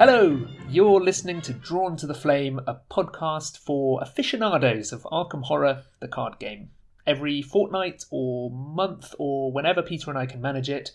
Hello, 0.00 0.48
you're 0.70 0.98
listening 0.98 1.42
to 1.42 1.52
Drawn 1.52 1.94
to 1.98 2.06
the 2.06 2.14
Flame, 2.14 2.58
a 2.66 2.80
podcast 2.90 3.58
for 3.58 4.00
aficionados 4.00 4.92
of 4.92 5.02
Arkham 5.02 5.42
Horror, 5.42 5.82
the 6.00 6.08
card 6.08 6.38
game. 6.38 6.70
Every 7.06 7.42
fortnight 7.42 8.06
or 8.10 8.50
month 8.50 9.14
or 9.18 9.52
whenever 9.52 9.82
Peter 9.82 10.08
and 10.08 10.18
I 10.18 10.24
can 10.24 10.40
manage 10.40 10.70
it, 10.70 10.92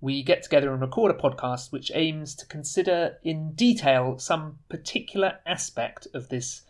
we 0.00 0.22
get 0.22 0.42
together 0.42 0.72
and 0.72 0.80
record 0.80 1.10
a 1.10 1.18
podcast 1.18 1.70
which 1.70 1.92
aims 1.94 2.34
to 2.36 2.46
consider 2.46 3.18
in 3.22 3.52
detail 3.52 4.16
some 4.16 4.60
particular 4.70 5.34
aspect 5.44 6.08
of 6.14 6.30
this 6.30 6.62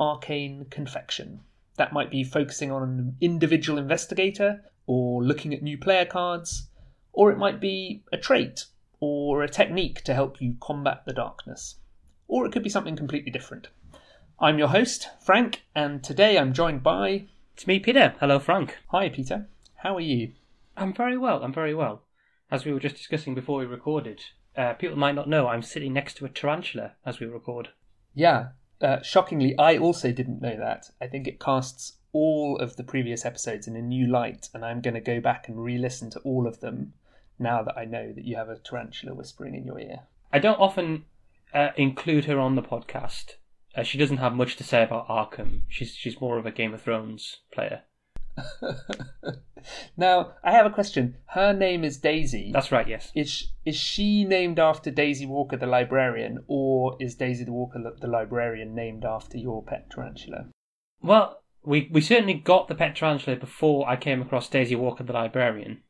arcane 0.00 0.64
confection. 0.70 1.40
That 1.76 1.92
might 1.92 2.10
be 2.10 2.24
focusing 2.24 2.72
on 2.72 2.82
an 2.84 3.16
individual 3.20 3.78
investigator, 3.78 4.62
or 4.86 5.22
looking 5.22 5.52
at 5.52 5.62
new 5.62 5.76
player 5.76 6.06
cards, 6.06 6.68
or 7.12 7.30
it 7.30 7.36
might 7.36 7.60
be 7.60 8.02
a 8.10 8.16
trait 8.16 8.64
or 9.04 9.42
a 9.42 9.48
technique 9.48 10.02
to 10.02 10.14
help 10.14 10.40
you 10.40 10.56
combat 10.62 11.02
the 11.04 11.12
darkness. 11.12 11.74
Or 12.26 12.46
it 12.46 12.52
could 12.52 12.62
be 12.62 12.70
something 12.70 12.96
completely 12.96 13.30
different. 13.30 13.68
I'm 14.40 14.58
your 14.58 14.68
host, 14.68 15.10
Frank, 15.20 15.62
and 15.74 16.02
today 16.02 16.38
I'm 16.38 16.54
joined 16.54 16.82
by. 16.82 17.26
It's 17.52 17.66
me, 17.66 17.78
Peter. 17.78 18.14
Hello, 18.18 18.38
Frank. 18.38 18.78
Hi, 18.88 19.10
Peter. 19.10 19.46
How 19.76 19.94
are 19.94 20.00
you? 20.00 20.32
I'm 20.74 20.94
very 20.94 21.18
well. 21.18 21.44
I'm 21.44 21.52
very 21.52 21.74
well. 21.74 22.00
As 22.50 22.64
we 22.64 22.72
were 22.72 22.80
just 22.80 22.96
discussing 22.96 23.34
before 23.34 23.58
we 23.58 23.66
recorded, 23.66 24.24
uh, 24.56 24.72
people 24.72 24.96
might 24.96 25.14
not 25.14 25.28
know 25.28 25.48
I'm 25.48 25.62
sitting 25.62 25.92
next 25.92 26.16
to 26.16 26.24
a 26.24 26.30
tarantula 26.30 26.92
as 27.04 27.20
we 27.20 27.26
record. 27.26 27.68
Yeah, 28.14 28.48
uh, 28.80 29.02
shockingly, 29.02 29.54
I 29.58 29.76
also 29.76 30.12
didn't 30.12 30.40
know 30.40 30.56
that. 30.56 30.86
I 30.98 31.08
think 31.08 31.28
it 31.28 31.38
casts 31.38 31.98
all 32.14 32.56
of 32.58 32.76
the 32.76 32.84
previous 32.84 33.26
episodes 33.26 33.66
in 33.66 33.76
a 33.76 33.82
new 33.82 34.06
light, 34.06 34.48
and 34.54 34.64
I'm 34.64 34.80
going 34.80 34.94
to 34.94 35.00
go 35.00 35.20
back 35.20 35.46
and 35.46 35.62
re 35.62 35.76
listen 35.76 36.08
to 36.10 36.20
all 36.20 36.46
of 36.46 36.60
them 36.60 36.94
now 37.38 37.62
that 37.62 37.76
I 37.76 37.84
know 37.84 38.12
that 38.12 38.24
you 38.24 38.36
have 38.36 38.48
a 38.48 38.58
tarantula 38.58 39.14
whispering 39.14 39.54
in 39.54 39.64
your 39.64 39.78
ear. 39.78 40.00
I 40.32 40.38
don't 40.38 40.58
often 40.58 41.04
uh, 41.52 41.70
include 41.76 42.24
her 42.26 42.38
on 42.38 42.56
the 42.56 42.62
podcast. 42.62 43.34
Uh, 43.76 43.82
she 43.82 43.98
doesn't 43.98 44.18
have 44.18 44.34
much 44.34 44.56
to 44.56 44.64
say 44.64 44.82
about 44.82 45.08
Arkham. 45.08 45.62
She's 45.68 45.94
she's 45.94 46.20
more 46.20 46.38
of 46.38 46.46
a 46.46 46.52
Game 46.52 46.74
of 46.74 46.82
Thrones 46.82 47.38
player. 47.52 47.82
now, 49.96 50.32
I 50.42 50.52
have 50.52 50.66
a 50.66 50.70
question. 50.70 51.16
Her 51.26 51.52
name 51.52 51.84
is 51.84 51.98
Daisy. 51.98 52.50
That's 52.52 52.72
right. 52.72 52.86
Yes. 52.86 53.10
Is 53.14 53.52
is 53.64 53.76
she 53.76 54.24
named 54.24 54.58
after 54.58 54.90
Daisy 54.90 55.26
Walker 55.26 55.56
the 55.56 55.66
librarian, 55.66 56.44
or 56.46 56.96
is 57.00 57.14
Daisy 57.14 57.44
the 57.44 57.52
Walker 57.52 57.80
the 58.00 58.06
librarian 58.06 58.74
named 58.74 59.04
after 59.04 59.38
your 59.38 59.62
pet 59.62 59.90
tarantula? 59.90 60.46
Well, 61.02 61.42
we 61.64 61.88
we 61.90 62.00
certainly 62.00 62.34
got 62.34 62.68
the 62.68 62.74
pet 62.74 62.96
tarantula 62.96 63.36
before 63.36 63.88
I 63.88 63.96
came 63.96 64.22
across 64.22 64.48
Daisy 64.48 64.76
Walker 64.76 65.04
the 65.04 65.12
librarian. 65.12 65.82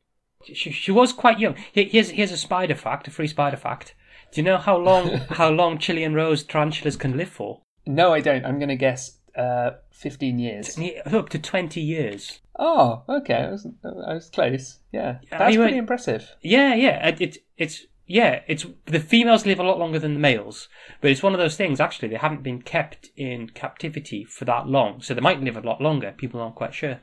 She, 0.53 0.71
she 0.71 0.91
was 0.91 1.13
quite 1.13 1.39
young. 1.39 1.55
Here's 1.71 2.11
here's 2.11 2.31
a 2.31 2.37
spider 2.37 2.75
fact, 2.75 3.07
a 3.07 3.11
free 3.11 3.27
spider 3.27 3.57
fact. 3.57 3.95
Do 4.31 4.41
you 4.41 4.45
know 4.45 4.57
how 4.57 4.77
long 4.77 5.09
how 5.29 5.49
long 5.49 5.77
Chilean 5.77 6.13
rose 6.13 6.43
tarantulas 6.43 6.97
can 6.97 7.17
live 7.17 7.29
for? 7.29 7.61
No, 7.85 8.13
I 8.13 8.19
don't. 8.19 8.45
I'm 8.45 8.57
going 8.57 8.69
to 8.69 8.75
guess 8.75 9.19
uh, 9.35 9.71
15 9.91 10.39
years. 10.39 10.79
Up 11.05 11.29
to 11.29 11.39
20 11.39 11.79
years. 11.79 12.39
Oh, 12.57 13.03
okay. 13.07 13.35
I 13.35 13.51
was, 13.51 13.67
I 13.83 14.13
was 14.13 14.29
close. 14.29 14.79
Yeah, 14.91 15.19
that's 15.29 15.55
pretty 15.55 15.77
impressive. 15.77 16.35
Yeah, 16.41 16.73
yeah. 16.73 17.07
It, 17.07 17.21
it, 17.21 17.37
it's 17.57 17.85
yeah. 18.07 18.41
It's 18.47 18.65
the 18.85 18.99
females 18.99 19.45
live 19.45 19.59
a 19.59 19.63
lot 19.63 19.77
longer 19.77 19.99
than 19.99 20.13
the 20.13 20.19
males, 20.19 20.69
but 21.01 21.11
it's 21.11 21.23
one 21.23 21.33
of 21.33 21.39
those 21.39 21.57
things. 21.57 21.79
Actually, 21.79 22.09
they 22.09 22.15
haven't 22.15 22.43
been 22.43 22.61
kept 22.61 23.09
in 23.17 23.49
captivity 23.49 24.23
for 24.23 24.45
that 24.45 24.67
long, 24.67 25.01
so 25.01 25.13
they 25.13 25.21
might 25.21 25.41
live 25.41 25.57
a 25.57 25.61
lot 25.61 25.81
longer. 25.81 26.13
People 26.15 26.41
aren't 26.41 26.55
quite 26.55 26.73
sure. 26.73 27.01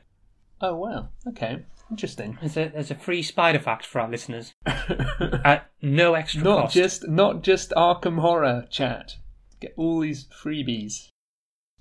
Oh 0.59 0.75
wow. 0.75 1.09
Okay. 1.27 1.63
Interesting. 1.93 2.39
There's 2.39 2.57
a, 2.57 2.69
there's 2.69 2.89
a 2.89 2.95
free 2.95 3.21
spider 3.21 3.59
fact 3.59 3.85
for 3.85 4.01
our 4.01 4.09
listeners 4.09 4.55
at 4.65 5.69
no 5.79 6.15
extra 6.15 6.41
not 6.41 6.61
cost. 6.61 6.73
just 6.73 7.07
not 7.07 7.43
just 7.43 7.69
Arkham 7.77 8.19
Horror 8.19 8.65
chat. 8.71 9.17
Get 9.59 9.75
all 9.77 9.99
these 9.99 10.25
freebies. 10.25 11.09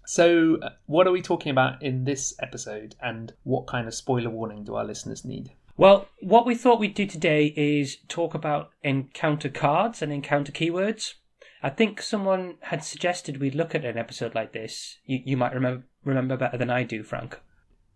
So, 0.04 0.58
uh, 0.60 0.68
what 0.84 1.06
are 1.06 1.12
we 1.12 1.22
talking 1.22 1.48
about 1.48 1.82
in 1.82 2.04
this 2.04 2.34
episode, 2.40 2.94
and 3.00 3.32
what 3.44 3.66
kind 3.66 3.88
of 3.88 3.94
spoiler 3.94 4.28
warning 4.28 4.64
do 4.64 4.74
our 4.74 4.84
listeners 4.84 5.24
need? 5.24 5.52
Well, 5.78 6.08
what 6.20 6.44
we 6.44 6.56
thought 6.56 6.78
we'd 6.78 6.94
do 6.94 7.06
today 7.06 7.46
is 7.56 7.96
talk 8.08 8.34
about 8.34 8.68
encounter 8.82 9.48
cards 9.48 10.02
and 10.02 10.12
encounter 10.12 10.52
keywords. 10.52 11.14
I 11.62 11.70
think 11.70 12.02
someone 12.02 12.56
had 12.60 12.84
suggested 12.84 13.40
we 13.40 13.50
look 13.50 13.74
at 13.74 13.86
an 13.86 13.96
episode 13.96 14.34
like 14.34 14.52
this. 14.52 14.98
You, 15.06 15.22
you 15.24 15.36
might 15.38 15.54
remember 15.54 15.86
remember 16.04 16.36
better 16.36 16.58
than 16.58 16.68
I 16.68 16.82
do, 16.82 17.02
Frank. 17.02 17.40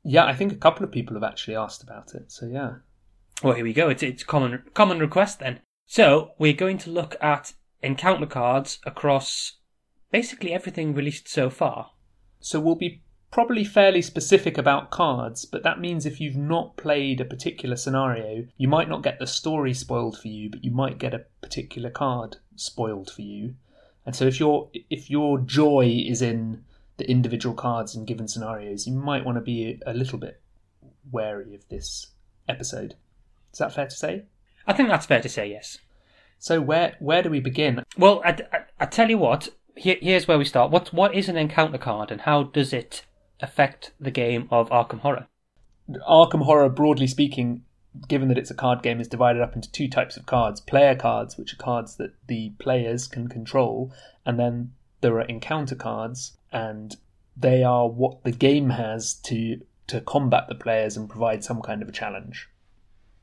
Yeah, 0.08 0.24
I 0.24 0.34
think 0.34 0.52
a 0.52 0.56
couple 0.56 0.84
of 0.84 0.92
people 0.92 1.14
have 1.14 1.24
actually 1.24 1.56
asked 1.56 1.82
about 1.82 2.14
it. 2.14 2.30
So 2.30 2.46
yeah. 2.46 2.74
Well, 3.42 3.54
here 3.54 3.64
we 3.64 3.72
go. 3.72 3.88
It's 3.88 4.04
it's 4.04 4.22
common 4.22 4.62
common 4.72 5.00
request 5.00 5.40
then. 5.40 5.60
So 5.86 6.32
we're 6.38 6.52
going 6.52 6.78
to 6.78 6.90
look 6.90 7.16
at 7.20 7.52
encounter 7.82 8.26
cards 8.26 8.78
across 8.84 9.54
basically 10.12 10.52
everything 10.52 10.94
released 10.94 11.28
so 11.28 11.50
far. 11.50 11.90
So 12.40 12.60
we'll 12.60 12.76
be 12.76 13.02
probably 13.32 13.64
fairly 13.64 14.00
specific 14.00 14.56
about 14.56 14.90
cards, 14.90 15.44
but 15.44 15.64
that 15.64 15.80
means 15.80 16.06
if 16.06 16.20
you've 16.20 16.36
not 16.36 16.76
played 16.76 17.20
a 17.20 17.24
particular 17.24 17.76
scenario, 17.76 18.46
you 18.56 18.68
might 18.68 18.88
not 18.88 19.02
get 19.02 19.18
the 19.18 19.26
story 19.26 19.74
spoiled 19.74 20.18
for 20.18 20.28
you, 20.28 20.48
but 20.48 20.64
you 20.64 20.70
might 20.70 20.98
get 20.98 21.14
a 21.14 21.24
particular 21.42 21.90
card 21.90 22.36
spoiled 22.54 23.10
for 23.10 23.22
you. 23.22 23.54
And 24.06 24.14
so 24.14 24.24
if 24.26 24.38
your 24.38 24.70
if 24.88 25.10
your 25.10 25.40
joy 25.40 26.04
is 26.06 26.22
in 26.22 26.64
the 26.96 27.10
individual 27.10 27.54
cards 27.54 27.94
in 27.94 28.04
given 28.04 28.28
scenarios, 28.28 28.86
you 28.86 28.94
might 28.94 29.24
want 29.24 29.36
to 29.36 29.42
be 29.42 29.80
a 29.86 29.92
little 29.92 30.18
bit 30.18 30.40
wary 31.10 31.54
of 31.54 31.68
this 31.68 32.08
episode. 32.48 32.94
Is 33.52 33.58
that 33.58 33.74
fair 33.74 33.86
to 33.86 33.94
say? 33.94 34.24
I 34.66 34.72
think 34.72 34.88
that's 34.88 35.06
fair 35.06 35.20
to 35.20 35.28
say, 35.28 35.48
yes. 35.48 35.78
So 36.38 36.60
where 36.60 36.96
where 36.98 37.22
do 37.22 37.30
we 37.30 37.40
begin? 37.40 37.82
Well, 37.96 38.20
I, 38.24 38.36
I, 38.52 38.58
I 38.80 38.86
tell 38.86 39.08
you 39.08 39.18
what. 39.18 39.48
Here, 39.74 39.96
here's 40.00 40.26
where 40.26 40.38
we 40.38 40.44
start. 40.44 40.70
What 40.70 40.92
what 40.92 41.14
is 41.14 41.28
an 41.28 41.36
encounter 41.36 41.78
card, 41.78 42.10
and 42.10 42.22
how 42.22 42.44
does 42.44 42.72
it 42.72 43.04
affect 43.40 43.92
the 44.00 44.10
game 44.10 44.48
of 44.50 44.68
Arkham 44.70 45.00
Horror? 45.00 45.26
Arkham 46.08 46.42
Horror, 46.44 46.68
broadly 46.68 47.06
speaking, 47.06 47.62
given 48.08 48.28
that 48.28 48.38
it's 48.38 48.50
a 48.50 48.54
card 48.54 48.82
game, 48.82 49.00
is 49.00 49.08
divided 49.08 49.42
up 49.42 49.54
into 49.54 49.70
two 49.70 49.88
types 49.88 50.16
of 50.16 50.26
cards: 50.26 50.60
player 50.60 50.94
cards, 50.94 51.36
which 51.36 51.52
are 51.52 51.58
cards 51.58 51.96
that 51.96 52.14
the 52.26 52.52
players 52.58 53.06
can 53.06 53.28
control, 53.28 53.92
and 54.24 54.38
then 54.38 54.72
there 55.00 55.14
are 55.14 55.22
encounter 55.22 55.74
cards, 55.74 56.36
and 56.52 56.96
they 57.36 57.62
are 57.62 57.88
what 57.88 58.24
the 58.24 58.32
game 58.32 58.70
has 58.70 59.14
to 59.14 59.60
to 59.88 60.00
combat 60.00 60.48
the 60.48 60.54
players 60.54 60.96
and 60.96 61.08
provide 61.08 61.44
some 61.44 61.62
kind 61.62 61.82
of 61.82 61.88
a 61.88 61.92
challenge. 61.92 62.48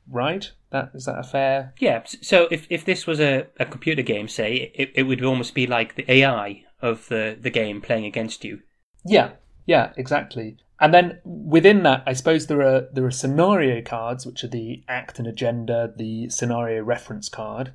Right? 0.08 0.50
That 0.70 0.90
is 0.94 1.06
that 1.06 1.18
a 1.18 1.22
fair? 1.22 1.74
Yeah. 1.78 2.02
So 2.04 2.48
if 2.50 2.66
if 2.70 2.84
this 2.84 3.06
was 3.06 3.20
a, 3.20 3.46
a 3.58 3.64
computer 3.64 4.02
game, 4.02 4.28
say, 4.28 4.72
it, 4.74 4.92
it 4.94 5.02
would 5.04 5.24
almost 5.24 5.54
be 5.54 5.66
like 5.66 5.94
the 5.94 6.10
AI 6.10 6.64
of 6.82 7.08
the, 7.08 7.38
the 7.40 7.50
game 7.50 7.80
playing 7.80 8.04
against 8.04 8.44
you. 8.44 8.60
Yeah. 9.06 9.32
Yeah. 9.66 9.92
Exactly. 9.96 10.58
And 10.80 10.92
then 10.92 11.20
within 11.24 11.82
that, 11.84 12.02
I 12.06 12.12
suppose 12.12 12.46
there 12.46 12.62
are 12.62 12.88
there 12.92 13.06
are 13.06 13.10
scenario 13.10 13.80
cards, 13.80 14.26
which 14.26 14.44
are 14.44 14.48
the 14.48 14.82
act 14.88 15.18
and 15.18 15.28
agenda, 15.28 15.92
the 15.96 16.28
scenario 16.28 16.82
reference 16.82 17.28
card, 17.28 17.72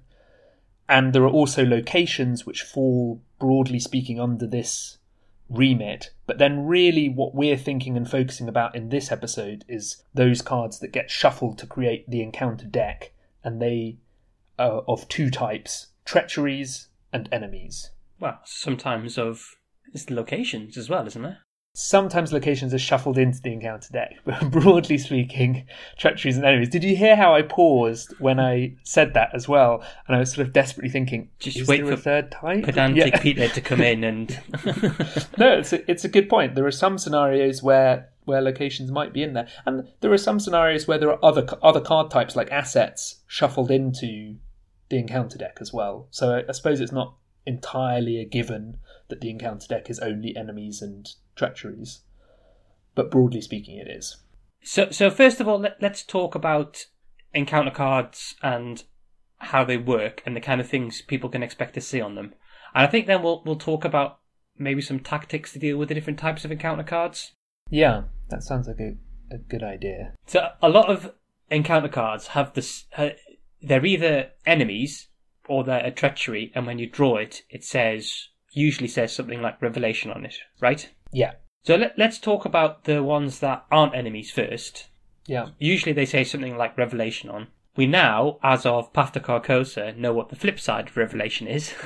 and 0.90 1.14
there 1.14 1.24
are 1.24 1.30
also 1.30 1.64
locations 1.64 2.46
which 2.46 2.64
fall 2.64 3.22
broadly 3.40 3.80
speaking 3.80 4.20
under 4.20 4.48
this 4.48 4.98
remit. 5.48 6.12
But 6.26 6.40
then, 6.40 6.66
really, 6.66 7.08
what 7.08 7.36
we're 7.36 7.58
thinking 7.58 7.96
and 7.96 8.10
focusing 8.10 8.50
about 8.50 8.76
in 8.76 8.90
this 8.90 9.12
episode 9.12 9.64
is 9.68 10.04
those 10.14 10.42
cards 10.42 10.80
that 10.80 10.92
get 10.92 11.12
shuffled 11.12 11.60
to 11.60 11.68
create 11.68 12.10
the 12.10 12.24
encounter 12.24 12.66
deck, 12.66 13.14
and 13.44 13.62
they 13.62 13.98
are 14.58 14.82
of 14.88 15.08
two 15.08 15.30
types 15.30 15.88
treacheries 16.06 16.88
and 17.14 17.30
enemies. 17.32 17.92
Well, 18.20 18.40
sometimes 18.44 19.18
of 19.18 19.56
it's 19.94 20.10
locations 20.10 20.76
as 20.76 20.90
well, 20.90 21.06
isn't 21.06 21.22
there? 21.22 21.40
Sometimes 21.82 22.34
locations 22.34 22.74
are 22.74 22.78
shuffled 22.78 23.18
into 23.18 23.42
the 23.42 23.54
encounter 23.54 23.90
deck, 23.94 24.18
but 24.26 24.52
broadly 24.52 24.98
speaking, 24.98 25.66
treacheries 25.98 26.36
and 26.36 26.46
enemies. 26.46 26.68
Did 26.68 26.84
you 26.84 26.94
hear 26.94 27.16
how 27.16 27.34
I 27.34 27.42
paused 27.42 28.14
when 28.20 28.38
I 28.38 28.76
said 28.84 29.14
that 29.14 29.30
as 29.34 29.48
well? 29.48 29.82
And 30.06 30.18
I 30.18 30.20
was 30.20 30.34
sort 30.34 30.46
of 30.46 30.52
desperately 30.52 30.90
thinking, 30.90 31.30
just 31.40 31.70
wait 31.70 31.86
for 31.86 31.94
a 31.94 31.98
third 31.98 32.32
type. 32.32 32.66
Pedantic 32.66 33.06
yeah. 33.14 33.22
Peter 33.22 33.48
to 33.48 33.62
come 33.62 33.80
in 33.80 34.04
and. 34.04 34.30
no, 35.38 35.58
it's 35.58 35.72
a, 35.72 35.90
it's 35.90 36.04
a 36.04 36.10
good 36.10 36.28
point. 36.28 36.56
There 36.56 36.66
are 36.66 36.72
some 36.72 36.98
scenarios 36.98 37.64
where 37.64 38.10
where 38.26 38.42
locations 38.42 38.92
might 38.92 39.14
be 39.14 39.24
in 39.24 39.32
there, 39.32 39.48
and 39.66 39.88
there 40.02 40.12
are 40.12 40.18
some 40.18 40.42
scenarios 40.42 40.86
where 40.86 40.98
there 40.98 41.10
are 41.10 41.24
other 41.24 41.48
other 41.64 41.80
card 41.80 42.12
types 42.12 42.36
like 42.36 42.52
assets 42.52 43.22
shuffled 43.26 43.72
into 43.72 44.36
the 44.90 44.98
encounter 44.98 45.38
deck 45.38 45.60
as 45.62 45.72
well. 45.72 46.10
So 46.12 46.40
I, 46.40 46.44
I 46.50 46.52
suppose 46.52 46.82
it's 46.82 46.92
not 46.92 47.16
entirely 47.46 48.20
a 48.20 48.26
given 48.26 48.80
that 49.10 49.22
the 49.22 49.30
encounter 49.30 49.68
deck 49.68 49.90
is 49.90 50.00
only 50.00 50.36
enemies 50.36 50.82
and 50.82 51.10
treacheries, 51.36 52.02
but 52.96 53.12
broadly 53.12 53.42
speaking, 53.42 53.78
it 53.78 53.88
is. 53.88 54.18
So, 54.64 54.90
so 54.92 55.10
first 55.10 55.40
of 55.40 55.48
all, 55.48 55.60
let, 55.60 55.82
let's 55.82 56.04
talk 56.04 56.36
about 56.36 56.86
encounter 57.34 57.72
cards 57.72 58.36
and 58.42 58.84
how 59.38 59.64
they 59.64 59.78
work 59.78 60.22
and 60.26 60.36
the 60.36 60.42
kind 60.42 60.60
of 60.60 60.68
things 60.68 61.02
people 61.02 61.30
can 61.30 61.44
expect 61.44 61.74
to 61.74 61.82
see 61.82 62.02
on 62.02 62.16
them. 62.16 62.34
And 62.74 62.86
I 62.86 62.88
think 62.88 63.08
then 63.08 63.24
we'll 63.24 63.42
we'll 63.46 63.56
talk 63.56 63.86
about 63.86 64.20
maybe 64.58 64.82
some 64.82 65.00
tactics 65.00 65.54
to 65.54 65.60
deal 65.60 65.78
with 65.78 65.90
the 65.90 65.96
different 65.96 66.20
types 66.20 66.46
of 66.46 66.52
encounter 66.52 66.84
cards. 66.84 67.32
Yeah, 67.70 68.04
that 68.30 68.44
sounds 68.44 68.68
like 68.68 68.80
a, 68.80 68.96
a 69.34 69.38
good 69.38 69.64
idea. 69.64 70.14
So 70.28 70.50
a 70.62 70.70
lot 70.70 70.90
of 70.90 71.14
encounter 71.50 71.88
cards 71.88 72.28
have 72.28 72.54
this. 72.54 72.86
Uh, 72.96 73.10
they're 73.62 73.86
either 73.86 74.32
enemies 74.46 75.08
or 75.48 75.64
they're 75.64 75.86
a 75.86 75.92
treachery, 75.92 76.52
and 76.54 76.68
when 76.68 76.80
you 76.80 76.88
draw 76.88 77.18
it, 77.18 77.44
it 77.50 77.64
says 77.64 78.28
usually 78.52 78.88
says 78.88 79.14
something 79.14 79.42
like 79.42 79.62
revelation 79.62 80.12
on 80.12 80.26
it, 80.26 80.36
right? 80.60 80.90
Yeah. 81.12 81.34
So 81.64 81.76
let, 81.76 81.98
let's 81.98 82.20
talk 82.20 82.46
about 82.46 82.86
the 82.86 83.04
ones 83.04 83.40
that 83.40 83.66
aren't 83.72 83.96
enemies 83.96 84.32
first. 84.32 84.88
Yeah. 85.26 85.50
Usually 85.60 85.94
they 85.94 86.06
say 86.06 86.24
something 86.24 86.58
like 86.58 86.78
revelation 86.78 87.30
on. 87.30 87.48
We 87.76 87.86
now, 87.86 88.40
as 88.44 88.66
of 88.66 88.92
Path 88.94 89.14
to 89.14 89.20
Carcosa, 89.20 89.96
know 89.96 90.14
what 90.14 90.30
the 90.30 90.36
flip 90.36 90.60
side 90.60 90.90
of 90.90 90.98
revelation 90.98 91.48
is, 91.48 91.74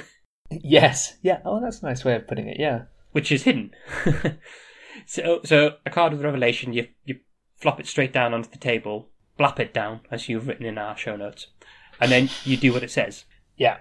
Yes. 0.61 1.17
Yeah. 1.21 1.39
Oh, 1.45 1.61
that's 1.61 1.81
a 1.81 1.85
nice 1.85 2.03
way 2.03 2.15
of 2.15 2.27
putting 2.27 2.47
it. 2.47 2.57
Yeah. 2.59 2.83
which 3.11 3.31
is 3.31 3.43
hidden. 3.43 3.71
so, 5.05 5.41
so 5.43 5.77
a 5.85 5.89
card 5.89 6.13
with 6.13 6.23
revelation, 6.23 6.73
you 6.73 6.87
you 7.05 7.19
flop 7.55 7.79
it 7.79 7.87
straight 7.87 8.13
down 8.13 8.33
onto 8.33 8.49
the 8.49 8.57
table, 8.57 9.09
blap 9.39 9.59
it 9.59 9.73
down 9.73 10.01
as 10.11 10.27
you've 10.27 10.47
written 10.47 10.65
in 10.65 10.77
our 10.77 10.97
show 10.97 11.15
notes, 11.15 11.47
and 11.99 12.11
then 12.11 12.29
you 12.43 12.57
do 12.57 12.73
what 12.73 12.83
it 12.83 12.91
says. 12.91 13.25
Yeah. 13.57 13.77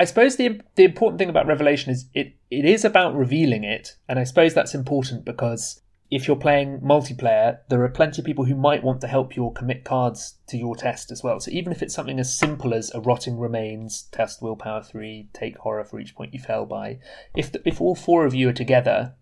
I 0.00 0.04
suppose 0.04 0.36
the 0.36 0.62
the 0.76 0.84
important 0.84 1.18
thing 1.18 1.28
about 1.28 1.46
Revelation 1.46 1.92
is 1.92 2.06
it, 2.14 2.32
it 2.50 2.64
is 2.64 2.86
about 2.86 3.14
revealing 3.14 3.64
it, 3.64 3.96
and 4.08 4.18
I 4.18 4.24
suppose 4.24 4.54
that's 4.54 4.74
important 4.74 5.26
because 5.26 5.82
if 6.10 6.26
you're 6.26 6.38
playing 6.38 6.80
multiplayer, 6.80 7.58
there 7.68 7.82
are 7.82 7.88
plenty 7.90 8.22
of 8.22 8.24
people 8.24 8.46
who 8.46 8.54
might 8.54 8.82
want 8.82 9.02
to 9.02 9.06
help 9.06 9.36
you 9.36 9.44
or 9.44 9.52
commit 9.52 9.84
cards 9.84 10.36
to 10.46 10.56
your 10.56 10.74
test 10.74 11.10
as 11.10 11.22
well. 11.22 11.38
So 11.38 11.50
even 11.50 11.70
if 11.70 11.82
it's 11.82 11.94
something 11.94 12.18
as 12.18 12.34
simple 12.34 12.72
as 12.72 12.90
a 12.94 13.00
rotting 13.00 13.38
remains, 13.38 14.04
test 14.04 14.40
willpower 14.40 14.82
three, 14.82 15.28
take 15.34 15.58
horror 15.58 15.84
for 15.84 16.00
each 16.00 16.14
point 16.14 16.32
you 16.32 16.40
fell 16.40 16.64
by, 16.64 16.98
if 17.36 17.52
the, 17.52 17.60
if 17.68 17.78
all 17.78 17.94
four 17.94 18.24
of 18.24 18.34
you 18.34 18.48
are 18.48 18.54
together, 18.54 19.12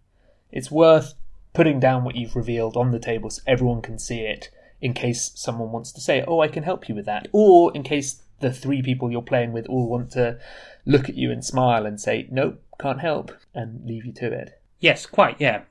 it's 0.53 0.71
worth 0.71 1.15
putting 1.55 1.81
down 1.81 2.05
what 2.05 2.15
you've 2.15 2.37
revealed 2.37 2.77
on 2.77 2.93
the 2.93 3.01
table 3.01 3.31
so 3.31 3.43
everyone 3.49 3.83
can 3.83 3.99
see 3.99 4.21
it 4.21 4.49
in 4.81 4.93
case 4.93 5.33
someone 5.35 5.73
wants 5.73 5.91
to 5.91 6.01
say, 6.01 6.23
"Oh, 6.29 6.39
I 6.39 6.47
can 6.47 6.63
help 6.63 6.89
you 6.89 6.95
with 6.95 7.07
that," 7.07 7.27
or 7.33 7.75
in 7.75 7.83
case 7.83 8.23
the 8.41 8.53
three 8.53 8.83
people 8.83 9.11
you're 9.11 9.23
playing 9.23 9.53
with 9.53 9.67
all 9.67 9.89
want 9.89 10.13
to 10.13 10.39
look 10.85 11.09
at 11.09 11.17
you 11.17 11.31
and 11.31 11.45
smile 11.45 11.87
and 11.87 12.01
say, 12.01 12.29
"Nope, 12.31 12.63
can't 12.81 13.01
help," 13.01 13.33
and 13.55 13.85
leave 13.85 14.05
you 14.05 14.13
to 14.15 14.33
it. 14.33 14.61
Yes, 14.81 15.07
quite, 15.07 15.41
yeah. 15.41 15.63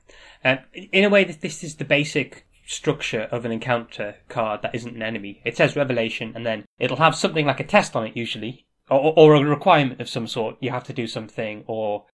Um, 0.44 0.58
in 0.74 1.04
a 1.04 1.08
way, 1.08 1.24
this- 1.24 1.36
this 1.36 1.64
is 1.64 1.76
the 1.76 1.84
basic 1.84 2.46
structure 2.66 3.22
of 3.32 3.46
an 3.46 3.52
encounter 3.52 4.16
card 4.28 4.60
that 4.62 4.74
isn't 4.74 4.94
an 4.94 5.02
enemy. 5.02 5.40
It 5.44 5.56
says 5.56 5.74
revelation, 5.74 6.32
and 6.34 6.44
then 6.44 6.66
it'll 6.78 6.98
have 6.98 7.14
something 7.14 7.46
like 7.46 7.60
a 7.60 7.64
test 7.64 7.96
on 7.96 8.06
it, 8.06 8.16
usually, 8.16 8.66
or, 8.90 9.14
or 9.16 9.34
a 9.34 9.42
requirement 9.42 10.00
of 10.00 10.08
some 10.08 10.26
sort. 10.26 10.56
You 10.60 10.70
have 10.70 10.84
to 10.84 10.92
do 10.92 11.06
something, 11.06 11.64
or, 11.66 12.04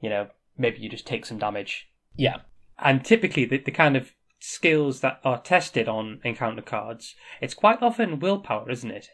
you 0.00 0.10
know, 0.10 0.28
maybe 0.58 0.78
you 0.78 0.88
just 0.88 1.06
take 1.06 1.24
some 1.24 1.38
damage. 1.38 1.88
Yeah, 2.16 2.38
And 2.78 3.04
typically, 3.04 3.44
the, 3.44 3.58
the 3.58 3.70
kind 3.70 3.96
of 3.96 4.12
skills 4.40 5.00
that 5.00 5.20
are 5.22 5.40
tested 5.40 5.88
on 5.88 6.20
encounter 6.24 6.62
cards, 6.62 7.14
it's 7.40 7.54
quite 7.54 7.80
often 7.82 8.18
willpower, 8.18 8.70
isn't 8.70 8.90
it? 8.90 9.08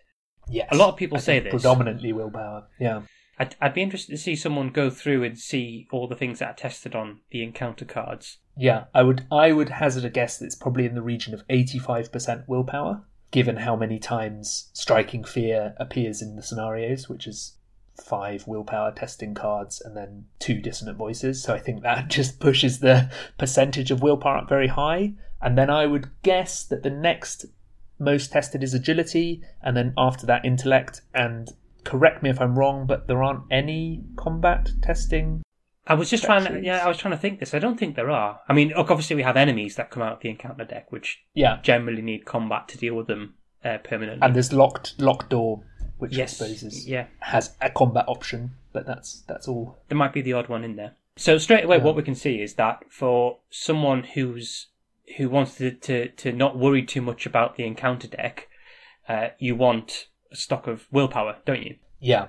Yes. 0.48 0.69
A 0.70 0.76
lot 0.76 0.88
of 0.90 0.96
people 0.96 1.19
I 1.19 1.20
say 1.20 1.40
this. 1.40 1.50
predominantly 1.50 2.12
willpower. 2.12 2.66
Yeah, 2.78 3.02
I'd, 3.38 3.54
I'd 3.60 3.75
be 3.75 3.82
interested 3.82 4.12
to 4.12 4.19
see 4.19 4.37
someone 4.37 4.69
go 4.70 4.90
through 4.90 5.25
and 5.25 5.38
see 5.38 5.87
all 5.93 6.08
the 6.08 6.14
things 6.16 6.38
that 6.38 6.48
are 6.50 6.54
tested 6.54 6.94
on 6.94 7.20
the 7.31 7.43
encounter 7.43 7.84
cards. 7.84 8.38
yeah. 8.56 8.84
I 8.94 9.02
would 9.02 9.26
I 9.31 9.52
would 9.52 9.69
hazard 9.69 10.04
a 10.04 10.10
guess 10.10 10.38
that 10.38 10.46
it's 10.46 10.54
probably 10.54 10.87
in 10.87 10.94
the 10.94 11.02
region 11.02 11.34
of 11.34 11.43
eighty-five 11.50 12.10
percent 12.12 12.48
willpower, 12.48 13.02
given 13.31 13.56
how 13.56 13.76
many 13.76 13.98
times 13.98 14.70
striking 14.72 15.25
fear 15.25 15.75
appears 15.78 16.22
in 16.22 16.37
the 16.37 16.43
scenarios, 16.43 17.08
which 17.08 17.26
is 17.26 17.52
five 18.02 18.46
willpower 18.46 18.92
testing 18.92 19.32
cards 19.34 19.81
and 19.82 19.96
then 19.96 20.26
two 20.38 20.60
dissonant 20.60 20.99
voices. 20.99 21.42
So 21.42 21.54
I 21.54 21.58
think 21.58 21.82
that 21.82 22.08
just 22.19 22.40
pushes 22.40 22.81
the 22.81 23.10
percentage 23.38 23.90
of 23.90 24.02
willpower 24.02 24.38
up 24.38 24.49
very 24.49 24.69
high. 24.69 25.14
And 25.40 25.56
then 25.56 25.70
I 25.70 25.87
would 25.87 26.10
guess 26.22 26.62
that 26.64 26.82
the 26.82 26.90
next 26.90 27.46
most 27.98 28.32
tested 28.32 28.62
is 28.62 28.75
agility, 28.75 29.43
and 29.62 29.76
then 29.76 29.94
after 29.96 30.26
that 30.26 30.44
intellect. 30.44 31.02
And 31.14 31.48
correct 31.84 32.22
me 32.22 32.31
if 32.31 32.40
I'm 32.40 32.58
wrong, 32.58 32.87
but 32.87 33.06
there 33.08 33.22
aren't 33.22 33.44
any 33.50 34.02
combat 34.16 34.70
testing. 34.82 35.43
I 35.87 35.94
was 35.94 36.10
just 36.10 36.25
trying 36.25 36.44
to, 36.46 36.60
yeah, 36.60 36.84
I 36.84 36.88
was 36.88 36.98
trying 36.98 37.12
to 37.14 37.19
think 37.19 37.38
this. 37.38 37.54
I 37.54 37.60
don't 37.60 37.78
think 37.78 37.94
there 37.94 38.10
are. 38.10 38.40
I 38.48 38.52
mean, 38.52 38.70
look, 38.76 38.90
obviously 38.90 39.14
we 39.16 39.22
have 39.22 39.37
enemies 39.37 39.76
that 39.76 39.90
come 39.90 40.02
out 40.02 40.14
of 40.14 40.20
the 40.20 40.28
encounter 40.31 40.64
deck, 40.64 40.90
which 40.90 41.22
Yeah, 41.34 41.60
generally 41.62 42.02
need 42.02 42.25
combat 42.25 42.66
to 42.69 42.78
deal 42.78 42.94
with 42.94 43.06
them 43.06 43.34
uh, 43.64 43.78
permanently. 43.84 44.20
and 44.26 44.34
there's 44.34 44.52
locked 44.52 45.00
locked 45.00 45.31
door, 45.31 45.62
which 45.99 46.16
yes, 46.16 46.42
I 46.42 46.46
suppose 46.46 46.62
is, 46.64 46.88
yeah, 46.88 47.06
has 47.20 47.54
a 47.60 47.70
combat 47.70 48.04
option, 48.08 48.50
but 48.72 48.84
that's 48.84 49.22
that's 49.28 49.46
all. 49.46 49.78
there 49.88 49.96
might 49.96 50.12
be 50.12 50.22
the 50.22 50.32
odd 50.32 50.49
one 50.49 50.64
in 50.64 50.75
there. 50.75 50.96
So 51.16 51.38
straight 51.38 51.64
away, 51.64 51.76
Yeah. 51.78 51.84
what 51.84 51.94
we 51.96 52.02
can 52.02 52.16
see 52.16 52.42
is 52.42 52.54
that 52.54 52.82
for 52.90 53.38
someone 53.49 54.02
who's 54.02 54.66
who 55.16 55.28
wants 55.28 55.56
to 55.56 55.70
to, 55.72 56.08
to 56.08 56.32
not 56.32 56.58
worry 56.58 56.82
too 56.82 57.00
much 57.00 57.26
about 57.26 57.56
the 57.56 57.64
encounter 57.64 58.08
deck, 58.08 58.48
uh, 59.08 59.28
you 59.38 59.54
want 59.54 60.08
a 60.32 60.36
stock 60.36 60.66
of 60.66 60.86
willpower, 60.90 61.36
don't 61.44 61.62
you? 61.62 61.76
Yeah, 62.00 62.28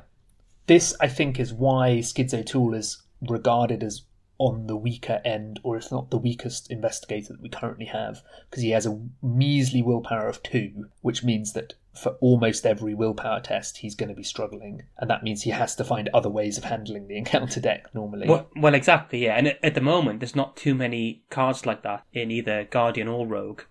this 0.68 0.96
I 1.00 1.08
think 1.08 1.40
is 1.40 1.54
why 1.54 2.02
Skids 2.02 2.34
O'Toole 2.34 2.74
is 2.74 3.04
regarded 3.22 3.84
as 3.84 4.04
on 4.40 4.68
the 4.68 4.76
weaker 4.76 5.20
end, 5.26 5.60
or 5.64 5.78
if 5.78 5.92
not 5.92 6.12
the 6.12 6.18
weakest 6.18 6.70
investigator 6.70 7.34
that 7.34 7.42
we 7.42 7.50
currently 7.50 7.86
have, 7.86 8.22
because 8.50 8.62
he 8.62 8.70
has 8.70 8.86
a 8.86 9.02
measly 9.24 9.82
willpower 9.82 10.28
of 10.28 10.44
two, 10.44 10.90
which 11.02 11.24
means 11.24 11.54
that 11.54 11.74
for 11.98 12.12
almost 12.22 12.66
every 12.66 12.94
willpower 12.94 13.40
test 13.40 13.78
he's 13.78 13.96
going 13.96 14.10
to 14.10 14.16
be 14.16 14.24
struggling, 14.24 14.84
and 14.98 15.10
that 15.10 15.24
means 15.24 15.42
he 15.42 15.52
has 15.52 15.76
to 15.76 15.84
find 15.84 16.10
other 16.14 16.30
ways 16.30 16.58
of 16.58 16.64
handling 16.64 17.08
the 17.08 17.18
encounter 17.18 17.60
deck 17.60 17.94
normally. 17.94 18.28
Well, 18.28 18.50
well, 18.56 18.74
exactly, 18.74 19.26
yeah. 19.26 19.36
And 19.36 19.58
at, 19.64 19.74
the 19.74 19.82
moment, 19.82 20.20
there's 20.20 20.36
not 20.36 20.58
too 20.58 20.76
many 20.76 21.24
cards 21.30 21.66
like 21.66 21.84
that 21.84 22.04
in 22.14 22.32
either 22.32 22.66
Guardian 22.66 23.08
or 23.08 23.28
Rogue. 23.28 23.62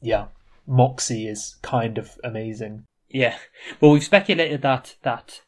Yeah, 0.00 0.26
Moxie 0.66 1.26
is 1.26 1.56
kind 1.62 1.98
of 1.98 2.18
amazing. 2.22 2.84
Yeah. 3.08 3.36
Well, 3.80 3.92
we've 3.92 4.04
speculated 4.04 4.62
that 4.62 4.96
that 5.02 5.42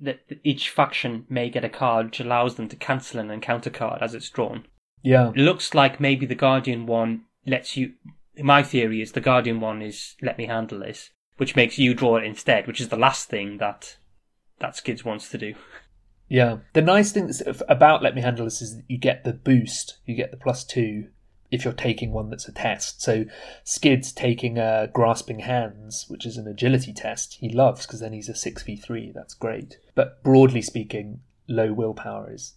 that 0.00 0.20
that 0.28 0.40
each 0.42 0.70
faction 0.70 1.26
may 1.28 1.48
get 1.50 1.64
a 1.64 1.68
card 1.68 2.06
which 2.06 2.20
allows 2.20 2.56
them 2.56 2.68
to 2.68 2.76
cancel 2.76 3.20
an 3.20 3.30
encounter 3.30 3.70
card 3.70 4.02
as 4.02 4.14
it's 4.14 4.30
drawn. 4.30 4.64
Yeah, 5.02 5.30
It 5.30 5.36
looks 5.36 5.74
like 5.74 6.00
maybe 6.00 6.26
the 6.26 6.34
Guardian 6.34 6.86
one 6.86 7.22
lets 7.46 7.76
you. 7.76 7.94
My 8.38 8.62
theory 8.62 9.02
is 9.02 9.12
the 9.12 9.20
Guardian 9.20 9.60
one 9.60 9.82
is 9.82 10.14
let 10.22 10.38
me 10.38 10.46
handle 10.46 10.80
this, 10.80 11.10
which 11.36 11.56
makes 11.56 11.78
you 11.78 11.94
draw 11.94 12.16
it 12.16 12.24
instead, 12.24 12.66
which 12.66 12.80
is 12.80 12.88
the 12.88 12.96
last 12.96 13.28
thing 13.28 13.58
that 13.58 13.96
that 14.58 14.76
Skids 14.76 15.04
wants 15.04 15.28
to 15.30 15.38
do. 15.38 15.54
Yeah. 16.28 16.58
The 16.72 16.82
nice 16.82 17.12
thing 17.12 17.30
about 17.68 18.02
Let 18.02 18.14
Me 18.14 18.22
Handle 18.22 18.46
This 18.46 18.62
is 18.62 18.76
that 18.76 18.84
you 18.88 18.96
get 18.96 19.24
the 19.24 19.32
boost, 19.32 19.98
you 20.06 20.14
get 20.14 20.30
the 20.30 20.36
plus 20.36 20.64
two 20.64 21.08
if 21.52 21.64
you're 21.64 21.74
taking 21.74 22.12
one 22.12 22.30
that's 22.30 22.48
a 22.48 22.52
test. 22.52 23.02
So 23.02 23.26
Skid's 23.62 24.10
taking 24.10 24.58
uh, 24.58 24.86
Grasping 24.92 25.40
Hands, 25.40 26.06
which 26.08 26.24
is 26.24 26.38
an 26.38 26.48
agility 26.48 26.94
test, 26.94 27.34
he 27.34 27.50
loves 27.50 27.86
because 27.86 28.00
then 28.00 28.14
he's 28.14 28.30
a 28.30 28.32
6v3. 28.32 29.12
That's 29.12 29.34
great. 29.34 29.78
But 29.94 30.22
broadly 30.24 30.62
speaking, 30.62 31.20
low 31.46 31.72
willpower 31.72 32.32
is 32.32 32.54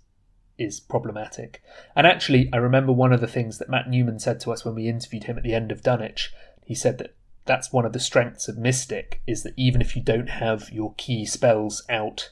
is 0.58 0.80
problematic. 0.80 1.62
And 1.98 2.08
actually, 2.08 2.50
I 2.54 2.58
remember 2.58 2.94
one 2.94 3.12
of 3.12 3.20
the 3.20 3.28
things 3.28 3.58
that 3.58 3.70
Matt 3.70 3.90
Newman 3.90 4.20
said 4.20 4.40
to 4.40 4.54
us 4.54 4.64
when 4.64 4.76
we 4.76 4.88
interviewed 4.88 5.26
him 5.26 5.38
at 5.38 5.44
the 5.44 5.54
end 5.54 5.70
of 5.70 5.84
Dunwich. 5.84 6.32
He 6.64 6.74
said 6.74 6.98
that 7.00 7.14
that's 7.46 7.72
one 7.72 7.86
of 7.86 7.94
the 7.94 8.00
strengths 8.00 8.48
of 8.48 8.58
Mystic 8.58 9.22
is 9.28 9.44
that 9.44 9.54
even 9.56 9.82
if 9.82 9.96
you 9.96 10.02
don't 10.02 10.30
have 10.30 10.70
your 10.72 10.94
key 10.98 11.26
spells 11.26 11.84
out 11.90 12.32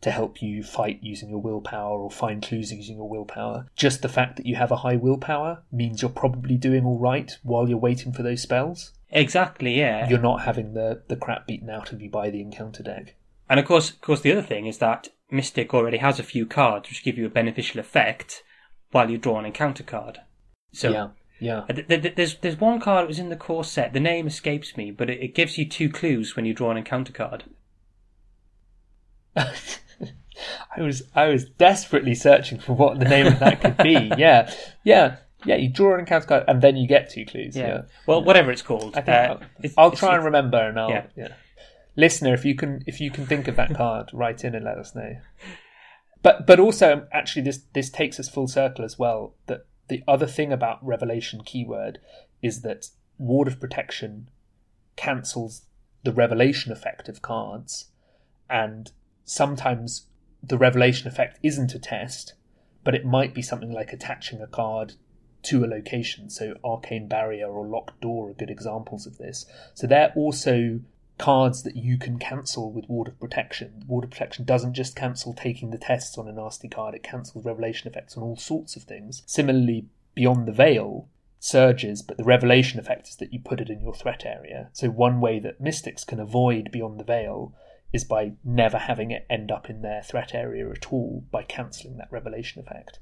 to 0.00 0.10
help 0.10 0.40
you 0.40 0.62
fight 0.62 1.00
using 1.02 1.28
your 1.28 1.40
willpower 1.40 1.98
or 1.98 2.10
find 2.10 2.42
clues 2.42 2.72
using 2.72 2.96
your 2.96 3.08
willpower. 3.08 3.66
Just 3.74 4.02
the 4.02 4.08
fact 4.08 4.36
that 4.36 4.46
you 4.46 4.54
have 4.54 4.70
a 4.70 4.76
high 4.76 4.96
willpower 4.96 5.62
means 5.72 6.02
you're 6.02 6.10
probably 6.10 6.56
doing 6.56 6.84
all 6.84 6.98
right 6.98 7.36
while 7.42 7.68
you're 7.68 7.78
waiting 7.78 8.12
for 8.12 8.22
those 8.22 8.42
spells. 8.42 8.92
Exactly, 9.10 9.78
yeah. 9.78 10.08
You're 10.08 10.20
not 10.20 10.42
having 10.42 10.74
the, 10.74 11.02
the 11.08 11.16
crap 11.16 11.46
beaten 11.46 11.70
out 11.70 11.92
of 11.92 12.00
you 12.00 12.10
by 12.10 12.30
the 12.30 12.40
encounter 12.40 12.82
deck. 12.82 13.16
And 13.48 13.58
of 13.58 13.66
course, 13.66 13.90
of 13.90 14.00
course, 14.00 14.20
the 14.20 14.32
other 14.32 14.42
thing 14.42 14.66
is 14.66 14.78
that 14.78 15.08
Mystic 15.30 15.74
already 15.74 15.98
has 15.98 16.18
a 16.18 16.24
few 16.24 16.46
cards 16.46 16.88
which 16.88 17.02
give 17.02 17.18
you 17.18 17.26
a 17.26 17.30
beneficial 17.30 17.80
effect 17.80 18.44
while 18.92 19.10
you 19.10 19.18
draw 19.18 19.38
an 19.38 19.46
encounter 19.46 19.82
card. 19.82 20.20
So 20.72 20.90
yeah, 20.90 21.08
yeah. 21.40 21.60
Uh, 21.68 21.72
th- 21.72 21.88
th- 21.88 22.14
There's 22.14 22.36
there's 22.36 22.56
one 22.60 22.80
card 22.80 23.04
that 23.04 23.08
was 23.08 23.18
in 23.18 23.28
the 23.28 23.36
core 23.36 23.64
set. 23.64 23.92
The 23.92 24.00
name 24.00 24.26
escapes 24.26 24.76
me, 24.76 24.90
but 24.90 25.08
it, 25.10 25.20
it 25.22 25.34
gives 25.34 25.56
you 25.58 25.68
two 25.68 25.88
clues 25.90 26.34
when 26.36 26.44
you 26.44 26.54
draw 26.54 26.70
an 26.70 26.76
encounter 26.76 27.12
card. 27.12 27.44
I 30.76 30.82
was 30.82 31.02
I 31.14 31.26
was 31.28 31.44
desperately 31.48 32.14
searching 32.14 32.58
for 32.60 32.74
what 32.74 32.98
the 32.98 33.04
name 33.04 33.26
of 33.26 33.38
that 33.40 33.60
could 33.60 33.76
be. 33.78 34.12
Yeah, 34.16 34.52
yeah, 34.84 35.16
yeah. 35.44 35.56
You 35.56 35.68
draw 35.68 35.94
an 35.94 36.00
encounter 36.00 36.26
card 36.26 36.44
and 36.48 36.62
then 36.62 36.76
you 36.76 36.86
get 36.86 37.10
two 37.10 37.24
clues. 37.24 37.56
Yeah. 37.56 37.82
Well, 38.06 38.22
whatever 38.22 38.50
it's 38.52 38.62
called. 38.62 38.96
I 38.96 39.00
think 39.00 39.08
uh, 39.08 39.12
I'll, 39.12 39.36
it's- 39.58 39.74
I'll 39.76 39.86
it's- 39.88 39.98
try 40.00 40.14
and 40.16 40.24
remember, 40.24 40.58
and 40.58 40.78
I'll 40.78 40.90
yeah. 40.90 41.06
yeah. 41.16 41.28
Listener, 41.96 42.32
if 42.34 42.44
you 42.44 42.54
can, 42.54 42.82
if 42.86 43.00
you 43.00 43.10
can 43.10 43.26
think 43.26 43.48
of 43.48 43.56
that 43.56 43.74
card, 43.74 44.10
write 44.12 44.44
in 44.44 44.54
and 44.54 44.64
let 44.64 44.78
us 44.78 44.94
know. 44.94 45.16
But 46.20 46.48
but 46.48 46.58
also, 46.58 47.06
actually, 47.12 47.42
this 47.42 47.60
this 47.74 47.90
takes 47.90 48.18
us 48.18 48.28
full 48.28 48.48
circle 48.48 48.84
as 48.84 48.98
well. 48.98 49.34
That 49.46 49.66
the 49.88 50.02
other 50.06 50.26
thing 50.26 50.52
about 50.52 50.84
revelation 50.84 51.42
keyword 51.44 51.98
is 52.42 52.62
that 52.62 52.90
ward 53.18 53.48
of 53.48 53.60
protection 53.60 54.28
cancels 54.96 55.62
the 56.04 56.12
revelation 56.12 56.72
effect 56.72 57.08
of 57.08 57.22
cards, 57.22 57.86
and 58.48 58.92
sometimes 59.24 60.06
the 60.42 60.58
revelation 60.58 61.08
effect 61.08 61.38
isn't 61.42 61.74
a 61.74 61.78
test, 61.78 62.34
but 62.84 62.94
it 62.94 63.04
might 63.04 63.34
be 63.34 63.42
something 63.42 63.72
like 63.72 63.92
attaching 63.92 64.40
a 64.40 64.46
card 64.46 64.94
to 65.42 65.64
a 65.64 65.66
location. 65.66 66.30
So 66.30 66.54
arcane 66.64 67.08
barrier 67.08 67.48
or 67.48 67.66
locked 67.66 68.00
door 68.00 68.30
are 68.30 68.34
good 68.34 68.50
examples 68.50 69.06
of 69.06 69.18
this. 69.18 69.46
So 69.74 69.86
they're 69.86 70.12
also 70.14 70.80
cards 71.18 71.62
that 71.64 71.76
you 71.76 71.98
can 71.98 72.18
cancel 72.18 72.72
with 72.72 72.88
Ward 72.88 73.08
of 73.08 73.20
Protection. 73.20 73.84
Ward 73.86 74.04
of 74.04 74.10
Protection 74.10 74.44
doesn't 74.44 74.74
just 74.74 74.96
cancel 74.96 75.34
taking 75.34 75.70
the 75.70 75.78
tests 75.78 76.16
on 76.16 76.28
a 76.28 76.32
nasty 76.32 76.68
card, 76.68 76.94
it 76.94 77.02
cancels 77.02 77.44
revelation 77.44 77.88
effects 77.88 78.16
on 78.16 78.22
all 78.22 78.36
sorts 78.36 78.76
of 78.76 78.84
things. 78.84 79.22
Similarly, 79.26 79.86
Beyond 80.14 80.48
the 80.48 80.52
Veil 80.52 81.08
surges, 81.38 82.02
but 82.02 82.16
the 82.16 82.24
revelation 82.24 82.80
effect 82.80 83.08
is 83.08 83.16
that 83.16 83.32
you 83.32 83.40
put 83.40 83.60
it 83.60 83.70
in 83.70 83.80
your 83.80 83.94
threat 83.94 84.24
area. 84.24 84.70
So 84.72 84.90
one 84.90 85.20
way 85.20 85.38
that 85.40 85.60
mystics 85.60 86.04
can 86.04 86.18
avoid 86.18 86.70
Beyond 86.72 86.98
the 86.98 87.04
Veil 87.04 87.54
is 87.92 88.04
by 88.04 88.32
never 88.44 88.78
having 88.78 89.10
it 89.10 89.26
end 89.30 89.50
up 89.50 89.70
in 89.70 89.82
their 89.82 90.02
threat 90.02 90.34
area 90.34 90.68
at 90.70 90.92
all 90.92 91.24
by 91.30 91.42
cancelling 91.42 91.96
that 91.96 92.10
revelation 92.10 92.60
effect. 92.60 92.98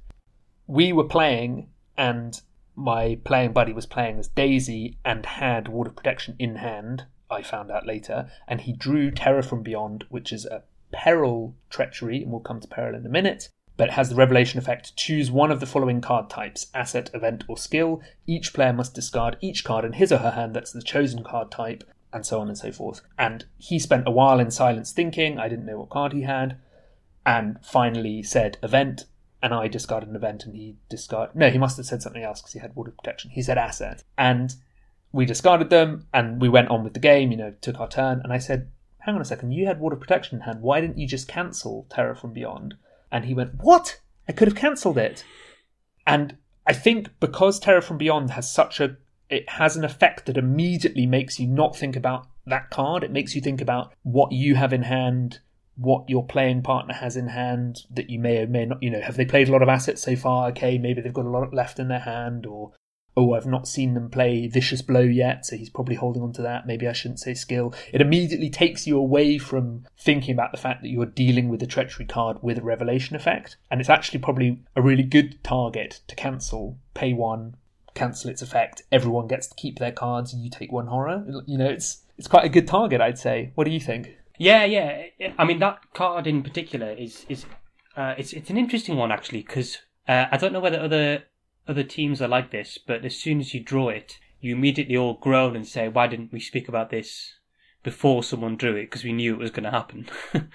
We 0.66 0.92
were 0.92 1.04
playing 1.04 1.70
and 1.96 2.40
my 2.74 3.18
playing 3.24 3.52
buddy 3.52 3.72
was 3.72 3.86
playing 3.86 4.18
as 4.18 4.28
Daisy 4.28 4.98
and 5.04 5.24
had 5.24 5.68
Ward 5.68 5.88
of 5.88 5.96
Protection 5.96 6.36
in 6.38 6.56
hand, 6.56 7.06
I 7.30 7.42
found 7.42 7.70
out 7.70 7.86
later, 7.86 8.30
and 8.46 8.60
he 8.60 8.72
drew 8.72 9.10
Terror 9.10 9.42
from 9.42 9.62
Beyond, 9.62 10.04
which 10.08 10.32
is 10.32 10.44
a 10.44 10.62
peril 10.92 11.54
treachery, 11.70 12.22
and 12.22 12.30
we'll 12.30 12.40
come 12.40 12.60
to 12.60 12.68
peril 12.68 12.94
in 12.94 13.04
a 13.04 13.10
minute, 13.10 13.48
but 13.76 13.88
it 13.88 13.94
has 13.94 14.08
the 14.08 14.14
revelation 14.14 14.58
effect. 14.58 14.96
Choose 14.96 15.30
one 15.30 15.50
of 15.50 15.60
the 15.60 15.66
following 15.66 16.00
card 16.00 16.30
types 16.30 16.68
asset, 16.72 17.10
event, 17.12 17.44
or 17.48 17.58
skill. 17.58 18.00
Each 18.26 18.54
player 18.54 18.72
must 18.72 18.94
discard 18.94 19.36
each 19.40 19.64
card 19.64 19.84
in 19.84 19.94
his 19.94 20.12
or 20.12 20.18
her 20.18 20.30
hand 20.30 20.54
that's 20.54 20.72
the 20.72 20.82
chosen 20.82 21.22
card 21.24 21.50
type, 21.50 21.84
and 22.12 22.24
so 22.24 22.40
on 22.40 22.48
and 22.48 22.56
so 22.56 22.72
forth. 22.72 23.02
And 23.18 23.44
he 23.58 23.78
spent 23.78 24.08
a 24.08 24.12
while 24.12 24.40
in 24.40 24.50
silence 24.50 24.92
thinking, 24.92 25.38
I 25.38 25.48
didn't 25.48 25.66
know 25.66 25.80
what 25.80 25.90
card 25.90 26.12
he 26.12 26.22
had, 26.22 26.58
and 27.26 27.58
finally 27.62 28.22
said 28.22 28.56
event, 28.62 29.04
and 29.42 29.52
I 29.52 29.68
discarded 29.68 30.08
an 30.08 30.16
event, 30.16 30.44
and 30.44 30.54
he 30.54 30.76
discarded. 30.88 31.36
No, 31.36 31.50
he 31.50 31.58
must 31.58 31.76
have 31.76 31.86
said 31.86 32.02
something 32.02 32.22
else 32.22 32.40
because 32.40 32.54
he 32.54 32.60
had 32.60 32.74
Ward 32.74 32.88
of 32.88 32.96
Protection. 32.96 33.32
He 33.32 33.42
said 33.42 33.58
asset. 33.58 34.02
And 34.16 34.54
we 35.16 35.24
discarded 35.24 35.70
them, 35.70 36.06
and 36.12 36.40
we 36.40 36.48
went 36.48 36.68
on 36.68 36.84
with 36.84 36.94
the 36.94 37.00
game, 37.00 37.30
you 37.30 37.36
know, 37.36 37.54
took 37.60 37.80
our 37.80 37.88
turn, 37.88 38.20
and 38.22 38.32
I 38.32 38.38
said, 38.38 38.70
hang 39.00 39.14
on 39.14 39.20
a 39.20 39.24
second, 39.24 39.52
you 39.52 39.66
had 39.66 39.80
Ward 39.80 39.92
of 39.92 40.00
Protection 40.00 40.36
in 40.36 40.42
hand, 40.42 40.60
why 40.60 40.80
didn't 40.80 40.98
you 40.98 41.06
just 41.06 41.28
cancel 41.28 41.86
Terror 41.88 42.14
from 42.14 42.32
Beyond? 42.32 42.74
And 43.10 43.24
he 43.24 43.34
went, 43.34 43.52
What? 43.60 44.00
I 44.28 44.32
could 44.32 44.48
have 44.48 44.56
cancelled 44.56 44.98
it. 44.98 45.24
And 46.06 46.36
I 46.66 46.72
think 46.72 47.08
because 47.20 47.60
Terror 47.60 47.80
from 47.80 47.98
Beyond 47.98 48.30
has 48.30 48.52
such 48.52 48.80
a 48.80 48.96
it 49.28 49.48
has 49.48 49.76
an 49.76 49.84
effect 49.84 50.26
that 50.26 50.36
immediately 50.36 51.06
makes 51.06 51.40
you 51.40 51.48
not 51.48 51.76
think 51.76 51.96
about 51.96 52.28
that 52.46 52.70
card. 52.70 53.02
It 53.02 53.10
makes 53.10 53.34
you 53.34 53.40
think 53.40 53.60
about 53.60 53.92
what 54.02 54.30
you 54.30 54.54
have 54.54 54.72
in 54.72 54.82
hand, 54.82 55.40
what 55.76 56.08
your 56.08 56.24
playing 56.24 56.62
partner 56.62 56.94
has 56.94 57.16
in 57.16 57.28
hand 57.28 57.80
that 57.90 58.08
you 58.08 58.20
may 58.20 58.38
or 58.38 58.46
may 58.46 58.66
not, 58.66 58.82
you 58.82 58.90
know, 58.90 59.00
have 59.00 59.16
they 59.16 59.24
played 59.24 59.48
a 59.48 59.52
lot 59.52 59.62
of 59.62 59.68
assets 59.68 60.02
so 60.02 60.14
far? 60.14 60.48
Okay, 60.50 60.78
maybe 60.78 61.00
they've 61.00 61.12
got 61.12 61.24
a 61.24 61.30
lot 61.30 61.52
left 61.52 61.80
in 61.80 61.88
their 61.88 62.00
hand, 62.00 62.46
or 62.46 62.72
oh, 63.16 63.32
I've 63.32 63.46
not 63.46 63.66
seen 63.66 63.94
them 63.94 64.10
play 64.10 64.46
Vicious 64.46 64.82
Blow 64.82 65.00
yet, 65.00 65.46
so 65.46 65.56
he's 65.56 65.70
probably 65.70 65.94
holding 65.94 66.22
on 66.22 66.32
to 66.34 66.42
that. 66.42 66.66
Maybe 66.66 66.86
I 66.86 66.92
shouldn't 66.92 67.20
say 67.20 67.32
skill. 67.32 67.72
It 67.92 68.02
immediately 68.02 68.50
takes 68.50 68.86
you 68.86 68.98
away 68.98 69.38
from 69.38 69.86
thinking 69.98 70.34
about 70.34 70.52
the 70.52 70.58
fact 70.58 70.82
that 70.82 70.88
you're 70.88 71.06
dealing 71.06 71.48
with 71.48 71.62
a 71.62 71.66
treachery 71.66 72.04
card 72.04 72.42
with 72.42 72.58
a 72.58 72.62
revelation 72.62 73.16
effect, 73.16 73.56
and 73.70 73.80
it's 73.80 73.90
actually 73.90 74.18
probably 74.18 74.62
a 74.74 74.82
really 74.82 75.02
good 75.02 75.42
target 75.42 76.00
to 76.08 76.14
cancel. 76.14 76.78
Pay 76.92 77.14
one, 77.14 77.56
cancel 77.94 78.30
its 78.30 78.42
effect. 78.42 78.82
Everyone 78.92 79.26
gets 79.26 79.46
to 79.46 79.54
keep 79.54 79.78
their 79.78 79.92
cards, 79.92 80.34
and 80.34 80.44
you 80.44 80.50
take 80.50 80.70
one 80.70 80.88
horror. 80.88 81.24
You 81.46 81.56
know, 81.56 81.70
it's 81.70 82.02
it's 82.18 82.28
quite 82.28 82.44
a 82.44 82.50
good 82.50 82.68
target, 82.68 83.00
I'd 83.00 83.18
say. 83.18 83.52
What 83.54 83.64
do 83.64 83.70
you 83.70 83.80
think? 83.80 84.14
Yeah, 84.38 84.64
yeah. 84.64 85.06
I 85.38 85.44
mean, 85.44 85.58
that 85.60 85.78
card 85.94 86.26
in 86.26 86.42
particular 86.42 86.90
is 86.90 87.24
is 87.30 87.46
uh, 87.96 88.14
it's 88.18 88.34
it's 88.34 88.50
an 88.50 88.58
interesting 88.58 88.96
one 88.96 89.10
actually 89.10 89.40
because 89.40 89.78
uh, 90.06 90.26
I 90.30 90.36
don't 90.36 90.52
know 90.52 90.60
whether 90.60 90.78
other 90.78 91.24
other 91.68 91.82
teams 91.82 92.22
are 92.22 92.28
like 92.28 92.50
this, 92.50 92.78
but 92.78 93.04
as 93.04 93.16
soon 93.16 93.40
as 93.40 93.54
you 93.54 93.60
draw 93.60 93.88
it, 93.88 94.18
you 94.40 94.54
immediately 94.54 94.96
all 94.96 95.14
groan 95.14 95.56
and 95.56 95.66
say, 95.66 95.88
"Why 95.88 96.06
didn't 96.06 96.32
we 96.32 96.40
speak 96.40 96.68
about 96.68 96.90
this 96.90 97.34
before 97.82 98.22
someone 98.22 98.56
drew 98.56 98.76
it? 98.76 98.84
Because 98.84 99.04
we 99.04 99.12
knew 99.12 99.34
it 99.34 99.38
was 99.40 99.50
going 99.50 99.64
to 99.64 99.70
happen." 99.70 100.08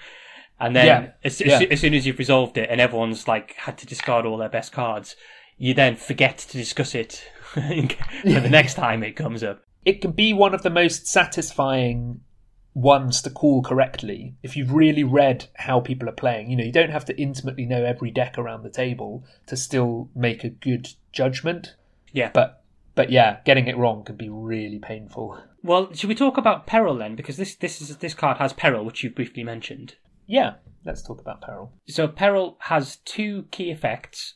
and 0.60 0.76
then 0.76 0.86
Yeah, 0.86 1.10
as, 1.24 1.40
yeah. 1.40 1.56
as, 1.56 1.62
as 1.70 1.80
soon 1.80 1.94
as 1.94 2.06
you've 2.06 2.18
resolved 2.18 2.56
it 2.56 2.68
and 2.70 2.80
everyone's 2.80 3.26
like 3.28 3.54
had 3.54 3.78
to 3.78 3.86
discard 3.86 4.24
all 4.24 4.38
their 4.38 4.48
best 4.48 4.72
cards, 4.72 5.16
you 5.58 5.74
then 5.74 5.96
forget 5.96 6.38
to 6.38 6.56
discuss 6.56 6.94
it 6.94 7.28
for 7.42 7.60
the 7.60 8.48
next 8.48 8.74
time 8.74 9.02
it 9.02 9.16
comes 9.16 9.42
up. 9.42 9.62
it 9.84 10.00
can 10.00 10.12
be 10.12 10.32
one 10.32 10.54
of 10.54 10.62
the 10.62 10.70
most 10.70 11.06
satisfying 11.06 12.20
ones 12.74 13.20
to 13.22 13.30
call 13.30 13.62
correctly 13.62 14.34
if 14.42 14.56
you've 14.56 14.72
really 14.72 15.04
read 15.04 15.46
how 15.54 15.80
people 15.80 16.08
are 16.08 16.12
playing. 16.12 16.50
You 16.50 16.56
know, 16.56 16.64
you 16.64 16.72
don't 16.72 16.90
have 16.90 17.04
to 17.06 17.20
intimately 17.20 17.66
know 17.66 17.84
every 17.84 18.10
deck 18.10 18.38
around 18.38 18.62
the 18.62 18.70
table 18.70 19.24
to 19.46 19.56
still 19.56 20.08
make 20.14 20.44
a 20.44 20.48
good 20.48 20.88
judgment. 21.12 21.74
Yeah. 22.12 22.30
But 22.32 22.62
but 22.94 23.10
yeah, 23.10 23.38
getting 23.44 23.68
it 23.68 23.76
wrong 23.76 24.04
can 24.04 24.16
be 24.16 24.28
really 24.28 24.78
painful. 24.78 25.42
Well, 25.62 25.92
should 25.94 26.08
we 26.08 26.14
talk 26.14 26.36
about 26.36 26.66
peril 26.66 26.96
then? 26.96 27.16
Because 27.16 27.36
this 27.36 27.54
this 27.54 27.80
is 27.80 27.96
this 27.98 28.14
card 28.14 28.38
has 28.38 28.52
peril, 28.52 28.84
which 28.84 29.02
you 29.02 29.10
briefly 29.10 29.44
mentioned. 29.44 29.96
Yeah, 30.26 30.54
let's 30.84 31.02
talk 31.02 31.20
about 31.20 31.42
peril. 31.42 31.72
So 31.88 32.08
peril 32.08 32.56
has 32.62 32.96
two 32.96 33.46
key 33.50 33.70
effects. 33.70 34.34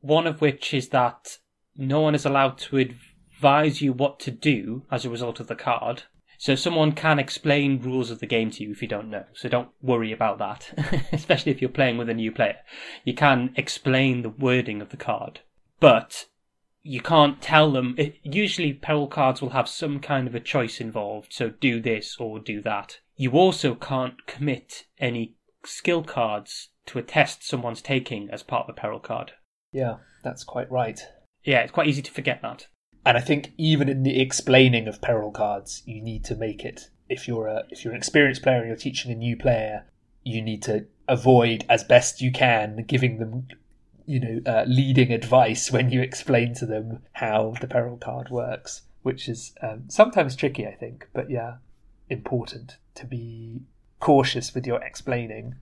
One 0.00 0.26
of 0.26 0.40
which 0.40 0.72
is 0.72 0.90
that 0.90 1.38
no 1.76 2.00
one 2.00 2.14
is 2.14 2.24
allowed 2.24 2.58
to 2.58 2.78
advise 2.78 3.80
you 3.80 3.92
what 3.92 4.20
to 4.20 4.30
do 4.30 4.84
as 4.90 5.04
a 5.04 5.10
result 5.10 5.40
of 5.40 5.46
the 5.46 5.56
card. 5.56 6.04
So 6.46 6.54
someone 6.54 6.92
can 6.92 7.18
explain 7.18 7.82
rules 7.82 8.12
of 8.12 8.20
the 8.20 8.26
game 8.26 8.52
to 8.52 8.62
you 8.62 8.70
if 8.70 8.80
you 8.80 8.86
don't 8.86 9.10
know. 9.10 9.24
So 9.34 9.48
don't 9.48 9.70
worry 9.82 10.12
about 10.12 10.38
that, 10.38 11.08
especially 11.12 11.50
if 11.50 11.60
you're 11.60 11.68
playing 11.68 11.98
with 11.98 12.08
a 12.08 12.14
new 12.14 12.30
player. 12.30 12.58
You 13.02 13.14
can 13.14 13.52
explain 13.56 14.22
the 14.22 14.28
wording 14.28 14.80
of 14.80 14.90
the 14.90 14.96
card, 14.96 15.40
but 15.80 16.26
you 16.84 17.00
can't 17.00 17.42
tell 17.42 17.72
them. 17.72 17.96
It, 17.98 18.18
usually, 18.22 18.72
peril 18.72 19.08
cards 19.08 19.42
will 19.42 19.58
have 19.58 19.68
some 19.68 19.98
kind 19.98 20.28
of 20.28 20.36
a 20.36 20.40
choice 20.40 20.80
involved. 20.80 21.32
So 21.32 21.50
do 21.50 21.80
this 21.80 22.16
or 22.20 22.38
do 22.38 22.62
that. 22.62 23.00
You 23.16 23.32
also 23.32 23.74
can't 23.74 24.24
commit 24.28 24.84
any 25.00 25.34
skill 25.64 26.04
cards 26.04 26.68
to 26.86 27.00
a 27.00 27.02
test 27.02 27.42
someone's 27.42 27.82
taking 27.82 28.30
as 28.30 28.44
part 28.44 28.68
of 28.68 28.76
a 28.76 28.80
peril 28.80 29.00
card. 29.00 29.32
Yeah, 29.72 29.96
that's 30.22 30.44
quite 30.44 30.70
right. 30.70 31.00
Yeah, 31.42 31.62
it's 31.62 31.72
quite 31.72 31.88
easy 31.88 32.02
to 32.02 32.12
forget 32.12 32.40
that. 32.42 32.68
And 33.06 33.16
I 33.16 33.20
think 33.20 33.52
even 33.56 33.88
in 33.88 34.02
the 34.02 34.20
explaining 34.20 34.88
of 34.88 35.00
peril 35.00 35.30
cards, 35.30 35.84
you 35.86 36.02
need 36.02 36.24
to 36.24 36.34
make 36.34 36.64
it. 36.64 36.90
If 37.08 37.28
you're 37.28 37.46
a 37.46 37.62
if 37.70 37.84
you're 37.84 37.94
an 37.94 37.98
experienced 37.98 38.42
player 38.42 38.58
and 38.58 38.66
you're 38.66 38.76
teaching 38.76 39.12
a 39.12 39.14
new 39.14 39.36
player, 39.36 39.86
you 40.24 40.42
need 40.42 40.60
to 40.64 40.86
avoid 41.06 41.64
as 41.68 41.84
best 41.84 42.20
you 42.20 42.32
can 42.32 42.84
giving 42.88 43.18
them, 43.18 43.46
you 44.06 44.18
know, 44.18 44.40
uh, 44.44 44.64
leading 44.66 45.12
advice 45.12 45.70
when 45.72 45.90
you 45.90 46.02
explain 46.02 46.52
to 46.54 46.66
them 46.66 46.98
how 47.12 47.54
the 47.60 47.68
peril 47.68 47.96
card 47.96 48.28
works, 48.28 48.82
which 49.02 49.28
is 49.28 49.54
um, 49.62 49.84
sometimes 49.86 50.34
tricky, 50.34 50.66
I 50.66 50.74
think. 50.74 51.06
But 51.12 51.30
yeah, 51.30 51.58
important 52.10 52.76
to 52.96 53.06
be 53.06 53.60
cautious 54.00 54.52
with 54.52 54.66
your 54.66 54.82
explaining. 54.82 55.54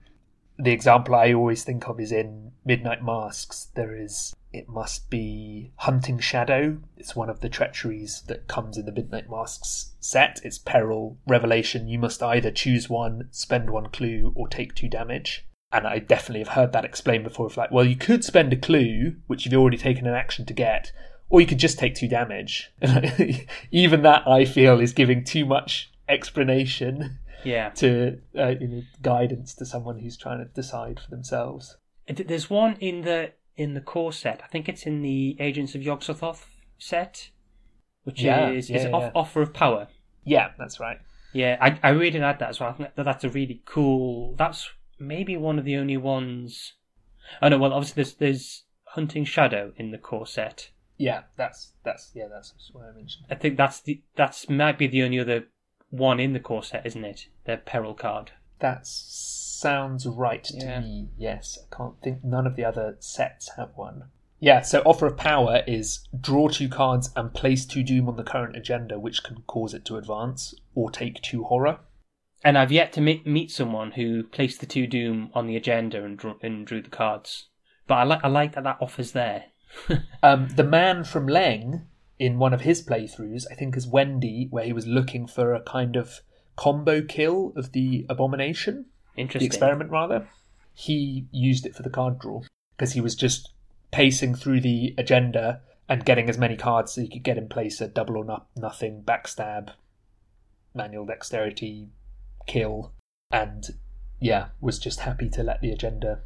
The 0.57 0.71
example 0.71 1.13
I 1.13 1.33
always 1.33 1.63
think 1.63 1.87
of 1.87 1.99
is 1.99 2.11
in 2.11 2.53
Midnight 2.65 3.03
Masks. 3.03 3.67
There 3.75 3.95
is 3.95 4.33
it 4.55 4.69
must 4.69 5.09
be 5.09 5.71
Hunting 5.77 6.19
Shadow. 6.19 6.77
It's 6.97 7.15
one 7.15 7.29
of 7.29 7.41
the 7.41 7.49
treacheries 7.49 8.21
that 8.27 8.47
comes 8.47 8.77
in 8.77 8.85
the 8.85 8.91
Midnight 8.91 9.29
Masks 9.29 9.91
set. 9.99 10.39
It's 10.43 10.57
Peril, 10.57 11.17
Revelation. 11.27 11.87
You 11.87 11.99
must 11.99 12.23
either 12.23 12.51
choose 12.51 12.89
one, 12.89 13.27
spend 13.31 13.69
one 13.69 13.89
clue, 13.89 14.31
or 14.35 14.47
take 14.47 14.73
two 14.73 14.87
damage. 14.87 15.45
And 15.71 15.85
I 15.85 15.99
definitely 15.99 16.39
have 16.39 16.49
heard 16.55 16.71
that 16.73 16.85
explained 16.85 17.25
before 17.25 17.47
of 17.47 17.57
like, 17.57 17.71
well, 17.71 17.85
you 17.85 17.95
could 17.97 18.23
spend 18.23 18.53
a 18.53 18.57
clue, 18.57 19.15
which 19.27 19.45
you've 19.45 19.59
already 19.59 19.77
taken 19.77 20.07
an 20.07 20.13
action 20.13 20.45
to 20.45 20.53
get, 20.53 20.91
or 21.29 21.41
you 21.41 21.47
could 21.47 21.59
just 21.59 21.77
take 21.77 21.95
two 21.95 22.07
damage. 22.07 22.71
Even 23.71 24.03
that, 24.03 24.27
I 24.27 24.45
feel, 24.45 24.79
is 24.79 24.93
giving 24.93 25.23
too 25.23 25.45
much 25.45 25.91
explanation 26.07 27.19
Yeah. 27.43 27.69
to 27.71 28.19
uh, 28.37 28.53
you 28.59 28.67
know, 28.67 28.81
guidance 29.01 29.53
to 29.55 29.65
someone 29.65 29.99
who's 29.99 30.15
trying 30.17 30.39
to 30.39 30.45
decide 30.45 30.99
for 30.99 31.09
themselves. 31.09 31.77
There's 32.07 32.49
one 32.49 32.77
in 32.79 33.01
the 33.01 33.31
in 33.57 33.73
the 33.73 33.81
core 33.81 34.11
set. 34.13 34.41
I 34.43 34.47
think 34.47 34.67
it's 34.67 34.85
in 34.85 35.01
the 35.01 35.37
Agents 35.39 35.75
of 35.75 35.81
Yog-Sothoth 35.81 36.45
set, 36.77 37.29
which 38.03 38.21
Yeah, 38.21 38.49
is 38.49 38.69
yeah, 38.69 38.77
is 38.77 38.83
yeah, 38.85 38.91
off. 38.91 39.11
Offer 39.15 39.41
of 39.41 39.53
Power. 39.53 39.87
Yeah, 40.23 40.51
that's 40.57 40.79
right. 40.79 40.99
Yeah, 41.33 41.57
I 41.61 41.79
I 41.83 41.89
really 41.89 42.19
like 42.19 42.39
that 42.39 42.49
as 42.49 42.59
well. 42.59 42.69
I 42.69 42.73
think 42.73 42.95
that 42.95 43.03
that's 43.03 43.23
a 43.23 43.29
really 43.29 43.61
cool. 43.65 44.35
That's 44.35 44.69
maybe 44.99 45.37
one 45.37 45.59
of 45.59 45.65
the 45.65 45.75
only 45.77 45.97
ones. 45.97 46.73
Oh 47.41 47.49
no, 47.49 47.57
well 47.57 47.73
obviously 47.73 48.03
there's 48.03 48.13
there's 48.15 48.63
Hunting 48.89 49.25
Shadow 49.25 49.73
in 49.77 49.91
the 49.91 49.97
core 49.97 50.27
set. 50.27 50.69
Yeah, 50.97 51.23
that's 51.35 51.73
that's 51.83 52.11
yeah, 52.13 52.27
that's 52.31 52.53
what 52.71 52.85
I 52.85 52.91
mentioned. 52.95 53.25
I 53.29 53.35
think 53.35 53.57
that's 53.57 53.81
the 53.81 54.01
that's 54.15 54.49
might 54.49 54.77
be 54.77 54.87
the 54.87 55.03
only 55.03 55.19
other 55.19 55.45
one 55.89 56.19
in 56.19 56.33
the 56.33 56.39
core 56.39 56.63
set, 56.63 56.85
isn't 56.85 57.03
it? 57.03 57.27
The 57.45 57.57
Peril 57.57 57.93
card. 57.93 58.31
That 58.59 58.87
sounds 58.87 60.05
right 60.07 60.43
to 60.45 60.57
Yeah. 60.57 60.79
me. 60.81 61.09
Yes, 61.17 61.57
I 61.61 61.75
can't 61.75 62.01
think. 62.01 62.23
None 62.23 62.47
of 62.47 62.55
the 62.55 62.65
other 62.65 62.97
sets 62.99 63.51
have 63.57 63.71
one. 63.75 64.05
Yeah, 64.39 64.61
so 64.61 64.81
offer 64.85 65.07
of 65.07 65.17
power 65.17 65.63
is 65.65 66.07
draw 66.19 66.49
two 66.49 66.69
cards 66.69 67.09
and 67.15 67.33
place 67.33 67.65
two 67.65 67.83
doom 67.83 68.07
on 68.07 68.17
the 68.17 68.23
current 68.23 68.55
agenda, 68.55 68.99
which 68.99 69.23
can 69.23 69.41
cause 69.47 69.73
it 69.73 69.85
to 69.85 69.97
advance, 69.97 70.53
or 70.75 70.91
take 70.91 71.21
two 71.21 71.45
horror. 71.45 71.79
And 72.43 72.57
I've 72.59 72.71
yet 72.71 72.93
to 72.93 73.01
meet, 73.01 73.25
meet 73.25 73.49
someone 73.49 73.91
who 73.91 74.23
placed 74.23 74.59
the 74.59 74.67
two 74.67 74.85
Doom 74.85 75.31
on 75.33 75.47
the 75.47 75.55
agenda 75.55 76.03
and 76.03 76.15
drew, 76.15 76.37
and 76.43 76.67
drew 76.67 76.79
the 76.79 76.91
cards. 76.91 77.47
But 77.87 77.95
I 77.95 78.03
like 78.03 78.23
I 78.23 78.27
like 78.27 78.53
that 78.53 78.63
that 78.65 78.77
offer's 78.79 79.13
there. 79.13 79.45
Um, 80.21 80.49
the 80.49 80.63
man 80.63 81.03
from 81.03 81.27
Leng, 81.27 81.85
in 82.19 82.37
one 82.37 82.53
of 82.53 82.61
his 82.61 82.85
playthroughs, 82.85 83.45
I 83.51 83.55
think 83.55 83.75
is 83.75 83.87
Wendy, 83.87 84.47
where 84.51 84.63
he 84.63 84.73
was 84.73 84.85
looking 84.87 85.25
for 85.27 85.53
a 85.55 85.61
kind 85.61 85.95
of 85.95 86.21
combo 86.55 87.01
kill 87.01 87.53
of 87.55 87.71
the 87.71 88.05
abomination, 88.09 88.85
the 89.15 89.21
Interesting. 89.21 89.47
experiment 89.47 89.91
rather. 89.91 90.27
He 90.73 91.25
used 91.31 91.65
it 91.65 91.75
for 91.75 91.83
the 91.83 91.89
card 91.89 92.19
draw 92.19 92.41
because 92.77 92.93
he 92.93 93.01
was 93.01 93.15
just 93.15 93.53
pacing 93.91 94.35
through 94.35 94.61
the 94.61 94.93
agenda 94.97 95.61
and 95.87 96.03
getting 96.03 96.29
as 96.29 96.37
many 96.37 96.57
cards 96.57 96.93
so 96.93 97.01
he 97.01 97.07
could 97.07 97.23
get 97.23 97.37
in 97.37 97.47
place 97.47 97.79
a 97.79 97.87
double 97.87 98.17
or 98.17 98.25
no- 98.25 98.43
nothing, 98.55 99.03
backstab, 99.03 99.69
manual 100.73 101.05
dexterity, 101.05 101.89
kill, 102.47 102.91
and 103.31 103.65
yeah, 104.19 104.47
was 104.59 104.79
just 104.79 105.01
happy 105.01 105.29
to 105.29 105.43
let 105.43 105.61
the 105.61 105.71
agenda 105.71 106.21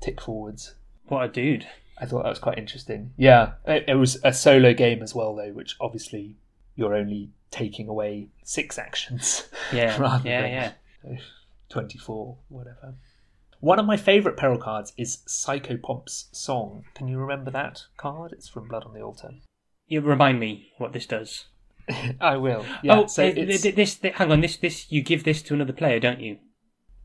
tick 0.00 0.20
forwards. 0.20 0.74
What 1.06 1.24
a 1.24 1.28
dude. 1.28 1.66
I 1.98 2.06
thought 2.06 2.22
that 2.24 2.30
was 2.30 2.38
quite 2.38 2.58
interesting. 2.58 3.12
Yeah, 3.16 3.52
it, 3.66 3.84
it 3.88 3.94
was 3.94 4.20
a 4.24 4.32
solo 4.32 4.74
game 4.74 5.02
as 5.02 5.14
well, 5.14 5.34
though, 5.34 5.52
which 5.52 5.76
obviously 5.80 6.36
you're 6.74 6.94
only 6.94 7.30
taking 7.50 7.88
away 7.88 8.28
six 8.44 8.78
actions 8.78 9.48
Yeah. 9.72 9.98
rather 10.00 10.28
yeah, 10.28 10.42
than 10.42 11.12
yeah. 11.12 11.18
24, 11.68 12.36
whatever. 12.48 12.94
One 13.60 13.78
of 13.78 13.86
my 13.86 13.96
favourite 13.96 14.36
peril 14.36 14.58
cards 14.58 14.92
is 14.96 15.18
Psychopomp's 15.28 16.28
Song. 16.32 16.84
Can 16.94 17.08
you 17.08 17.18
remember 17.18 17.50
that 17.52 17.84
card? 17.96 18.32
It's 18.32 18.48
from 18.48 18.68
Blood 18.68 18.84
on 18.84 18.94
the 18.94 19.02
Altar. 19.02 19.34
You 19.86 20.00
remind 20.00 20.40
me 20.40 20.72
what 20.78 20.92
this 20.92 21.06
does. 21.06 21.46
I 22.20 22.36
will. 22.36 22.64
Yeah, 22.82 23.00
oh, 23.00 23.06
so 23.06 23.24
eh, 23.24 23.32
th- 23.32 23.74
this, 23.74 23.96
th- 23.96 24.14
hang 24.14 24.32
on. 24.32 24.40
This, 24.40 24.56
this, 24.56 24.90
you 24.90 25.02
give 25.02 25.24
this 25.24 25.42
to 25.42 25.54
another 25.54 25.72
player, 25.72 26.00
don't 26.00 26.20
you? 26.20 26.38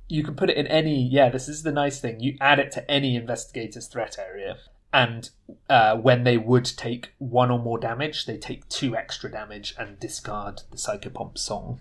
you 0.10 0.24
can 0.24 0.36
put 0.36 0.50
it 0.50 0.58
in 0.58 0.68
any. 0.68 1.08
Yeah, 1.08 1.30
this 1.30 1.48
is 1.48 1.64
the 1.64 1.72
nice 1.72 2.00
thing. 2.00 2.20
You 2.20 2.38
add 2.40 2.60
it 2.60 2.72
to 2.74 2.90
any 2.90 3.16
investigator's 3.16 3.88
threat 3.88 4.18
area, 4.20 4.58
and 4.98 5.30
uh, 5.70 5.96
when 5.96 6.24
they 6.24 6.40
would 6.40 6.66
take 6.66 7.14
one 7.20 7.52
or 7.52 7.60
more 7.60 7.78
damage, 7.78 8.26
they 8.26 8.36
take 8.36 8.68
two 8.68 8.98
extra 8.98 9.30
damage 9.30 9.76
and 9.78 10.00
discard 10.00 10.64
the 10.72 10.78
Psychopomp 10.78 11.38
song. 11.38 11.80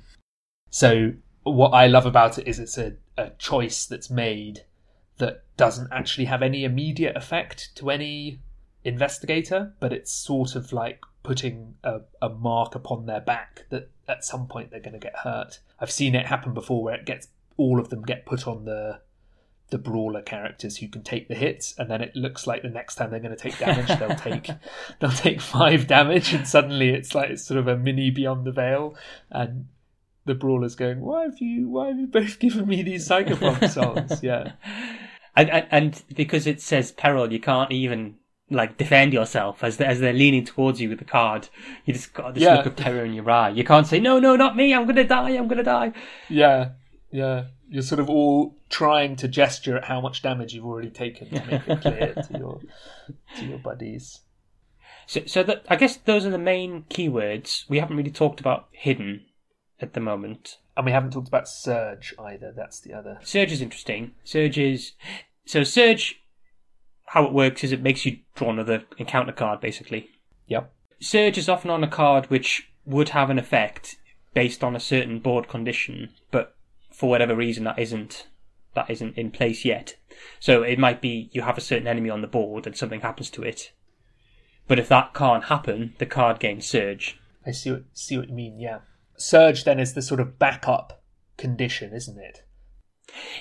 So 0.68 1.14
what 1.42 1.70
I 1.70 1.86
love 1.86 2.04
about 2.04 2.38
it 2.38 2.46
is 2.46 2.58
it's 2.58 2.76
a, 2.76 2.96
a 3.16 3.30
choice 3.38 3.86
that's 3.86 4.10
made 4.10 4.66
that 5.16 5.44
doesn't 5.56 5.90
actually 5.90 6.26
have 6.26 6.42
any 6.42 6.64
immediate 6.64 7.16
effect 7.16 7.74
to 7.76 7.88
any 7.88 8.40
investigator, 8.84 9.72
but 9.80 9.94
it's 9.94 10.12
sort 10.12 10.54
of 10.54 10.74
like 10.74 11.00
putting 11.22 11.76
a, 11.82 12.00
a 12.20 12.28
mark 12.28 12.74
upon 12.74 13.06
their 13.06 13.22
back 13.22 13.64
that 13.70 13.88
at 14.06 14.26
some 14.26 14.46
point 14.46 14.70
they're 14.70 14.78
going 14.78 14.92
to 14.92 14.98
get 14.98 15.16
hurt. 15.24 15.60
I've 15.80 15.90
seen 15.90 16.14
it 16.14 16.26
happen 16.26 16.52
before 16.52 16.82
where 16.82 16.96
it 16.96 17.06
gets 17.06 17.28
all 17.56 17.80
of 17.80 17.88
them 17.88 18.02
get 18.02 18.26
put 18.26 18.46
on 18.46 18.66
the 18.66 19.00
the 19.70 19.78
brawler 19.78 20.22
characters 20.22 20.76
who 20.76 20.88
can 20.88 21.02
take 21.02 21.28
the 21.28 21.34
hits, 21.34 21.74
and 21.78 21.90
then 21.90 22.00
it 22.00 22.14
looks 22.14 22.46
like 22.46 22.62
the 22.62 22.68
next 22.68 22.94
time 22.94 23.10
they're 23.10 23.20
going 23.20 23.34
to 23.34 23.40
take 23.42 23.58
damage, 23.58 23.88
they'll 23.98 24.14
take 24.16 24.50
they'll 25.00 25.10
take 25.10 25.40
five 25.40 25.86
damage, 25.86 26.32
and 26.32 26.46
suddenly 26.46 26.90
it's 26.90 27.14
like 27.14 27.30
it's 27.30 27.42
sort 27.44 27.58
of 27.58 27.66
a 27.68 27.76
mini 27.76 28.10
Beyond 28.10 28.44
the 28.46 28.52
Veil, 28.52 28.94
and 29.30 29.66
the 30.24 30.34
brawler's 30.34 30.74
going, 30.76 31.00
"Why 31.00 31.22
have 31.24 31.38
you 31.40 31.68
Why 31.68 31.88
have 31.88 31.98
you 31.98 32.06
both 32.06 32.38
given 32.40 32.66
me 32.68 32.82
these 32.82 33.08
psychopomp 33.08 33.68
songs?" 33.70 34.20
Yeah, 34.22 34.52
And, 35.34 35.50
and, 35.50 35.66
and 35.70 36.02
because 36.14 36.46
it 36.46 36.60
says 36.60 36.92
peril, 36.92 37.32
you 37.32 37.40
can't 37.40 37.72
even 37.72 38.16
like 38.48 38.76
defend 38.76 39.12
yourself 39.12 39.64
as 39.64 39.76
they, 39.78 39.84
as 39.84 39.98
they're 39.98 40.12
leaning 40.12 40.44
towards 40.44 40.80
you 40.80 40.88
with 40.88 41.00
the 41.00 41.04
card. 41.04 41.48
You 41.84 41.92
just 41.94 42.14
got 42.14 42.34
this 42.34 42.44
Yeah. 42.44 42.54
look 42.58 42.66
of 42.66 42.76
terror 42.76 43.04
in 43.04 43.12
your 43.12 43.28
eye. 43.28 43.48
You 43.48 43.64
can't 43.64 43.88
say 43.88 43.98
no, 43.98 44.20
no, 44.20 44.36
not 44.36 44.54
me. 44.54 44.72
I'm 44.72 44.86
gonna 44.86 45.02
die. 45.02 45.30
I'm 45.30 45.48
gonna 45.48 45.64
die. 45.64 45.92
yeah, 46.28 46.68
yeah. 47.10 47.46
You're 47.68 47.82
sort 47.82 48.00
of 48.00 48.08
all 48.08 48.56
trying 48.68 49.16
to 49.16 49.28
gesture 49.28 49.76
at 49.76 49.84
how 49.84 50.00
much 50.00 50.22
damage 50.22 50.54
you've 50.54 50.64
already 50.64 50.90
taken 50.90 51.28
to 51.30 51.46
make 51.46 51.68
it 51.68 51.80
clear 51.80 52.14
to 52.14 52.28
your 52.38 52.60
to 53.38 53.44
your 53.44 53.58
buddies. 53.58 54.20
So, 55.06 55.22
so 55.26 55.42
that 55.44 55.64
I 55.68 55.76
guess 55.76 55.96
those 55.96 56.26
are 56.26 56.30
the 56.30 56.38
main 56.38 56.84
keywords. 56.90 57.68
We 57.68 57.78
haven't 57.78 57.96
really 57.96 58.10
talked 58.10 58.40
about 58.40 58.68
hidden 58.72 59.24
at 59.80 59.94
the 59.94 60.00
moment. 60.00 60.58
And 60.76 60.84
we 60.84 60.92
haven't 60.92 61.12
talked 61.12 61.28
about 61.28 61.48
Surge 61.48 62.14
either. 62.18 62.52
That's 62.54 62.80
the 62.80 62.92
other. 62.92 63.18
Surge 63.22 63.52
is 63.52 63.62
interesting. 63.62 64.12
Surge 64.24 64.58
is 64.58 64.92
so 65.44 65.64
Surge. 65.64 66.22
How 67.10 67.24
it 67.24 67.32
works 67.32 67.62
is 67.62 67.70
it 67.70 67.82
makes 67.82 68.04
you 68.04 68.18
draw 68.34 68.50
another 68.50 68.84
encounter 68.98 69.32
card, 69.32 69.60
basically. 69.60 70.10
Yep. 70.48 70.72
Surge 71.00 71.38
is 71.38 71.48
often 71.48 71.70
on 71.70 71.84
a 71.84 71.88
card 71.88 72.26
which 72.26 72.68
would 72.84 73.10
have 73.10 73.30
an 73.30 73.38
effect 73.38 73.96
based 74.34 74.64
on 74.64 74.74
a 74.74 74.80
certain 74.80 75.20
board 75.20 75.48
condition, 75.48 76.10
but 76.32 76.55
for 76.96 77.08
whatever 77.08 77.36
reason 77.36 77.64
that 77.64 77.78
isn't 77.78 78.26
that 78.74 78.90
isn't 78.90 79.16
in 79.16 79.30
place 79.30 79.64
yet. 79.64 79.96
So 80.40 80.62
it 80.62 80.78
might 80.78 81.00
be 81.00 81.30
you 81.32 81.42
have 81.42 81.56
a 81.56 81.62
certain 81.62 81.86
enemy 81.86 82.10
on 82.10 82.20
the 82.20 82.26
board 82.26 82.66
and 82.66 82.76
something 82.76 83.00
happens 83.00 83.30
to 83.30 83.42
it. 83.42 83.72
But 84.68 84.78
if 84.78 84.88
that 84.88 85.14
can't 85.14 85.44
happen, 85.44 85.94
the 85.98 86.06
card 86.06 86.40
gains 86.40 86.66
surge. 86.66 87.18
I 87.46 87.52
see 87.52 87.70
what 87.70 87.84
see 87.92 88.18
what 88.18 88.28
you 88.28 88.34
mean. 88.34 88.58
Yeah, 88.58 88.80
Surge 89.16 89.64
then 89.64 89.80
is 89.80 89.94
the 89.94 90.02
sort 90.02 90.20
of 90.20 90.38
backup 90.38 91.02
condition, 91.36 91.92
isn't 91.94 92.18
it? 92.18 92.44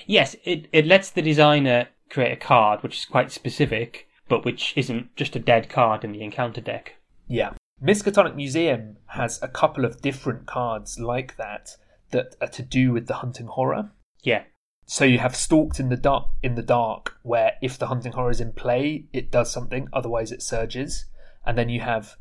Yes, 0.06 0.36
it, 0.44 0.68
it 0.72 0.86
lets 0.86 1.10
the 1.10 1.22
designer 1.22 1.88
create 2.08 2.32
a 2.32 2.36
card 2.36 2.82
which 2.82 2.98
is 2.98 3.04
quite 3.04 3.32
specific, 3.32 4.08
but 4.28 4.44
which 4.44 4.72
isn't 4.76 5.14
just 5.16 5.36
a 5.36 5.40
dead 5.40 5.68
card 5.68 6.04
in 6.04 6.12
the 6.12 6.22
encounter 6.22 6.60
deck. 6.60 6.96
Yeah. 7.28 7.52
Miskatonic 7.82 8.34
Museum 8.34 8.96
has 9.08 9.42
a 9.42 9.48
couple 9.48 9.84
of 9.84 10.00
different 10.00 10.46
cards 10.46 10.98
like 10.98 11.36
that 11.36 11.76
that 12.10 12.36
are 12.40 12.48
to 12.48 12.62
do 12.62 12.92
with 12.92 13.06
the 13.06 13.14
hunting 13.14 13.46
horror. 13.46 13.90
Yeah. 14.22 14.44
So 14.86 15.04
you 15.04 15.18
have 15.18 15.34
stalked 15.34 15.80
in 15.80 15.88
the 15.88 15.96
dark 15.96 16.28
in 16.42 16.54
the 16.54 16.62
dark 16.62 17.16
where 17.22 17.52
if 17.60 17.76
the 17.76 17.88
hunting 17.88 18.12
horror 18.12 18.30
is 18.30 18.40
in 18.40 18.52
play, 18.52 19.06
it 19.12 19.30
does 19.30 19.52
something, 19.52 19.88
otherwise 19.92 20.30
it 20.30 20.42
surges. 20.42 21.06
And 21.44 21.58
then 21.58 21.68
you 21.68 21.80
have 21.80 22.16